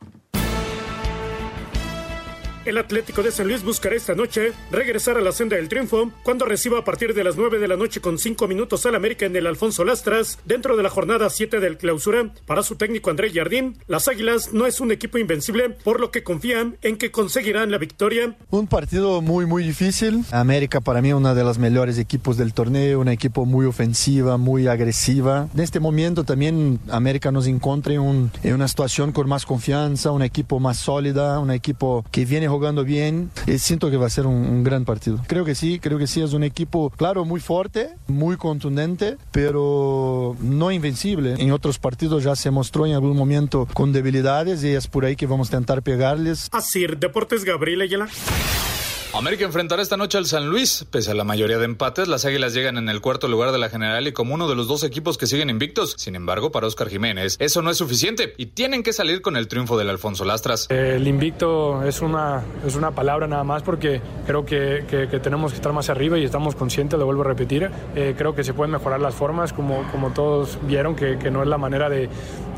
El 2.68 2.76
Atlético 2.76 3.22
de 3.22 3.32
San 3.32 3.48
Luis 3.48 3.64
buscará 3.64 3.96
esta 3.96 4.14
noche 4.14 4.52
regresar 4.70 5.16
a 5.16 5.22
la 5.22 5.32
senda 5.32 5.56
del 5.56 5.70
triunfo 5.70 6.12
cuando 6.22 6.44
reciba 6.44 6.80
a 6.80 6.84
partir 6.84 7.14
de 7.14 7.24
las 7.24 7.34
9 7.34 7.58
de 7.58 7.66
la 7.66 7.78
noche 7.78 8.02
con 8.02 8.18
5 8.18 8.46
minutos 8.46 8.84
al 8.84 8.94
América 8.94 9.24
en 9.24 9.34
el 9.34 9.46
Alfonso 9.46 9.86
Lastras 9.86 10.38
dentro 10.44 10.76
de 10.76 10.82
la 10.82 10.90
jornada 10.90 11.30
7 11.30 11.60
del 11.60 11.78
clausura. 11.78 12.30
Para 12.44 12.62
su 12.62 12.76
técnico 12.76 13.08
André 13.08 13.32
Jardín, 13.32 13.78
las 13.86 14.06
Águilas 14.06 14.52
no 14.52 14.66
es 14.66 14.80
un 14.80 14.92
equipo 14.92 15.16
invencible, 15.16 15.70
por 15.70 15.98
lo 15.98 16.10
que 16.10 16.22
confían 16.22 16.76
en 16.82 16.98
que 16.98 17.10
conseguirán 17.10 17.70
la 17.70 17.78
victoria. 17.78 18.36
Un 18.50 18.66
partido 18.66 19.22
muy, 19.22 19.46
muy 19.46 19.64
difícil. 19.64 20.26
América 20.30 20.82
para 20.82 21.00
mí 21.00 21.10
uno 21.14 21.34
de 21.34 21.44
los 21.44 21.56
mejores 21.56 21.98
equipos 21.98 22.36
del 22.36 22.52
torneo, 22.52 23.00
un 23.00 23.08
equipo 23.08 23.46
muy 23.46 23.64
ofensiva, 23.64 24.36
muy 24.36 24.66
agresiva. 24.66 25.48
En 25.54 25.60
este 25.60 25.80
momento 25.80 26.24
también 26.24 26.80
América 26.90 27.32
nos 27.32 27.46
encuentra 27.46 27.94
en 27.94 28.30
una 28.44 28.68
situación 28.68 29.12
con 29.12 29.26
más 29.26 29.46
confianza, 29.46 30.10
un 30.10 30.20
equipo 30.20 30.60
más 30.60 30.76
sólida, 30.76 31.38
un 31.38 31.50
equipo 31.50 32.04
que 32.10 32.26
viene 32.26 32.46
jugando 32.46 32.57
bien. 32.84 33.30
Eh, 33.46 33.58
siento 33.58 33.90
que 33.90 33.96
va 33.96 34.06
a 34.06 34.10
ser 34.10 34.26
un, 34.26 34.34
un 34.34 34.64
gran 34.64 34.84
partido. 34.84 35.20
Creo 35.26 35.44
que 35.44 35.54
sí, 35.54 35.78
creo 35.78 35.98
que 35.98 36.06
sí, 36.06 36.20
es 36.20 36.32
un 36.32 36.42
equipo, 36.42 36.90
claro, 36.90 37.24
muy 37.24 37.40
fuerte, 37.40 37.90
muy 38.06 38.36
contundente, 38.36 39.16
pero 39.32 40.36
no 40.40 40.70
invencible. 40.70 41.34
En 41.38 41.52
otros 41.52 41.78
partidos 41.78 42.24
ya 42.24 42.36
se 42.36 42.50
mostró 42.50 42.86
en 42.86 42.92
algún 42.92 43.16
momento 43.16 43.66
con 43.72 43.92
debilidades 43.92 44.62
y 44.64 44.68
es 44.68 44.86
por 44.86 45.04
ahí 45.04 45.16
que 45.16 45.26
vamos 45.26 45.48
a 45.48 45.56
intentar 45.56 45.82
pegarles. 45.82 46.48
Así, 46.52 46.86
Deportes 46.86 47.44
Gabriel 47.44 47.82
Ayala. 47.82 48.08
América 49.14 49.44
enfrentará 49.46 49.82
esta 49.82 49.96
noche 49.96 50.16
al 50.16 50.26
San 50.26 50.48
Luis. 50.48 50.86
Pese 50.92 51.10
a 51.10 51.14
la 51.14 51.24
mayoría 51.24 51.58
de 51.58 51.64
empates, 51.64 52.06
las 52.06 52.24
Águilas 52.24 52.54
llegan 52.54 52.76
en 52.76 52.88
el 52.88 53.00
cuarto 53.00 53.26
lugar 53.26 53.50
de 53.50 53.58
la 53.58 53.68
general 53.68 54.06
y 54.06 54.12
como 54.12 54.34
uno 54.34 54.48
de 54.48 54.54
los 54.54 54.68
dos 54.68 54.84
equipos 54.84 55.18
que 55.18 55.26
siguen 55.26 55.50
invictos. 55.50 55.94
Sin 55.96 56.14
embargo, 56.14 56.52
para 56.52 56.66
Oscar 56.68 56.88
Jiménez, 56.88 57.36
eso 57.40 57.60
no 57.62 57.70
es 57.70 57.78
suficiente 57.78 58.34
y 58.36 58.46
tienen 58.46 58.82
que 58.84 58.92
salir 58.92 59.20
con 59.20 59.36
el 59.36 59.48
triunfo 59.48 59.76
del 59.76 59.88
Alfonso 59.90 60.24
Lastras. 60.24 60.66
El 60.70 61.08
invicto 61.08 61.82
es 61.82 62.00
una, 62.00 62.44
es 62.64 62.76
una 62.76 62.92
palabra 62.92 63.26
nada 63.26 63.42
más 63.42 63.62
porque 63.62 64.00
creo 64.26 64.44
que, 64.44 64.84
que- 64.88 65.18
tenemos 65.18 65.50
que 65.52 65.56
estar 65.56 65.72
más 65.72 65.88
arriba 65.90 66.16
y 66.16 66.24
estamos 66.24 66.54
conscientes, 66.54 66.96
lo 66.98 67.04
vuelvo 67.06 67.22
a 67.22 67.26
repetir. 67.26 67.68
Eh, 67.96 68.14
creo 68.16 68.36
que 68.36 68.44
se 68.44 68.54
pueden 68.54 68.70
mejorar 68.70 69.00
las 69.00 69.14
formas, 69.16 69.52
como, 69.52 69.90
como 69.90 70.12
todos 70.12 70.58
vieron, 70.62 70.94
que, 70.94 71.18
que 71.18 71.30
no 71.30 71.42
es 71.42 71.48
la 71.48 71.58
manera 71.58 71.88
de, 71.88 72.08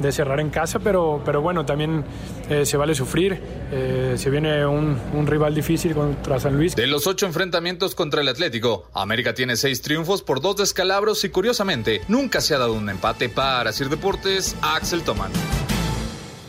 de 0.00 0.12
cerrar 0.12 0.40
en 0.40 0.50
casa, 0.50 0.78
pero, 0.80 1.22
pero 1.24 1.40
bueno, 1.40 1.64
también 1.64 2.04
eh, 2.50 2.66
se 2.66 2.76
vale 2.76 2.94
sufrir. 2.94 3.40
Eh, 3.72 4.14
se 4.18 4.28
viene 4.30 4.66
un, 4.66 4.98
un 5.14 5.26
rival 5.26 5.54
difícil 5.54 5.94
contra 5.94 6.39
San 6.40 6.56
Luis. 6.56 6.74
De 6.74 6.86
los 6.86 7.06
ocho 7.06 7.26
enfrentamientos 7.26 7.94
contra 7.94 8.22
el 8.22 8.28
Atlético, 8.28 8.88
América 8.94 9.34
tiene 9.34 9.56
seis 9.56 9.82
triunfos 9.82 10.22
por 10.22 10.40
dos 10.40 10.56
descalabros 10.56 11.22
y 11.24 11.28
curiosamente 11.28 12.00
nunca 12.08 12.40
se 12.40 12.54
ha 12.54 12.58
dado 12.58 12.72
un 12.72 12.88
empate 12.88 13.28
para 13.28 13.72
Sir 13.72 13.88
Deportes 13.88 14.56
Axel 14.62 15.02
Tomán. 15.02 15.30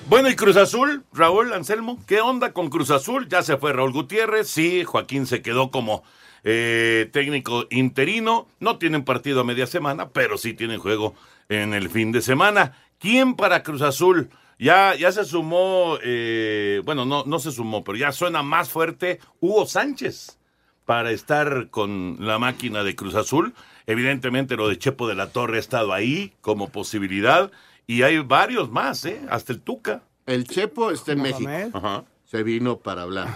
Bueno, 0.07 0.29
y 0.29 0.35
Cruz 0.35 0.57
Azul, 0.57 1.03
Raúl 1.13 1.53
Anselmo, 1.53 1.97
¿qué 2.05 2.21
onda 2.21 2.51
con 2.51 2.69
Cruz 2.69 2.91
Azul? 2.91 3.29
Ya 3.29 3.43
se 3.43 3.57
fue 3.57 3.71
Raúl 3.73 3.93
Gutiérrez, 3.93 4.47
sí, 4.49 4.83
Joaquín 4.83 5.25
se 5.25 5.41
quedó 5.41 5.71
como 5.71 6.03
eh, 6.43 7.09
técnico 7.13 7.67
interino, 7.69 8.47
no 8.59 8.77
tienen 8.77 9.03
partido 9.03 9.41
a 9.41 9.43
media 9.43 9.67
semana, 9.67 10.09
pero 10.09 10.37
sí 10.37 10.53
tienen 10.53 10.79
juego 10.79 11.15
en 11.49 11.73
el 11.73 11.89
fin 11.89 12.11
de 12.11 12.21
semana. 12.21 12.73
¿Quién 12.99 13.35
para 13.35 13.63
Cruz 13.63 13.81
Azul? 13.81 14.29
Ya, 14.61 14.93
ya 14.93 15.11
se 15.11 15.25
sumó, 15.25 15.97
eh, 16.03 16.83
bueno, 16.85 17.03
no, 17.03 17.23
no 17.25 17.39
se 17.39 17.51
sumó, 17.51 17.83
pero 17.83 17.97
ya 17.97 18.11
suena 18.11 18.43
más 18.43 18.69
fuerte 18.69 19.19
Hugo 19.39 19.65
Sánchez 19.65 20.37
para 20.85 21.09
estar 21.09 21.71
con 21.71 22.17
la 22.19 22.37
máquina 22.37 22.83
de 22.83 22.95
Cruz 22.95 23.15
Azul. 23.15 23.55
Evidentemente 23.87 24.55
lo 24.55 24.69
de 24.69 24.77
Chepo 24.77 25.07
de 25.07 25.15
la 25.15 25.31
Torre 25.31 25.57
ha 25.57 25.59
estado 25.59 25.93
ahí 25.93 26.33
como 26.41 26.69
posibilidad 26.69 27.51
y 27.87 28.03
hay 28.03 28.19
varios 28.19 28.69
más, 28.69 29.03
¿eh? 29.05 29.19
Hasta 29.31 29.51
el 29.51 29.61
Tuca. 29.61 30.03
El 30.27 30.43
Chepo 30.43 30.91
está 30.91 31.13
en 31.13 31.23
México. 31.23 31.49
Ajá. 31.73 32.05
Se 32.25 32.43
vino 32.43 32.77
para 32.77 33.01
hablar. 33.01 33.35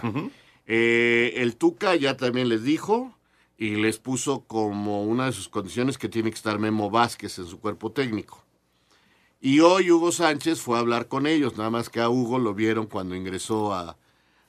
Eh, 0.67 1.33
el 1.37 1.55
Tuca 1.55 1.95
ya 1.95 2.17
también 2.17 2.49
les 2.49 2.63
dijo 2.63 3.17
y 3.57 3.77
les 3.77 3.97
puso 3.97 4.41
como 4.41 5.03
una 5.03 5.25
de 5.25 5.31
sus 5.31 5.49
condiciones 5.49 5.97
que 5.97 6.07
tiene 6.07 6.29
que 6.29 6.35
estar 6.35 6.59
Memo 6.59 6.91
Vázquez 6.91 7.39
en 7.39 7.47
su 7.47 7.59
cuerpo 7.59 7.91
técnico. 7.91 8.44
Y 9.45 9.59
hoy 9.59 9.91
Hugo 9.91 10.11
Sánchez 10.11 10.59
fue 10.59 10.75
a 10.75 10.79
hablar 10.79 11.07
con 11.07 11.27
ellos, 11.27 11.55
nada 11.55 11.69
más 11.69 11.91
que 11.91 12.01
a 12.01 12.09
Hugo 12.09 12.39
lo 12.39 12.55
vieron 12.55 12.87
cuando 12.87 13.13
ingresó 13.13 13.75
a, 13.75 13.95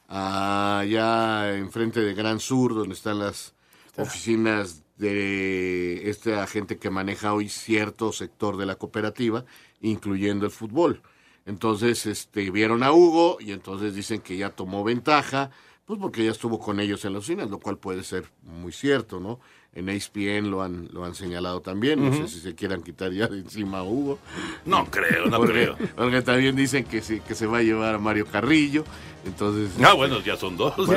a 0.09 0.79
allá 0.79 1.55
enfrente 1.55 2.01
de 2.01 2.15
Gran 2.15 2.41
Sur, 2.41 2.75
donde 2.75 2.95
están 2.95 3.19
las 3.19 3.53
oficinas 3.99 4.85
de 4.97 6.09
este 6.09 6.37
agente 6.37 6.79
que 6.79 6.89
maneja 6.89 7.35
hoy 7.35 7.51
cierto 7.51 8.11
sector 8.11 8.57
de 8.57 8.65
la 8.65 8.77
cooperativa, 8.77 9.45
incluyendo 9.83 10.47
el 10.47 10.51
fútbol. 10.51 11.03
Entonces, 11.45 12.07
este, 12.07 12.51
vieron 12.51 12.83
a 12.83 12.91
Hugo 12.93 13.37
y 13.39 13.53
entonces 13.53 13.95
dicen 13.95 14.23
que 14.23 14.39
ya 14.39 14.49
tomó 14.49 14.83
ventaja, 14.83 15.51
pues 15.85 16.01
porque 16.01 16.25
ya 16.25 16.31
estuvo 16.31 16.59
con 16.59 16.81
ellos 16.81 17.05
en 17.05 17.13
las 17.13 17.25
oficinas, 17.25 17.51
lo 17.51 17.59
cual 17.59 17.77
puede 17.77 18.03
ser 18.03 18.33
muy 18.45 18.73
cierto, 18.73 19.21
¿no? 19.21 19.41
En 19.77 19.91
ESPN 19.91 20.51
lo 20.51 20.63
han, 20.63 20.89
lo 20.91 21.05
han 21.05 21.15
señalado 21.15 21.61
también, 21.61 22.03
no 22.03 22.11
sé 22.17 22.29
si 22.29 22.41
se 22.41 22.55
quieran 22.55 22.83
quitar 22.83 23.13
ya 23.13 23.27
de 23.29 23.41
encima 23.41 23.79
a 23.79 23.83
Hugo. 23.83 24.19
No 24.65 24.87
creo, 24.87 25.27
no 25.27 25.37
Porque- 25.37 25.53
creo. 25.53 25.77
Porque 25.95 26.23
también 26.23 26.57
dicen 26.57 26.85
que, 26.85 27.03
sí, 27.03 27.21
que 27.21 27.35
se 27.35 27.47
va 27.47 27.59
a 27.59 27.63
llevar 27.63 27.95
a 27.95 27.99
Mario 27.99 28.25
Carrillo, 28.27 28.85
entonces... 29.27 29.71
Ah, 29.85 29.93
bueno, 29.93 30.21
ya 30.21 30.35
son 30.39 30.57
dos. 30.57 30.73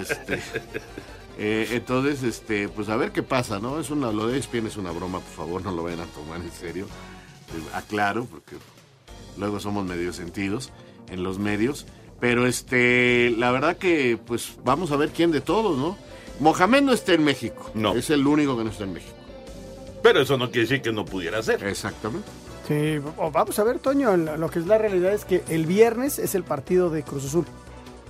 Este, 0.00 0.40
eh, 1.36 1.68
entonces, 1.72 2.22
este, 2.22 2.68
pues 2.68 2.88
a 2.88 2.96
ver 2.96 3.10
qué 3.12 3.22
pasa, 3.24 3.58
¿no? 3.58 3.80
Es 3.80 3.90
una, 3.90 4.12
lo 4.12 4.28
de 4.28 4.38
ESPN 4.38 4.66
es 4.68 4.76
una 4.76 4.90
broma, 4.92 5.18
por 5.20 5.32
favor, 5.32 5.62
no 5.64 5.72
lo 5.72 5.82
vayan 5.82 6.00
a 6.00 6.06
tomar 6.06 6.40
en 6.40 6.52
serio. 6.52 6.86
Eh, 6.86 7.60
aclaro, 7.74 8.24
porque 8.26 8.56
luego 9.36 9.58
somos 9.60 9.84
medio 9.84 10.12
sentidos 10.12 10.70
en 11.10 11.22
los 11.22 11.38
medios. 11.38 11.86
Pero 12.20 12.46
este, 12.46 13.30
la 13.38 13.50
verdad 13.52 13.76
que, 13.76 14.16
pues, 14.26 14.54
vamos 14.64 14.90
a 14.90 14.96
ver 14.96 15.10
quién 15.10 15.30
de 15.30 15.40
todos, 15.40 15.76
¿no? 15.78 15.96
Mohamed 16.40 16.82
no 16.82 16.92
está 16.92 17.14
en 17.14 17.24
México. 17.24 17.70
No. 17.74 17.94
Es 17.94 18.10
el 18.10 18.26
único 18.26 18.56
que 18.56 18.64
no 18.64 18.70
está 18.70 18.84
en 18.84 18.92
México. 18.92 19.14
Pero 20.02 20.20
eso 20.20 20.36
no 20.36 20.46
quiere 20.46 20.62
decir 20.62 20.82
que 20.82 20.92
no 20.92 21.04
pudiera 21.04 21.42
ser. 21.42 21.64
Exactamente. 21.64 22.28
Sí, 22.66 22.98
vamos 22.98 23.58
a 23.58 23.64
ver, 23.64 23.78
Toño, 23.78 24.16
lo 24.16 24.50
que 24.50 24.58
es 24.58 24.66
la 24.66 24.78
realidad 24.78 25.12
es 25.12 25.24
que 25.24 25.42
el 25.48 25.64
viernes 25.64 26.18
es 26.18 26.34
el 26.34 26.44
partido 26.44 26.90
de 26.90 27.02
Cruz 27.02 27.24
Azul. 27.24 27.46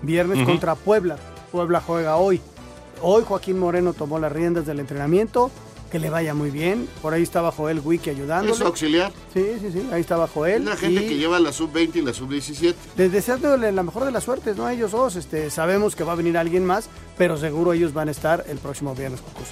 Viernes 0.03 0.45
contra 0.45 0.74
Puebla. 0.74 1.16
Puebla 1.53 1.81
juega 1.81 2.16
hoy. 2.16 2.41
Hoy 3.01 3.22
Joaquín 3.26 3.59
Moreno 3.59 3.93
tomó 3.93 4.18
las 4.18 4.33
riendas 4.33 4.66
del 4.66 4.81
entrenamiento. 4.81 5.51
Que 5.91 5.99
le 5.99 6.11
vaya 6.11 6.34
muy 6.34 6.51
bien. 6.51 6.89
Por 7.01 7.14
ahí 7.14 7.22
estaba 7.22 7.51
Joel 7.51 7.80
Wiki 7.82 8.11
ayudándole. 8.11 8.53
Es 8.53 8.61
auxiliar. 8.61 9.11
Sí, 9.32 9.45
sí, 9.61 9.70
sí. 9.72 9.89
Ahí 9.91 10.03
estaba 10.03 10.28
Joel. 10.28 10.62
Es 10.62 10.68
la 10.68 10.76
gente 10.76 11.05
y 11.05 11.09
que 11.09 11.16
lleva 11.16 11.39
la 11.41 11.53
sub-20 11.53 11.97
y 11.97 12.03
la 12.03 12.12
sub-17. 12.12 12.74
Les 12.97 13.11
deseándole 13.11 13.72
la 13.72 13.82
mejor 13.82 14.05
de 14.05 14.11
las 14.11 14.24
suertes, 14.24 14.57
¿no? 14.57 14.66
A 14.66 14.72
ellos 14.74 14.91
dos. 14.91 15.16
Este, 15.16 15.51
sabemos 15.51 15.97
que 15.97 16.05
va 16.05 16.12
a 16.12 16.16
venir 16.16 16.36
alguien 16.36 16.64
más, 16.66 16.91
pero 17.16 17.39
seguro 17.39 17.72
ellos 17.72 17.95
van 17.95 18.09
a 18.09 18.11
estar 18.11 18.45
el 18.49 18.59
próximo 18.59 18.95
viernes 18.95 19.20
con 19.22 19.32
Azul. 19.32 19.47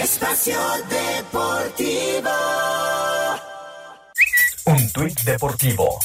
Espacio 0.00 0.58
Deportivo. 0.90 2.30
Un 4.64 4.92
tuit 4.92 5.20
deportivo. 5.22 5.98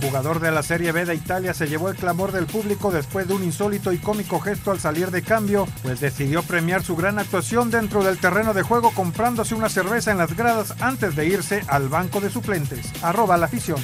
Jugador 0.00 0.40
de 0.40 0.50
la 0.50 0.62
Serie 0.62 0.92
B 0.92 1.04
de 1.04 1.14
Italia 1.14 1.52
se 1.54 1.66
llevó 1.66 1.90
el 1.90 1.96
clamor 1.96 2.32
del 2.32 2.46
público 2.46 2.90
después 2.90 3.28
de 3.28 3.34
un 3.34 3.44
insólito 3.44 3.92
y 3.92 3.98
cómico 3.98 4.40
gesto 4.40 4.70
al 4.70 4.80
salir 4.80 5.10
de 5.10 5.22
cambio, 5.22 5.66
pues 5.82 6.00
decidió 6.00 6.42
premiar 6.42 6.82
su 6.82 6.96
gran 6.96 7.18
actuación 7.18 7.70
dentro 7.70 8.02
del 8.02 8.18
terreno 8.18 8.54
de 8.54 8.62
juego 8.62 8.92
comprándose 8.92 9.54
una 9.54 9.68
cerveza 9.68 10.10
en 10.10 10.18
las 10.18 10.34
gradas 10.36 10.74
antes 10.80 11.14
de 11.16 11.26
irse 11.26 11.62
al 11.68 11.88
banco 11.88 12.20
de 12.20 12.30
suplentes. 12.30 12.90
Arroba 13.02 13.36
la 13.36 13.46
afición. 13.46 13.80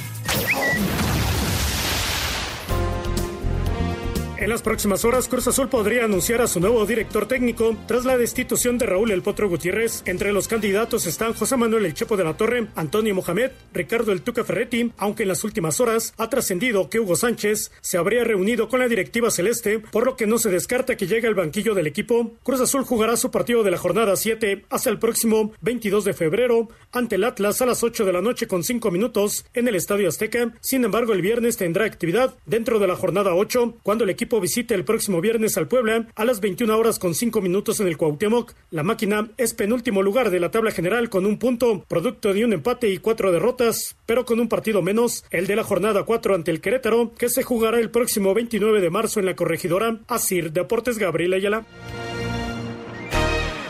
En 4.39 4.51
las 4.51 4.61
próximas 4.61 5.03
horas, 5.03 5.27
Cruz 5.27 5.47
Azul 5.47 5.67
podría 5.67 6.05
anunciar 6.05 6.41
a 6.41 6.47
su 6.47 6.59
nuevo 6.59 6.85
director 6.85 7.27
técnico 7.27 7.75
tras 7.87 8.05
la 8.05 8.19
destitución 8.19 8.77
de 8.77 8.85
Raúl 8.85 9.09
El 9.09 9.23
Potro 9.23 9.49
Gutiérrez. 9.49 10.03
Entre 10.05 10.31
los 10.31 10.47
candidatos 10.47 11.07
están 11.07 11.33
José 11.33 11.57
Manuel 11.57 11.87
El 11.87 11.95
Chepo 11.95 12.17
de 12.17 12.23
la 12.23 12.37
Torre, 12.37 12.67
Antonio 12.75 13.15
Mohamed, 13.15 13.49
Ricardo 13.73 14.11
El 14.11 14.21
Tuca 14.21 14.43
Ferretti, 14.43 14.91
aunque 14.97 15.23
en 15.23 15.29
las 15.29 15.43
últimas 15.43 15.79
horas 15.79 16.13
ha 16.19 16.29
trascendido 16.29 16.87
que 16.87 16.99
Hugo 16.99 17.15
Sánchez 17.15 17.71
se 17.81 17.97
habría 17.97 18.23
reunido 18.23 18.69
con 18.69 18.79
la 18.79 18.87
directiva 18.87 19.31
celeste, 19.31 19.79
por 19.79 20.05
lo 20.05 20.15
que 20.15 20.27
no 20.27 20.37
se 20.37 20.51
descarta 20.51 20.97
que 20.97 21.07
llegue 21.07 21.27
al 21.27 21.33
banquillo 21.33 21.73
del 21.73 21.87
equipo. 21.87 22.33
Cruz 22.43 22.61
Azul 22.61 22.83
jugará 22.83 23.17
su 23.17 23.31
partido 23.31 23.63
de 23.63 23.71
la 23.71 23.79
jornada 23.79 24.15
7 24.15 24.65
hasta 24.69 24.91
el 24.91 24.99
próximo 24.99 25.51
22 25.61 26.05
de 26.05 26.13
febrero 26.13 26.69
ante 26.91 27.15
el 27.15 27.23
Atlas 27.23 27.63
a 27.63 27.65
las 27.65 27.81
8 27.81 28.05
de 28.05 28.13
la 28.13 28.21
noche 28.21 28.45
con 28.45 28.63
5 28.63 28.91
minutos 28.91 29.45
en 29.55 29.67
el 29.67 29.73
Estadio 29.73 30.07
Azteca. 30.07 30.53
Sin 30.61 30.85
embargo, 30.85 31.13
el 31.13 31.23
viernes 31.23 31.57
tendrá 31.57 31.85
actividad 31.85 32.35
dentro 32.45 32.77
de 32.77 32.85
la 32.85 32.95
jornada 32.95 33.33
8 33.33 33.77
cuando 33.81 34.03
el 34.03 34.11
equipo 34.11 34.26
visite 34.27 34.75
el 34.75 34.85
próximo 34.85 35.21
viernes 35.21 35.57
al 35.57 35.67
Puebla 35.67 36.07
a 36.13 36.25
las 36.25 36.41
21 36.41 36.77
horas 36.77 36.99
con 36.99 37.15
5 37.15 37.41
minutos 37.41 37.79
en 37.79 37.87
el 37.87 37.97
Cuauhtémoc. 37.97 38.53
La 38.69 38.83
máquina 38.83 39.29
es 39.37 39.53
penúltimo 39.53 40.03
lugar 40.03 40.29
de 40.29 40.39
la 40.39 40.51
tabla 40.51 40.71
general 40.71 41.09
con 41.09 41.25
un 41.25 41.39
punto, 41.39 41.85
producto 41.87 42.33
de 42.33 42.43
un 42.43 42.53
empate 42.53 42.89
y 42.89 42.97
cuatro 42.97 43.31
derrotas, 43.31 43.95
pero 44.05 44.25
con 44.25 44.39
un 44.39 44.49
partido 44.49 44.81
menos, 44.81 45.23
el 45.31 45.47
de 45.47 45.55
la 45.55 45.63
jornada 45.63 46.03
4 46.03 46.35
ante 46.35 46.51
el 46.51 46.61
Querétaro, 46.61 47.13
que 47.17 47.29
se 47.29 47.43
jugará 47.43 47.79
el 47.79 47.89
próximo 47.89 48.33
29 48.33 48.81
de 48.81 48.89
marzo 48.89 49.19
en 49.19 49.25
la 49.25 49.35
corregidora. 49.35 49.97
Asir 50.07 50.51
Deportes 50.51 50.97
Gabriel 50.97 51.33
Ayala. 51.33 51.65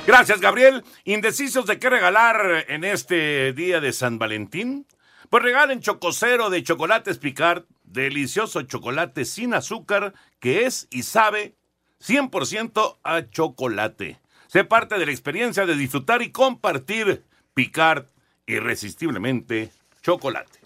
Gracias, 0.07 0.39
Gabriel. 0.39 0.83
Indecisos 1.03 1.65
de 1.65 1.79
qué 1.79 1.89
regalar 1.89 2.65
en 2.69 2.85
este 2.85 3.51
día 3.51 3.81
de 3.81 3.91
San 3.91 4.17
Valentín. 4.17 4.85
Pues 5.29 5.43
regalen 5.43 5.81
chococero 5.81 6.49
de 6.49 6.63
chocolates 6.63 7.17
Picard, 7.17 7.65
delicioso 7.87 8.61
chocolate 8.63 9.25
sin 9.25 9.53
azúcar 9.53 10.13
que 10.39 10.65
es 10.65 10.87
y 10.91 11.03
sabe 11.03 11.55
100% 12.01 12.97
a 13.03 13.29
chocolate. 13.29 14.19
Se 14.47 14.63
parte 14.63 14.97
de 14.97 15.05
la 15.05 15.11
experiencia 15.11 15.65
de 15.65 15.75
disfrutar 15.75 16.21
y 16.21 16.31
compartir 16.31 17.23
Picard 17.53 18.05
irresistiblemente 18.45 19.71
chocolate. 20.01 20.59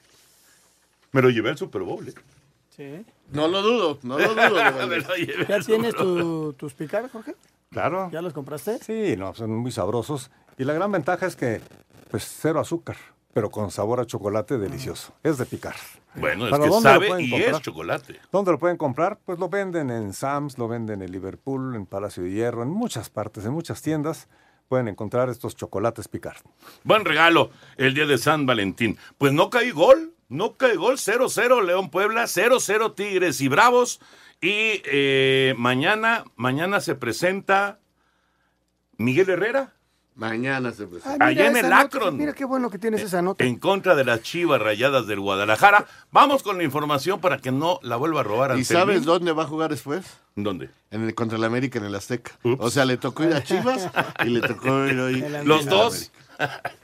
Me 1.11 1.21
lo 1.21 1.29
llevé 1.29 1.49
al 1.49 1.57
Super 1.57 1.81
Bowl. 1.81 2.07
¿eh? 2.07 2.13
Sí. 2.75 3.05
No 3.31 3.47
lo 3.47 3.61
dudo, 3.61 3.99
no 4.03 4.17
lo 4.19 4.33
dudo. 4.33 4.55
de 4.79 4.85
verdad. 4.87 4.87
Me 4.87 4.97
lo 4.99 5.15
llevé 5.15 5.45
¿Ya 5.47 5.55
al 5.55 5.65
tienes 5.65 5.91
Super 5.91 6.05
Bowl. 6.05 6.21
tu- 6.21 6.53
tus 6.53 6.73
picar, 6.73 7.09
Jorge? 7.09 7.35
Claro. 7.69 8.09
¿Ya 8.11 8.21
los 8.21 8.33
compraste? 8.33 8.79
Sí, 8.79 9.15
no, 9.17 9.33
son 9.33 9.51
muy 9.55 9.71
sabrosos. 9.71 10.29
Y 10.57 10.65
la 10.65 10.73
gran 10.73 10.91
ventaja 10.91 11.25
es 11.25 11.35
que, 11.35 11.61
pues, 12.09 12.23
cero 12.41 12.59
azúcar, 12.59 12.97
pero 13.33 13.49
con 13.49 13.71
sabor 13.71 13.99
a 13.99 14.05
chocolate 14.05 14.57
delicioso. 14.57 15.13
Es 15.23 15.37
de 15.37 15.45
picar. 15.45 15.75
Bueno, 16.15 16.45
es 16.45 16.51
¿Para 16.51 16.65
que 16.65 16.71
sabe 16.81 17.21
y 17.21 17.29
comprar? 17.29 17.53
es 17.55 17.61
chocolate. 17.61 18.19
¿Dónde 18.31 18.51
lo 18.51 18.59
pueden 18.59 18.77
comprar? 18.77 19.19
Pues 19.25 19.39
lo 19.39 19.49
venden 19.49 19.89
en 19.89 20.13
Sam's, 20.13 20.57
lo 20.57 20.67
venden 20.67 21.01
en 21.01 21.11
Liverpool, 21.11 21.75
en 21.75 21.85
Palacio 21.85 22.23
de 22.23 22.31
Hierro, 22.31 22.63
en 22.63 22.69
muchas 22.69 23.09
partes, 23.09 23.45
en 23.45 23.51
muchas 23.51 23.81
tiendas 23.81 24.27
pueden 24.71 24.87
encontrar 24.87 25.27
estos 25.27 25.57
chocolates 25.57 26.07
Picard. 26.07 26.37
Buen 26.85 27.03
regalo 27.03 27.51
el 27.75 27.93
día 27.93 28.05
de 28.05 28.17
San 28.17 28.45
Valentín. 28.45 28.97
Pues 29.17 29.33
no 29.33 29.49
cae 29.49 29.71
gol, 29.71 30.13
no 30.29 30.55
cae 30.55 30.77
gol. 30.77 30.95
0-0 30.95 31.61
León 31.65 31.89
Puebla, 31.89 32.23
0-0 32.23 32.95
Tigres 32.95 33.41
y 33.41 33.49
Bravos. 33.49 33.99
Y 34.39 34.81
eh, 34.85 35.55
mañana, 35.57 36.23
mañana 36.37 36.79
se 36.79 36.95
presenta 36.95 37.79
Miguel 38.95 39.29
Herrera. 39.29 39.73
Mañana 40.21 40.71
se 40.71 40.83
Ah, 40.83 40.87
presenta. 40.87 41.25
Allá 41.25 41.47
en 41.47 41.57
el 41.57 41.63
nota, 41.63 41.79
Akron. 41.79 42.15
Mira 42.15 42.33
qué 42.33 42.45
bueno 42.45 42.69
que 42.69 42.77
tienes 42.77 43.01
esa 43.01 43.23
nota. 43.23 43.43
En 43.43 43.57
contra 43.57 43.95
de 43.95 44.03
las 44.05 44.21
Chivas 44.21 44.61
Rayadas 44.61 45.07
del 45.07 45.19
Guadalajara. 45.19 45.87
Vamos 46.11 46.43
con 46.43 46.59
la 46.59 46.63
información 46.63 47.19
para 47.19 47.39
que 47.39 47.51
no 47.51 47.79
la 47.81 47.95
vuelva 47.95 48.19
a 48.19 48.23
robar. 48.23 48.55
¿Y 48.59 48.63
sabes 48.63 49.03
dónde 49.03 49.31
va 49.31 49.43
a 49.43 49.47
jugar 49.47 49.71
después? 49.71 50.05
¿Dónde? 50.35 50.69
En 50.91 51.01
el, 51.03 51.15
contra 51.15 51.39
el 51.39 51.43
América 51.43 51.79
en 51.79 51.85
el 51.85 51.95
Azteca. 51.95 52.33
O 52.59 52.69
sea, 52.69 52.85
le 52.85 52.97
tocó 52.97 53.23
ir 53.23 53.33
a 53.33 53.41
Chivas 53.43 53.89
y 54.23 54.29
le 54.29 54.41
tocó 54.41 54.85
ir 54.85 54.99
hoy. 54.99 55.25
Los 55.43 55.65
dos. 55.65 56.11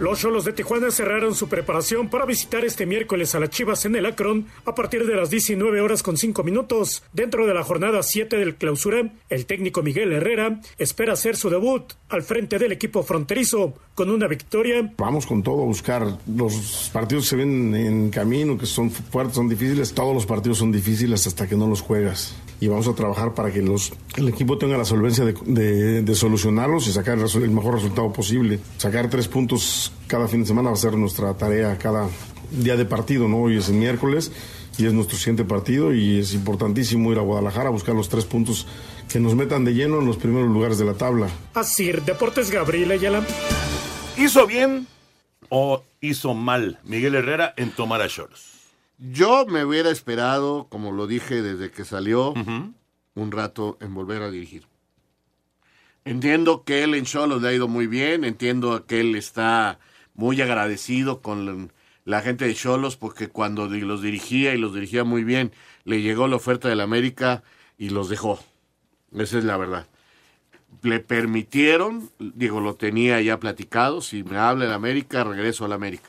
Los 0.00 0.20
Cholos 0.20 0.46
de 0.46 0.54
Tijuana 0.54 0.90
cerraron 0.90 1.34
su 1.34 1.50
preparación 1.50 2.08
para 2.08 2.24
visitar 2.24 2.64
este 2.64 2.86
miércoles 2.86 3.34
a 3.34 3.38
las 3.38 3.50
Chivas 3.50 3.84
en 3.84 3.94
el 3.96 4.06
Akron 4.06 4.46
a 4.64 4.74
partir 4.74 5.04
de 5.04 5.14
las 5.14 5.28
19 5.28 5.78
horas 5.82 6.02
con 6.02 6.16
5 6.16 6.42
minutos. 6.42 7.02
Dentro 7.12 7.46
de 7.46 7.52
la 7.52 7.62
jornada 7.64 8.02
7 8.02 8.38
del 8.38 8.56
clausura, 8.56 9.12
el 9.28 9.44
técnico 9.44 9.82
Miguel 9.82 10.10
Herrera 10.12 10.58
espera 10.78 11.12
hacer 11.12 11.36
su 11.36 11.50
debut 11.50 11.92
al 12.08 12.22
frente 12.22 12.58
del 12.58 12.72
equipo 12.72 13.02
fronterizo 13.02 13.74
con 13.94 14.08
una 14.08 14.26
victoria. 14.26 14.90
Vamos 14.96 15.26
con 15.26 15.42
todo 15.42 15.64
a 15.64 15.66
buscar 15.66 16.06
los 16.26 16.88
partidos 16.94 17.26
se 17.26 17.36
ven 17.36 17.74
en 17.74 18.08
camino, 18.08 18.56
que 18.56 18.64
son 18.64 18.90
fuertes, 18.90 19.34
son 19.34 19.50
difíciles. 19.50 19.92
Todos 19.92 20.14
los 20.14 20.24
partidos 20.24 20.56
son 20.56 20.72
difíciles 20.72 21.26
hasta 21.26 21.46
que 21.46 21.56
no 21.56 21.66
los 21.66 21.82
juegas. 21.82 22.34
Y 22.60 22.68
vamos 22.68 22.86
a 22.88 22.94
trabajar 22.94 23.34
para 23.34 23.50
que 23.50 23.62
los, 23.62 23.92
el 24.16 24.28
equipo 24.28 24.58
tenga 24.58 24.76
la 24.76 24.84
solvencia 24.84 25.24
de, 25.24 25.32
de, 25.46 26.02
de 26.02 26.14
solucionarlos 26.14 26.86
y 26.86 26.92
sacar 26.92 27.18
el, 27.18 27.24
el 27.42 27.50
mejor 27.50 27.74
resultado 27.74 28.12
posible. 28.12 28.60
Sacar 28.76 29.08
tres 29.08 29.28
puntos 29.28 29.92
cada 30.06 30.28
fin 30.28 30.40
de 30.42 30.46
semana 30.46 30.68
va 30.68 30.74
a 30.74 30.78
ser 30.78 30.92
nuestra 30.94 31.32
tarea 31.34 31.78
cada 31.78 32.08
día 32.50 32.76
de 32.76 32.84
partido, 32.84 33.28
¿no? 33.28 33.38
Hoy 33.42 33.56
es 33.56 33.68
el 33.70 33.76
miércoles 33.76 34.30
y 34.76 34.84
es 34.84 34.92
nuestro 34.92 35.16
siguiente 35.16 35.44
partido 35.44 35.94
y 35.94 36.18
es 36.18 36.34
importantísimo 36.34 37.10
ir 37.12 37.18
a 37.18 37.22
Guadalajara 37.22 37.68
a 37.68 37.72
buscar 37.72 37.94
los 37.94 38.08
tres 38.08 38.24
puntos 38.26 38.66
que 39.10 39.20
nos 39.20 39.34
metan 39.34 39.64
de 39.64 39.72
lleno 39.72 39.98
en 40.00 40.06
los 40.06 40.18
primeros 40.18 40.48
lugares 40.50 40.78
de 40.78 40.84
la 40.84 40.94
tabla. 40.94 41.28
Así, 41.54 41.90
Deportes 41.90 42.50
Gabriel 42.50 42.90
Ayala. 42.90 43.24
¿Hizo 44.18 44.46
bien 44.46 44.86
o 45.48 45.82
hizo 46.00 46.34
mal 46.34 46.78
Miguel 46.84 47.14
Herrera 47.14 47.54
en 47.56 47.70
tomar 47.70 48.02
a 48.02 48.08
Cholos? 48.08 48.59
Yo 49.00 49.46
me 49.46 49.64
hubiera 49.64 49.90
esperado, 49.90 50.66
como 50.68 50.92
lo 50.92 51.06
dije 51.06 51.40
desde 51.40 51.70
que 51.70 51.86
salió, 51.86 52.30
uh 52.30 52.34
-huh. 52.34 52.74
un 53.14 53.32
rato 53.32 53.78
en 53.80 53.94
volver 53.94 54.22
a 54.22 54.30
dirigir. 54.30 54.64
Entiendo 56.04 56.64
que 56.64 56.84
él 56.84 56.94
en 56.94 57.04
Cholos 57.04 57.40
le 57.40 57.48
ha 57.48 57.52
ido 57.54 57.66
muy 57.66 57.86
bien, 57.86 58.24
entiendo 58.24 58.84
que 58.86 59.00
él 59.00 59.16
está 59.16 59.78
muy 60.14 60.40
agradecido 60.42 61.22
con 61.22 61.70
la 62.04 62.20
gente 62.20 62.46
de 62.46 62.54
Cholos 62.54 62.96
porque 62.96 63.28
cuando 63.28 63.66
los 63.68 64.02
dirigía 64.02 64.54
y 64.54 64.58
los 64.58 64.74
dirigía 64.74 65.04
muy 65.04 65.24
bien, 65.24 65.52
le 65.84 66.02
llegó 66.02 66.28
la 66.28 66.36
oferta 66.36 66.68
del 66.68 66.80
América 66.80 67.42
y 67.78 67.90
los 67.90 68.08
dejó. 68.10 68.38
Esa 69.16 69.38
es 69.38 69.44
la 69.44 69.56
verdad. 69.56 69.86
Le 70.82 71.00
permitieron, 71.00 72.10
digo, 72.18 72.60
lo 72.60 72.74
tenía 72.74 73.20
ya 73.20 73.40
platicado, 73.40 74.00
si 74.02 74.24
me 74.24 74.36
habla 74.36 74.66
el 74.66 74.72
América, 74.72 75.24
regreso 75.24 75.64
al 75.64 75.72
América. 75.72 76.08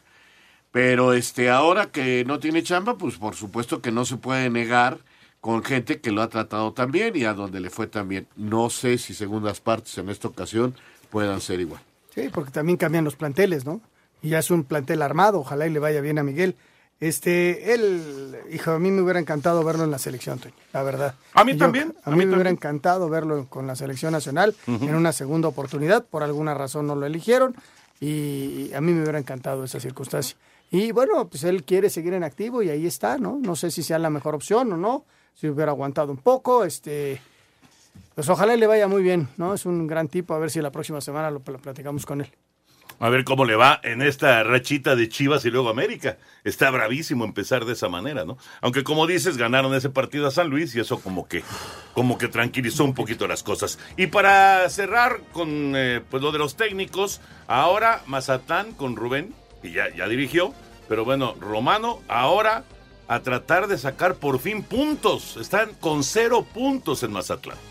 Pero 0.72 1.13
este 1.13 1.49
ahora 1.49 1.88
que 1.88 2.24
no 2.26 2.39
tiene 2.39 2.63
chamba, 2.63 2.97
pues 2.97 3.17
por 3.17 3.36
supuesto 3.36 3.82
que 3.82 3.91
no 3.91 4.05
se 4.05 4.17
puede 4.17 4.49
negar 4.49 4.99
con 5.41 5.63
gente 5.63 5.99
que 5.99 6.11
lo 6.11 6.22
ha 6.22 6.30
tratado 6.30 6.72
tan 6.72 6.91
bien 6.91 7.15
y 7.15 7.26
a 7.26 7.34
donde 7.34 7.59
le 7.59 7.69
fue 7.69 7.88
tan 7.88 8.07
bien. 8.07 8.28
No 8.36 8.69
sé 8.69 8.97
si 8.97 9.13
segundas 9.13 9.59
partes 9.59 9.97
en 9.97 10.09
esta 10.09 10.28
ocasión 10.28 10.76
puedan 11.09 11.41
ser 11.41 11.59
igual. 11.59 11.82
Sí, 12.13 12.30
porque 12.32 12.51
también 12.51 12.78
cambian 12.78 13.03
los 13.03 13.15
planteles, 13.15 13.65
¿no? 13.65 13.82
Y 14.22 14.30
ya 14.30 14.39
es 14.39 14.51
un 14.51 14.63
plantel 14.63 15.01
armado, 15.01 15.39
ojalá 15.39 15.67
y 15.67 15.72
le 15.72 15.80
vaya 15.80 15.99
bien 15.99 16.19
a 16.19 16.24
Miguel. 16.24 16.55
Este, 16.99 17.74
él, 17.74 18.36
hijo, 18.51 18.72
a 18.72 18.80
mí 18.80 18.91
me 18.91 19.01
hubiera 19.01 19.19
encantado 19.19 19.63
verlo 19.63 19.84
en 19.84 19.89
la 19.89 19.97
selección, 19.97 20.38
Toño, 20.38 20.53
la 20.72 20.84
verdad. 20.84 21.15
A 21.34 21.43
mí 21.43 21.53
Yo, 21.53 21.57
también. 21.57 21.95
A, 22.05 22.11
a 22.11 22.15
mí, 22.15 22.26
me 22.28 22.36
hubiera 22.36 22.51
encantado 22.51 23.09
verlo 23.09 23.47
con 23.49 23.65
la 23.65 23.76
selección 23.76 24.11
nacional 24.11 24.55
uh 24.67 24.72
-huh. 24.72 24.89
en 24.89 24.95
una 24.95 25.11
segunda 25.11 25.47
oportunidad. 25.47 26.05
Por 26.05 26.22
alguna 26.22 26.53
razón 26.53 26.86
no 26.86 26.95
lo 26.95 27.07
eligieron 27.07 27.55
y 28.02 28.74
a 28.74 28.82
mí 28.82 28.91
me 28.91 29.04
hubiera 29.04 29.20
encantado 29.20 29.64
esa 29.64 29.80
circunstancia. 29.80 30.36
Y 30.72 30.91
bueno, 30.91 31.30
pues 31.30 31.43
él 31.43 31.64
quiere 31.64 31.89
seguir 31.89 32.14
en 32.14 32.24
activo 32.24 32.64
y 32.64 32.70
ahí 32.70 32.88
está, 32.88 33.18
¿no? 33.18 33.38
No 33.39 33.56
sé 33.56 33.70
si 33.70 33.84
sea 33.84 33.99
la 33.99 34.10
mejor 34.10 34.34
opción 34.34 34.74
o 34.74 34.78
no, 34.78 35.06
si 35.36 35.47
hubiera 35.47 35.72
aguantado 35.72 36.12
un 36.12 36.18
poco, 36.18 36.66
este, 36.66 37.22
pues 38.16 38.28
ojalá 38.28 38.56
le 38.56 38.66
vaya 38.68 38.88
muy 38.88 39.04
bien, 39.04 39.28
¿no? 39.38 39.54
Es 39.54 39.66
un 39.66 39.86
gran 39.86 40.08
tipo, 40.08 40.34
a 40.34 40.39
ver 40.39 40.49
si 40.49 40.62
la 40.62 40.72
próxima 40.72 40.99
semana 40.99 41.30
lo, 41.30 41.41
platicamos 41.41 42.06
con 42.06 42.22
él. 42.22 42.32
A 43.02 43.10
ver 43.10 43.24
cómo 43.24 43.45
le 43.45 43.56
va 43.56 43.82
en 43.84 44.04
esta 44.04 44.43
rachita 44.43 44.95
de 44.95 45.10
Chivas 45.10 45.43
y 45.45 45.49
luego 45.49 45.70
América. 45.70 46.20
Está 46.43 46.70
bravísimo 46.70 47.26
empezar 47.26 47.66
de 47.66 47.74
esa 47.74 47.89
manera, 47.89 48.26
¿no? 48.26 48.38
Aunque 48.62 48.84
como 48.84 49.08
dices, 49.08 49.38
ganaron 49.38 49.74
ese 49.74 49.89
partido 49.89 50.28
a 50.28 50.32
San 50.32 50.49
Luis 50.52 50.76
y 50.76 50.82
eso 50.82 50.99
como 50.99 51.28
que, 51.28 51.43
como 51.95 52.20
que 52.20 52.28
tranquilizó 52.28 52.84
un 52.84 52.93
poquito 52.93 53.28
las 53.28 53.41
cosas. 53.41 53.80
Y 53.97 54.06
para 54.06 54.70
cerrar 54.70 55.20
con 55.34 55.74
eh, 55.76 56.04
pues 56.12 56.22
lo 56.22 56.32
de 56.32 56.38
los 56.38 56.56
técnicos, 56.56 57.22
ahora 57.47 58.04
Mazatlán 58.06 58.74
con 58.74 58.95
Rubén, 58.95 59.34
y 59.64 59.72
ya, 59.72 59.89
ya 59.95 60.08
dirigió, 60.08 60.54
pero 60.88 61.04
bueno, 61.04 61.34
Romano 61.39 62.02
ahora 62.08 62.66
a 63.08 63.22
tratar 63.22 63.66
de 63.66 63.80
sacar 63.80 64.14
por 64.14 64.38
fin 64.38 64.62
puntos. 64.62 65.38
Están 65.38 65.74
con 65.80 66.04
cero 66.04 66.45
puntos 66.54 67.02
en 67.02 67.14
Mazatlán. 67.14 67.70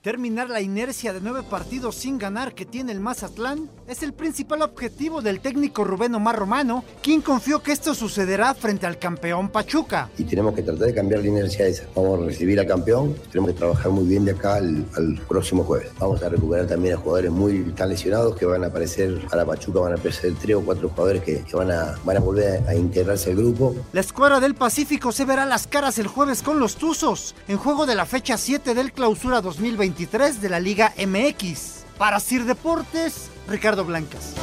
Terminar 0.00 0.48
la 0.48 0.60
inercia 0.60 1.12
de 1.12 1.20
nueve 1.20 1.42
partidos 1.42 1.96
sin 1.96 2.18
ganar 2.18 2.54
que 2.54 2.64
tiene 2.64 2.92
el 2.92 3.00
Mazatlán 3.00 3.68
es 3.88 4.04
el 4.04 4.12
principal 4.12 4.62
objetivo 4.62 5.22
del 5.22 5.40
técnico 5.40 5.82
Rubén 5.82 6.14
Omar 6.14 6.38
Romano, 6.38 6.84
quien 7.02 7.20
confió 7.20 7.64
que 7.64 7.72
esto 7.72 7.96
sucederá 7.96 8.54
frente 8.54 8.86
al 8.86 9.00
campeón 9.00 9.48
Pachuca. 9.48 10.08
Y 10.16 10.22
tenemos 10.22 10.54
que 10.54 10.62
tratar 10.62 10.86
de 10.86 10.94
cambiar 10.94 11.22
la 11.22 11.26
inercia 11.26 11.66
esa. 11.66 11.82
Vamos 11.96 12.20
a 12.20 12.26
recibir 12.26 12.60
al 12.60 12.68
campeón, 12.68 13.16
tenemos 13.32 13.50
que 13.50 13.58
trabajar 13.58 13.90
muy 13.90 14.04
bien 14.04 14.24
de 14.24 14.30
acá 14.30 14.54
al, 14.54 14.86
al 14.96 15.20
próximo 15.28 15.64
jueves. 15.64 15.90
Vamos 15.98 16.22
a 16.22 16.28
recuperar 16.28 16.68
también 16.68 16.94
a 16.94 16.98
jugadores 16.98 17.32
muy 17.32 17.64
tan 17.72 17.88
lesionados 17.88 18.36
que 18.36 18.46
van 18.46 18.62
a 18.62 18.68
aparecer 18.68 19.20
a 19.32 19.34
la 19.34 19.44
Pachuca, 19.44 19.80
van 19.80 19.94
a 19.94 19.96
aparecer 19.96 20.32
tres 20.40 20.54
o 20.54 20.60
cuatro 20.60 20.90
jugadores 20.90 21.24
que, 21.24 21.42
que 21.42 21.56
van, 21.56 21.72
a, 21.72 21.98
van 22.04 22.18
a 22.18 22.20
volver 22.20 22.62
a, 22.68 22.70
a 22.70 22.74
integrarse 22.76 23.30
al 23.30 23.36
grupo. 23.36 23.74
La 23.92 24.00
escuadra 24.00 24.38
del 24.38 24.54
Pacífico 24.54 25.10
se 25.10 25.24
verá 25.24 25.44
las 25.44 25.66
caras 25.66 25.98
el 25.98 26.06
jueves 26.06 26.44
con 26.44 26.60
los 26.60 26.76
Tuzos, 26.76 27.34
en 27.48 27.56
juego 27.56 27.84
de 27.84 27.96
la 27.96 28.06
fecha 28.06 28.38
7 28.38 28.74
del 28.74 28.92
Clausura 28.92 29.40
2020 29.40 29.87
de 29.96 30.48
la 30.48 30.60
Liga 30.60 30.92
MX. 30.98 31.84
Para 31.96 32.20
Sir 32.20 32.44
Deportes, 32.44 33.30
Ricardo 33.48 33.84
Blancas. 33.84 34.34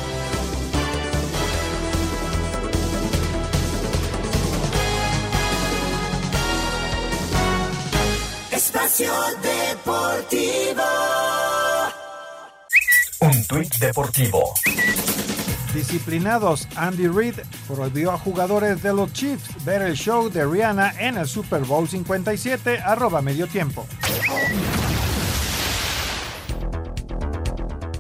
Espacio 8.51 9.13
Deportivo. 9.41 10.83
Un 13.21 13.45
tuit 13.47 13.75
deportivo. 13.77 14.53
Disciplinados, 15.73 16.67
Andy 16.75 17.07
Reid 17.07 17.35
prohibió 17.67 18.11
a 18.11 18.17
jugadores 18.17 18.81
de 18.81 18.93
los 18.93 19.11
Chiefs 19.13 19.63
ver 19.65 19.81
el 19.81 19.95
show 19.95 20.29
de 20.29 20.45
Rihanna 20.45 20.93
en 20.99 21.17
el 21.17 21.27
Super 21.27 21.61
Bowl 21.61 21.87
57, 21.87 22.79
arroba 22.79 23.21
medio 23.21 23.47
tiempo. 23.47 23.85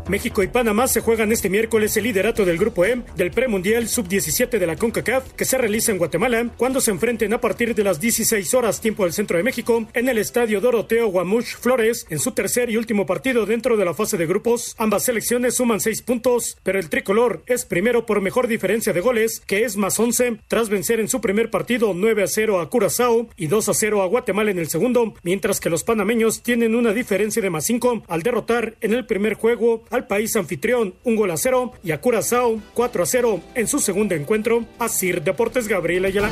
México 0.07 0.43
y 0.43 0.47
Panamá 0.47 0.87
se 0.87 1.01
juegan 1.01 1.31
este 1.31 1.49
miércoles 1.49 1.97
el 1.97 2.03
liderato 2.03 2.45
del 2.45 2.59
Grupo 2.59 2.85
E 2.85 3.01
del 3.15 3.31
Premundial 3.31 3.87
Sub-17 3.87 4.59
de 4.59 4.67
la 4.67 4.75
CONCACAF 4.75 5.33
que 5.33 5.45
se 5.45 5.57
realiza 5.57 5.91
en 5.91 5.97
Guatemala 5.97 6.51
cuando 6.57 6.79
se 6.79 6.91
enfrenten 6.91 7.33
a 7.33 7.41
partir 7.41 7.73
de 7.73 7.83
las 7.83 7.99
16 7.99 8.53
horas 8.53 8.81
tiempo 8.81 9.03
del 9.03 9.13
centro 9.13 9.37
de 9.37 9.43
México 9.43 9.87
en 9.93 10.07
el 10.07 10.19
Estadio 10.19 10.61
Doroteo 10.61 11.07
Guamuch 11.07 11.55
Flores 11.55 12.05
en 12.11 12.19
su 12.19 12.33
tercer 12.33 12.69
y 12.69 12.77
último 12.77 13.07
partido 13.07 13.47
dentro 13.47 13.77
de 13.77 13.85
la 13.85 13.95
fase 13.95 14.17
de 14.17 14.27
grupos. 14.27 14.75
Ambas 14.77 15.05
selecciones 15.05 15.55
suman 15.55 15.79
6 15.79 16.03
puntos, 16.03 16.57
pero 16.61 16.77
el 16.77 16.89
tricolor 16.89 17.43
es 17.47 17.65
primero 17.65 18.05
por 18.05 18.21
mejor 18.21 18.47
diferencia 18.47 18.93
de 18.93 19.01
goles 19.01 19.41
que 19.47 19.63
es 19.63 19.75
más 19.75 19.99
11 19.99 20.37
tras 20.47 20.69
vencer 20.69 20.99
en 20.99 21.07
su 21.07 21.19
primer 21.19 21.49
partido 21.49 21.93
9 21.95 22.23
a 22.23 22.27
0 22.27 22.59
a 22.59 22.69
Curazao 22.69 23.27
y 23.37 23.47
2 23.47 23.69
a 23.69 23.73
0 23.73 24.03
a 24.03 24.05
Guatemala 24.05 24.51
en 24.51 24.59
el 24.59 24.69
segundo, 24.69 25.15
mientras 25.23 25.59
que 25.59 25.71
los 25.71 25.83
panameños 25.83 26.43
tienen 26.43 26.75
una 26.75 26.93
diferencia 26.93 27.41
de 27.41 27.49
más 27.49 27.65
5 27.65 28.03
al 28.07 28.21
derrotar 28.21 28.75
en 28.81 28.93
el 28.93 29.05
primer 29.05 29.33
juego 29.33 29.83
al 29.95 30.07
país 30.07 30.35
anfitrión 30.35 30.93
un 31.03 31.15
gol 31.15 31.31
a 31.31 31.37
cero 31.37 31.71
y 31.83 31.91
a 31.91 32.01
Curazao 32.01 32.61
4 32.73 33.03
a 33.03 33.05
0 33.05 33.41
en 33.55 33.67
su 33.67 33.79
segundo 33.79 34.13
encuentro. 34.13 34.65
Asir 34.77 35.23
Deportes 35.23 35.67
Gabriel 35.67 36.05
Ayala. 36.05 36.29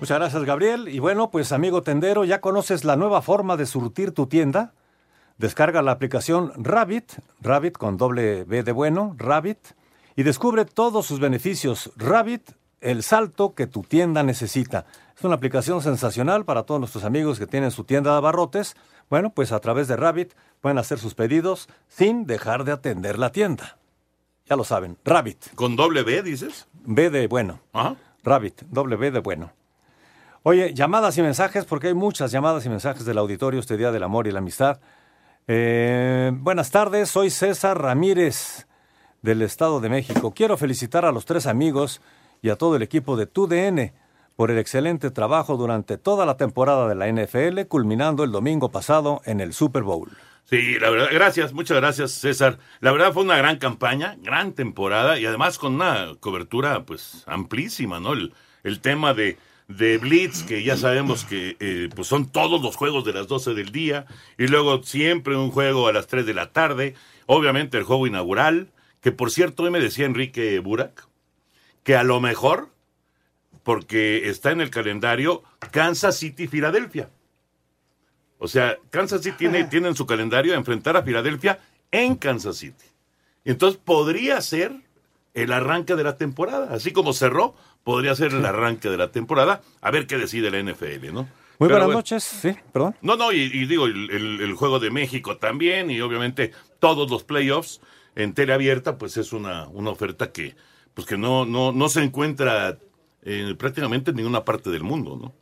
Muchas 0.00 0.18
gracias 0.18 0.44
Gabriel. 0.44 0.88
Y 0.88 0.98
bueno, 0.98 1.30
pues 1.30 1.52
amigo 1.52 1.82
tendero, 1.82 2.24
¿ya 2.24 2.40
conoces 2.40 2.84
la 2.84 2.96
nueva 2.96 3.22
forma 3.22 3.56
de 3.56 3.66
surtir 3.66 4.12
tu 4.12 4.26
tienda? 4.26 4.74
Descarga 5.38 5.80
la 5.80 5.92
aplicación 5.92 6.52
Rabbit, 6.56 7.12
Rabbit 7.40 7.78
con 7.78 7.96
doble 7.96 8.44
B 8.44 8.62
de 8.62 8.72
bueno, 8.72 9.14
Rabbit, 9.16 9.58
y 10.16 10.22
descubre 10.22 10.64
todos 10.64 11.06
sus 11.06 11.20
beneficios. 11.20 11.92
Rabbit, 11.96 12.50
el 12.80 13.02
salto 13.02 13.54
que 13.54 13.66
tu 13.66 13.82
tienda 13.82 14.22
necesita. 14.22 14.86
Es 15.20 15.24
una 15.24 15.34
aplicación 15.34 15.82
sensacional 15.82 16.46
para 16.46 16.62
todos 16.62 16.80
nuestros 16.80 17.04
amigos 17.04 17.38
que 17.38 17.46
tienen 17.46 17.70
su 17.72 17.84
tienda 17.84 18.12
de 18.12 18.16
abarrotes. 18.16 18.74
Bueno, 19.10 19.34
pues 19.34 19.52
a 19.52 19.60
través 19.60 19.86
de 19.86 19.94
Rabbit 19.94 20.32
pueden 20.62 20.78
hacer 20.78 20.98
sus 20.98 21.12
pedidos 21.12 21.68
sin 21.88 22.24
dejar 22.24 22.64
de 22.64 22.72
atender 22.72 23.18
la 23.18 23.30
tienda. 23.30 23.76
Ya 24.46 24.56
lo 24.56 24.64
saben, 24.64 24.96
Rabbit. 25.04 25.54
¿Con 25.56 25.76
doble 25.76 26.04
B 26.04 26.22
dices? 26.22 26.68
B 26.72 27.10
de 27.10 27.26
bueno. 27.26 27.60
Ajá. 27.74 27.96
Rabbit, 28.24 28.62
doble 28.70 28.96
B 28.96 29.10
de 29.10 29.18
bueno. 29.18 29.52
Oye, 30.42 30.72
llamadas 30.72 31.18
y 31.18 31.22
mensajes, 31.22 31.66
porque 31.66 31.88
hay 31.88 31.94
muchas 31.94 32.32
llamadas 32.32 32.64
y 32.64 32.70
mensajes 32.70 33.04
del 33.04 33.18
auditorio 33.18 33.60
este 33.60 33.76
Día 33.76 33.92
del 33.92 34.04
Amor 34.04 34.26
y 34.26 34.32
la 34.32 34.38
Amistad. 34.38 34.80
Eh, 35.46 36.32
buenas 36.32 36.70
tardes, 36.70 37.10
soy 37.10 37.28
César 37.28 37.78
Ramírez 37.78 38.66
del 39.20 39.42
Estado 39.42 39.80
de 39.80 39.90
México. 39.90 40.32
Quiero 40.34 40.56
felicitar 40.56 41.04
a 41.04 41.12
los 41.12 41.26
tres 41.26 41.46
amigos 41.46 42.00
y 42.40 42.48
a 42.48 42.56
todo 42.56 42.74
el 42.76 42.80
equipo 42.80 43.18
de 43.18 43.26
TUDN 43.26 43.92
por 44.40 44.50
el 44.50 44.56
excelente 44.56 45.10
trabajo 45.10 45.58
durante 45.58 45.98
toda 45.98 46.24
la 46.24 46.38
temporada 46.38 46.88
de 46.88 46.94
la 46.94 47.12
NFL, 47.12 47.66
culminando 47.68 48.24
el 48.24 48.32
domingo 48.32 48.70
pasado 48.70 49.20
en 49.26 49.38
el 49.38 49.52
Super 49.52 49.82
Bowl. 49.82 50.08
Sí, 50.44 50.78
la 50.78 50.88
verdad, 50.88 51.08
gracias, 51.12 51.52
muchas 51.52 51.76
gracias, 51.76 52.12
César. 52.12 52.58
La 52.80 52.90
verdad 52.90 53.12
fue 53.12 53.22
una 53.22 53.36
gran 53.36 53.58
campaña, 53.58 54.16
gran 54.22 54.54
temporada 54.54 55.18
y 55.18 55.26
además 55.26 55.58
con 55.58 55.74
una 55.74 56.14
cobertura 56.20 56.86
pues 56.86 57.22
amplísima, 57.26 58.00
¿no? 58.00 58.14
El, 58.14 58.32
el 58.64 58.80
tema 58.80 59.12
de, 59.12 59.36
de 59.68 59.98
Blitz, 59.98 60.42
que 60.44 60.64
ya 60.64 60.78
sabemos 60.78 61.26
que 61.26 61.58
eh, 61.60 61.90
pues 61.94 62.08
son 62.08 62.24
todos 62.24 62.62
los 62.62 62.76
juegos 62.76 63.04
de 63.04 63.12
las 63.12 63.28
12 63.28 63.52
del 63.52 63.72
día, 63.72 64.06
y 64.38 64.46
luego 64.46 64.82
siempre 64.82 65.36
un 65.36 65.50
juego 65.50 65.86
a 65.86 65.92
las 65.92 66.06
3 66.06 66.24
de 66.24 66.32
la 66.32 66.50
tarde, 66.50 66.94
obviamente 67.26 67.76
el 67.76 67.84
juego 67.84 68.06
inaugural, 68.06 68.68
que 69.02 69.12
por 69.12 69.30
cierto 69.30 69.64
hoy 69.64 69.70
me 69.70 69.80
decía 69.80 70.06
Enrique 70.06 70.58
Burak, 70.60 71.06
que 71.82 71.94
a 71.94 72.04
lo 72.04 72.22
mejor, 72.22 72.70
porque 73.62 74.28
está 74.28 74.50
en 74.52 74.60
el 74.60 74.70
calendario, 74.70 75.42
Kansas 75.70 76.16
City 76.18 76.46
Filadelfia. 76.48 77.10
O 78.38 78.48
sea, 78.48 78.78
Kansas 78.90 79.22
City 79.22 79.36
tiene, 79.38 79.64
tiene 79.70 79.88
en 79.88 79.96
su 79.96 80.06
calendario 80.06 80.54
enfrentar 80.54 80.96
a 80.96 81.02
Filadelfia 81.02 81.58
en 81.90 82.16
Kansas 82.16 82.56
City. 82.56 82.84
Entonces 83.44 83.80
podría 83.82 84.40
ser 84.40 84.72
el 85.34 85.52
arranque 85.52 85.94
de 85.94 86.04
la 86.04 86.16
temporada. 86.16 86.74
Así 86.74 86.92
como 86.92 87.12
cerró, 87.12 87.54
podría 87.84 88.14
ser 88.14 88.32
el 88.32 88.44
arranque 88.44 88.88
de 88.90 88.96
la 88.96 89.10
temporada. 89.12 89.62
A 89.80 89.90
ver 89.90 90.06
qué 90.06 90.18
decide 90.18 90.50
la 90.50 90.62
NFL, 90.62 91.12
¿no? 91.12 91.28
Muy 91.58 91.68
Pero 91.68 91.74
buenas 91.74 91.86
bueno. 91.86 91.98
noches, 91.98 92.24
sí, 92.24 92.54
perdón. 92.72 92.96
No, 93.02 93.16
no, 93.16 93.32
y, 93.32 93.40
y 93.42 93.66
digo, 93.66 93.84
el, 93.86 94.10
el- 94.10 94.40
el 94.40 94.54
juego 94.54 94.78
de 94.78 94.90
México 94.90 95.36
también, 95.36 95.90
y 95.90 96.00
obviamente 96.00 96.52
todos 96.78 97.10
los 97.10 97.22
playoffs 97.22 97.82
en 98.16 98.32
tele 98.32 98.54
abierta, 98.54 98.96
pues 98.96 99.18
es 99.18 99.34
una, 99.34 99.68
una 99.68 99.90
oferta 99.90 100.32
que, 100.32 100.56
pues 100.94 101.06
que 101.06 101.18
no, 101.18 101.44
no, 101.44 101.70
no 101.72 101.88
se 101.90 102.02
encuentra 102.02 102.78
eh, 103.22 103.54
prácticamente 103.58 104.10
en 104.10 104.16
ninguna 104.16 104.44
parte 104.44 104.70
del 104.70 104.82
mundo, 104.82 105.18
¿no? 105.20 105.32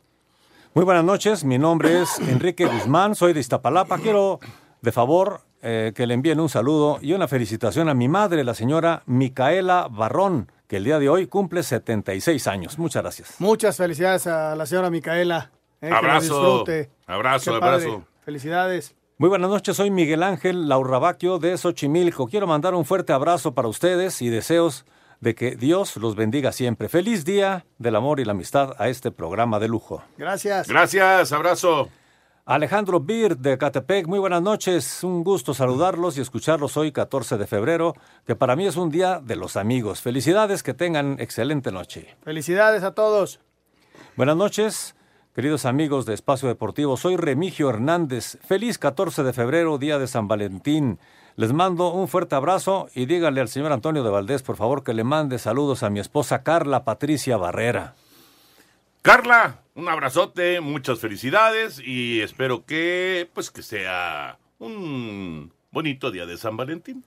Muy 0.73 0.85
buenas 0.85 1.03
noches, 1.03 1.43
mi 1.43 1.57
nombre 1.57 2.01
es 2.01 2.19
Enrique 2.19 2.65
Guzmán, 2.65 3.15
soy 3.15 3.33
de 3.33 3.39
Iztapalapa. 3.39 3.97
Quiero, 3.97 4.39
de 4.81 4.91
favor, 4.91 5.41
eh, 5.63 5.93
que 5.95 6.05
le 6.05 6.13
envíen 6.13 6.39
un 6.39 6.47
saludo 6.49 6.99
y 7.01 7.13
una 7.13 7.27
felicitación 7.27 7.89
a 7.89 7.93
mi 7.95 8.07
madre, 8.07 8.43
la 8.43 8.53
señora 8.53 9.01
Micaela 9.07 9.87
Barrón, 9.89 10.51
que 10.67 10.77
el 10.77 10.83
día 10.83 10.99
de 10.99 11.09
hoy 11.09 11.25
cumple 11.25 11.63
76 11.63 12.45
años. 12.47 12.77
Muchas 12.77 13.01
gracias. 13.01 13.35
Muchas 13.39 13.77
felicidades 13.77 14.27
a 14.27 14.55
la 14.55 14.65
señora 14.67 14.89
Micaela. 14.91 15.49
eh, 15.81 15.89
Abrazo, 15.91 16.21
disfrute. 16.63 16.89
abrazo, 17.07 17.55
abrazo. 17.55 18.03
Felicidades. 18.23 18.95
Muy 19.17 19.27
buenas 19.29 19.49
noches, 19.49 19.75
soy 19.75 19.89
Miguel 19.89 20.21
Ángel 20.23 20.69
Laurrabaquio 20.69 21.39
de 21.39 21.57
Xochimilco. 21.57 22.27
Quiero 22.27 22.45
mandar 22.45 22.75
un 22.75 22.85
fuerte 22.85 23.11
abrazo 23.11 23.53
para 23.55 23.67
ustedes 23.67 24.21
y 24.21 24.29
deseos 24.29 24.85
de 25.19 25.35
que 25.35 25.55
Dios 25.55 25.97
los 25.97 26.15
bendiga 26.15 26.51
siempre. 26.51 26.89
Feliz 26.89 27.25
día 27.25 27.65
del 27.77 27.95
amor 27.95 28.19
y 28.19 28.25
la 28.25 28.31
amistad 28.31 28.73
a 28.77 28.89
este 28.89 29.11
programa 29.11 29.59
de 29.59 29.67
lujo. 29.67 30.03
Gracias. 30.17 30.67
Gracias, 30.67 31.31
abrazo. 31.31 31.89
Alejandro 32.45 32.99
Bir 32.99 33.37
de 33.37 33.59
Catepec, 33.59 34.07
muy 34.07 34.17
buenas 34.17 34.41
noches. 34.41 35.03
Un 35.03 35.23
gusto 35.23 35.53
saludarlos 35.53 36.17
y 36.17 36.21
escucharlos 36.21 36.77
hoy, 36.77 36.91
14 36.91 37.37
de 37.37 37.45
febrero, 37.45 37.93
que 38.25 38.35
para 38.35 38.55
mí 38.55 38.65
es 38.65 38.75
un 38.75 38.89
día 38.89 39.19
de 39.23 39.35
los 39.35 39.55
amigos. 39.55 40.01
Felicidades, 40.01 40.63
que 40.63 40.73
tengan 40.73 41.17
excelente 41.19 41.71
noche. 41.71 42.15
Felicidades 42.23 42.81
a 42.81 42.95
todos. 42.95 43.39
Buenas 44.15 44.35
noches, 44.35 44.95
queridos 45.35 45.65
amigos 45.65 46.07
de 46.07 46.15
Espacio 46.15 46.47
Deportivo. 46.47 46.97
Soy 46.97 47.17
Remigio 47.17 47.69
Hernández. 47.69 48.39
Feliz 48.47 48.79
14 48.79 49.21
de 49.21 49.33
febrero, 49.33 49.77
día 49.77 49.99
de 49.99 50.07
San 50.07 50.27
Valentín. 50.27 50.97
Les 51.35 51.53
mando 51.53 51.91
un 51.91 52.07
fuerte 52.07 52.35
abrazo 52.35 52.89
y 52.93 53.05
díganle 53.05 53.41
al 53.41 53.47
señor 53.47 53.71
Antonio 53.71 54.03
de 54.03 54.09
Valdés, 54.09 54.43
por 54.43 54.57
favor, 54.57 54.83
que 54.83 54.93
le 54.93 55.03
mande 55.03 55.39
saludos 55.39 55.83
a 55.83 55.89
mi 55.89 55.99
esposa 55.99 56.43
Carla 56.43 56.83
Patricia 56.83 57.37
Barrera. 57.37 57.95
Carla, 59.01 59.61
un 59.75 59.87
abrazote, 59.87 60.59
muchas 60.59 60.99
felicidades 60.99 61.79
y 61.79 62.19
espero 62.21 62.65
que, 62.65 63.29
pues, 63.33 63.49
que 63.51 63.61
sea 63.61 64.37
un 64.59 65.53
bonito 65.71 66.11
día 66.11 66.25
de 66.25 66.37
San 66.37 66.57
Valentín. 66.57 67.05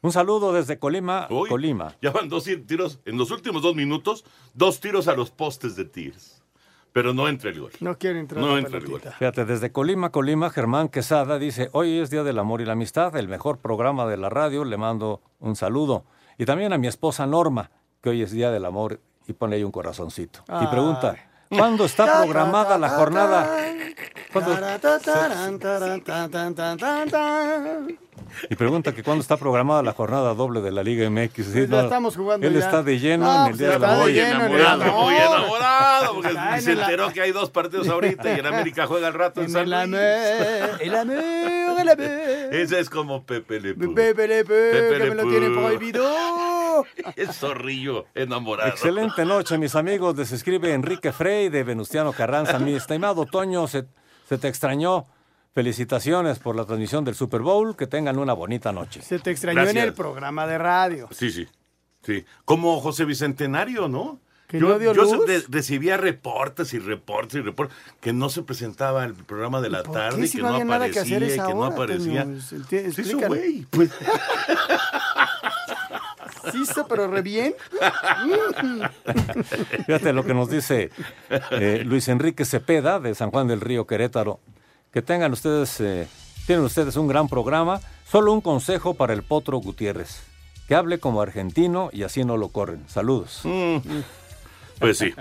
Un 0.00 0.12
saludo 0.12 0.52
desde 0.52 0.78
Colima, 0.78 1.26
Uy, 1.30 1.48
Colima. 1.48 1.96
Ya 2.00 2.10
van 2.10 2.28
dos 2.28 2.48
tiros, 2.66 3.00
en 3.04 3.18
los 3.18 3.30
últimos 3.30 3.62
dos 3.62 3.74
minutos, 3.74 4.24
dos 4.54 4.80
tiros 4.80 5.08
a 5.08 5.14
los 5.14 5.30
postes 5.30 5.76
de 5.76 5.84
Tigres. 5.84 6.37
Pero 6.92 7.12
no 7.14 7.28
entra 7.28 7.50
el 7.50 7.60
gol. 7.60 7.72
No 7.80 7.96
quiero 7.98 8.18
entrar 8.18 8.40
No 8.42 8.56
entra 8.58 8.78
el 8.78 8.86
gol. 8.86 9.00
Fíjate, 9.00 9.44
desde 9.44 9.70
Colima, 9.72 10.10
Colima, 10.10 10.50
Germán 10.50 10.88
Quesada 10.88 11.38
dice, 11.38 11.68
hoy 11.72 11.98
es 11.98 12.10
Día 12.10 12.22
del 12.24 12.38
Amor 12.38 12.60
y 12.60 12.64
la 12.64 12.72
Amistad, 12.72 13.14
el 13.16 13.28
mejor 13.28 13.58
programa 13.58 14.06
de 14.06 14.16
la 14.16 14.28
radio, 14.30 14.64
le 14.64 14.76
mando 14.76 15.20
un 15.38 15.54
saludo. 15.56 16.04
Y 16.38 16.44
también 16.44 16.72
a 16.72 16.78
mi 16.78 16.86
esposa 16.86 17.26
Norma, 17.26 17.70
que 18.00 18.10
hoy 18.10 18.22
es 18.22 18.30
Día 18.30 18.50
del 18.50 18.64
Amor, 18.64 19.00
y 19.26 19.32
pone 19.34 19.56
ahí 19.56 19.64
un 19.64 19.70
corazoncito. 19.72 20.40
Y 20.62 20.66
pregunta, 20.68 21.16
¿cuándo 21.50 21.84
está 21.84 22.04
programada 22.24 22.78
la 22.78 22.88
jornada? 22.90 23.56
¿Cuándo- 24.32 24.52
Y 28.50 28.54
pregunta 28.56 28.94
que 28.94 29.02
cuándo 29.02 29.22
está 29.22 29.36
programada 29.36 29.82
la 29.82 29.92
jornada 29.92 30.34
doble 30.34 30.60
de 30.60 30.70
la 30.72 30.82
Liga 30.82 31.08
MX. 31.10 31.34
Sí, 31.34 31.42
Pues 31.42 31.54
ya 31.70 31.76
no, 31.76 31.80
estamos 31.82 32.16
jugando 32.16 32.46
Él 32.46 32.54
ya. 32.54 32.58
está 32.60 32.82
de 32.82 32.98
lleno 32.98 33.24
No, 33.26 33.32
en 33.32 33.40
el 33.40 33.46
pues 33.48 33.58
Día 33.58 33.68
de 33.68 33.74
en 33.76 33.82
el 33.82 34.18
enamorado, 34.18 34.82
amor. 34.84 35.04
muy 35.04 35.14
enamorado, 35.14 36.14
porque 36.14 36.28
en 36.30 36.62
se 36.62 36.72
enteró 36.72 37.12
que 37.12 37.20
hay 37.22 37.32
dos 37.32 37.50
partidos 37.50 37.88
ahorita 37.90 38.34
y 38.34 38.38
en 38.40 38.46
América 38.46 38.86
juega 38.86 39.06
al 39.08 39.14
rato 39.14 39.40
en, 39.40 39.46
En 39.46 39.52
San 39.52 39.72
el 39.72 39.90
Luis. 39.90 40.00
amor, 40.00 40.80
el 40.82 40.94
amor, 40.94 41.80
el 41.80 41.88
amor. 41.88 42.54
Ese 42.54 42.80
es 42.80 42.90
como 42.90 43.24
Pepe 43.24 43.60
Le 43.60 43.74
Pew. 43.74 43.94
Pepe 43.94 44.28
Le 44.28 44.44
Pew, 44.44 44.54
Pepe 44.72 44.88
que 44.92 44.98
Le 45.04 45.08
me 45.10 45.14
lo 45.14 45.28
tiene 45.28 45.50
prohibido. 45.50 46.04
Es 47.16 47.36
zorrillo 47.38 48.06
enamorado. 48.14 48.70
Excelente 48.70 49.24
noche, 49.24 49.58
mis 49.58 49.74
amigos. 49.74 50.16
Les 50.16 50.30
escribe 50.30 50.72
Enrique 50.72 51.10
Frey 51.12 51.48
de 51.48 51.64
Venustiano 51.64 52.12
Carranza. 52.12 52.58
Mi 52.60 52.74
estimado 52.74 53.26
Toño, 53.26 53.66
se, 53.66 53.86
se 54.28 54.38
te 54.38 54.46
extrañó. 54.48 55.06
Felicitaciones 55.62 56.38
por 56.38 56.54
la 56.54 56.64
transmisión 56.66 57.04
del 57.04 57.16
Super 57.16 57.40
Bowl. 57.40 57.74
Que 57.74 57.88
tengan 57.88 58.16
una 58.16 58.32
bonita 58.32 58.70
noche. 58.70 59.02
Se 59.02 59.18
te 59.18 59.32
extrañó 59.32 59.62
en 59.68 59.76
el 59.76 59.92
programa 59.92 60.46
de 60.46 60.56
radio. 60.56 61.08
Sí, 61.10 61.32
sí. 61.32 61.48
Sí. 62.04 62.24
Como 62.44 62.80
José 62.80 63.04
Bicentenario, 63.04 63.88
¿no? 63.88 64.20
¿Que 64.46 64.60
yo 64.60 64.68
no 64.68 64.78
dio 64.78 64.94
yo 64.94 65.02
luz? 65.02 65.26
de- 65.26 65.42
recibía 65.48 65.96
reportes 65.96 66.74
y 66.74 66.78
reportes 66.78 67.34
y 67.34 67.40
reportes 67.40 67.76
que 68.00 68.12
no 68.12 68.28
se 68.30 68.44
presentaba 68.44 69.04
el 69.04 69.14
programa 69.14 69.60
de 69.60 69.70
la 69.70 69.82
¿Por 69.82 69.94
tarde 69.94 70.20
qué 70.20 70.26
y 70.26 70.28
si 70.28 70.36
que 70.36 70.42
no 70.44 70.50
no, 70.50 70.54
había 70.54 70.64
nada 70.64 70.88
que 70.90 71.00
aparecía 71.00 71.16
hacer 71.26 71.46
que 71.48 71.54
no 71.54 71.64
aparecía. 71.64 72.26
Sí, 72.94 73.04
su 73.04 73.18
güey. 73.18 73.66
Pues, 73.68 73.90
Sí, 76.52 76.62
pero 76.88 77.08
re 77.08 77.22
bien. 77.22 77.52
Fíjate 79.86 80.12
lo 80.12 80.24
que 80.24 80.34
nos 80.34 80.48
dice 80.48 80.92
eh, 81.50 81.82
Luis 81.84 82.06
Enrique 82.06 82.44
Cepeda 82.44 83.00
de 83.00 83.16
San 83.16 83.32
Juan 83.32 83.48
del 83.48 83.60
Río 83.60 83.88
Querétaro. 83.88 84.38
Que 84.92 85.02
tengan 85.02 85.32
ustedes, 85.32 85.80
eh, 85.80 86.08
tienen 86.46 86.64
ustedes 86.64 86.96
un 86.96 87.08
gran 87.08 87.28
programa. 87.28 87.80
Solo 88.10 88.32
un 88.32 88.40
consejo 88.40 88.94
para 88.94 89.12
el 89.12 89.22
Potro 89.22 89.58
Gutiérrez. 89.58 90.22
Que 90.66 90.74
hable 90.74 90.98
como 90.98 91.20
argentino 91.20 91.90
y 91.92 92.02
así 92.02 92.24
no 92.24 92.36
lo 92.36 92.48
corren. 92.48 92.88
Saludos. 92.88 93.42
pues 94.78 94.98
sí. 94.98 95.14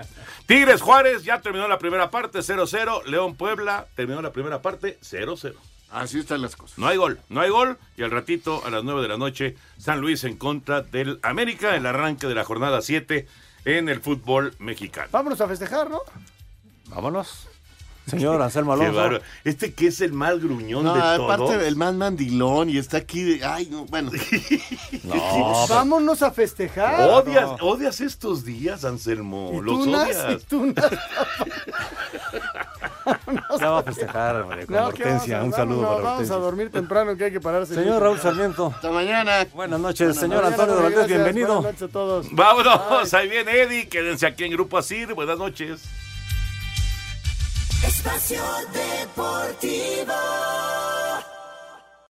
Tigres 0.46 0.82
Juárez 0.82 1.24
ya 1.24 1.42
terminó 1.42 1.68
la 1.68 1.80
primera 1.80 2.10
parte 2.10 2.40
0-0. 2.40 3.06
León 3.06 3.36
Puebla 3.36 3.88
terminó 3.96 4.22
la 4.22 4.32
primera 4.32 4.62
parte 4.62 4.98
0-0. 5.02 5.54
Así 5.90 6.20
están 6.20 6.42
las 6.42 6.56
cosas. 6.56 6.78
No 6.78 6.88
hay 6.88 6.98
gol, 6.98 7.20
no 7.30 7.42
hay 7.42 7.50
gol. 7.50 7.78
Y 7.96 8.04
al 8.04 8.12
ratito, 8.12 8.62
a 8.66 8.70
las 8.70 8.84
9 8.84 9.02
de 9.02 9.08
la 9.08 9.18
noche, 9.18 9.56
San 9.78 10.02
Luis 10.02 10.24
en 10.26 10.38
contra 10.38 10.82
del 10.82 11.20
América, 11.24 11.76
el 11.76 11.86
arranque 11.86 12.28
de 12.28 12.36
la 12.36 12.44
jornada 12.44 12.82
7 12.82 13.28
en 13.66 13.90
el 13.90 14.02
fútbol 14.02 14.54
mexicano. 14.60 15.08
Vámonos 15.12 15.40
a 15.42 15.48
festejar, 15.48 15.90
¿no? 15.90 16.02
Vámonos. 16.88 17.48
Señor 18.08 18.42
Anselmo 18.42 18.78
Qué 18.78 18.86
Alonso. 18.86 19.20
Este 19.44 19.74
que 19.74 19.88
es 19.88 20.00
el 20.02 20.14
más 20.14 20.40
gruñón 20.40 20.86
No, 20.86 20.94
de 20.96 21.02
aparte 21.02 21.36
todos. 21.38 21.60
del 21.60 21.76
más 21.76 21.94
mandilón 21.94 22.70
y 22.70 22.78
está 22.78 22.98
aquí 22.98 23.22
de. 23.24 23.46
Ay, 23.46 23.68
no, 23.70 23.86
bueno. 23.86 24.12
No, 25.04 25.68
Vámonos 25.70 26.22
a 26.24 26.32
festejar. 26.32 27.10
Odias, 27.10 27.50
odias 27.62 28.00
estos 28.02 28.46
días, 28.46 28.86
Anselmo. 28.86 29.52
Y 29.54 29.62
Los 29.62 29.84
tú, 29.84 29.90
Nas, 29.92 30.08
odias. 30.10 30.42
y 30.42 30.46
tú, 30.46 30.66
Nas. 30.68 30.92
Ya 33.60 33.70
va 33.70 33.80
a 33.80 33.84
festejar, 33.84 34.42
hombre, 34.42 34.66
con 34.66 34.76
No, 34.76 34.90
¿qué 34.92 35.04
vamos 35.04 35.22
Hortensia. 35.22 35.40
a- 35.40 35.44
Un 35.44 35.54
saludo 35.54 35.82
vámonos, 35.82 36.02
para 36.02 36.14
Vamos 36.16 36.32
a 36.32 36.36
dormir 36.36 36.72
temprano, 36.72 37.16
que 37.16 37.24
hay 37.26 37.32
que 37.32 37.40
pararse. 37.40 37.74
Señor 37.76 38.02
Raúl 38.02 38.20
Sarmiento. 38.20 38.74
Hasta 38.76 38.92
mañana. 38.92 39.48
Buenas 39.54 39.80
noches, 39.80 40.00
Buenas 40.08 40.18
señor 40.20 40.44
Mañana, 40.44 40.64
Antonio 40.64 40.82
gracias. 40.90 41.08
bienvenido. 41.08 41.48
Buenas 41.56 41.64
noches 41.74 41.82
a 41.84 41.88
todos. 41.92 42.28
Vámonos, 42.32 43.14
ahí 43.14 43.30
viene 43.30 43.52
Eddie. 43.62 43.88
Quédense 43.88 44.26
aquí 44.28 44.44
en 44.44 44.52
Grupo 44.52 44.78
Asir. 44.78 45.14
Buenas 45.14 45.38
noches. 45.38 45.82
Espacio 47.84 48.42
Deportivo. 48.74 50.14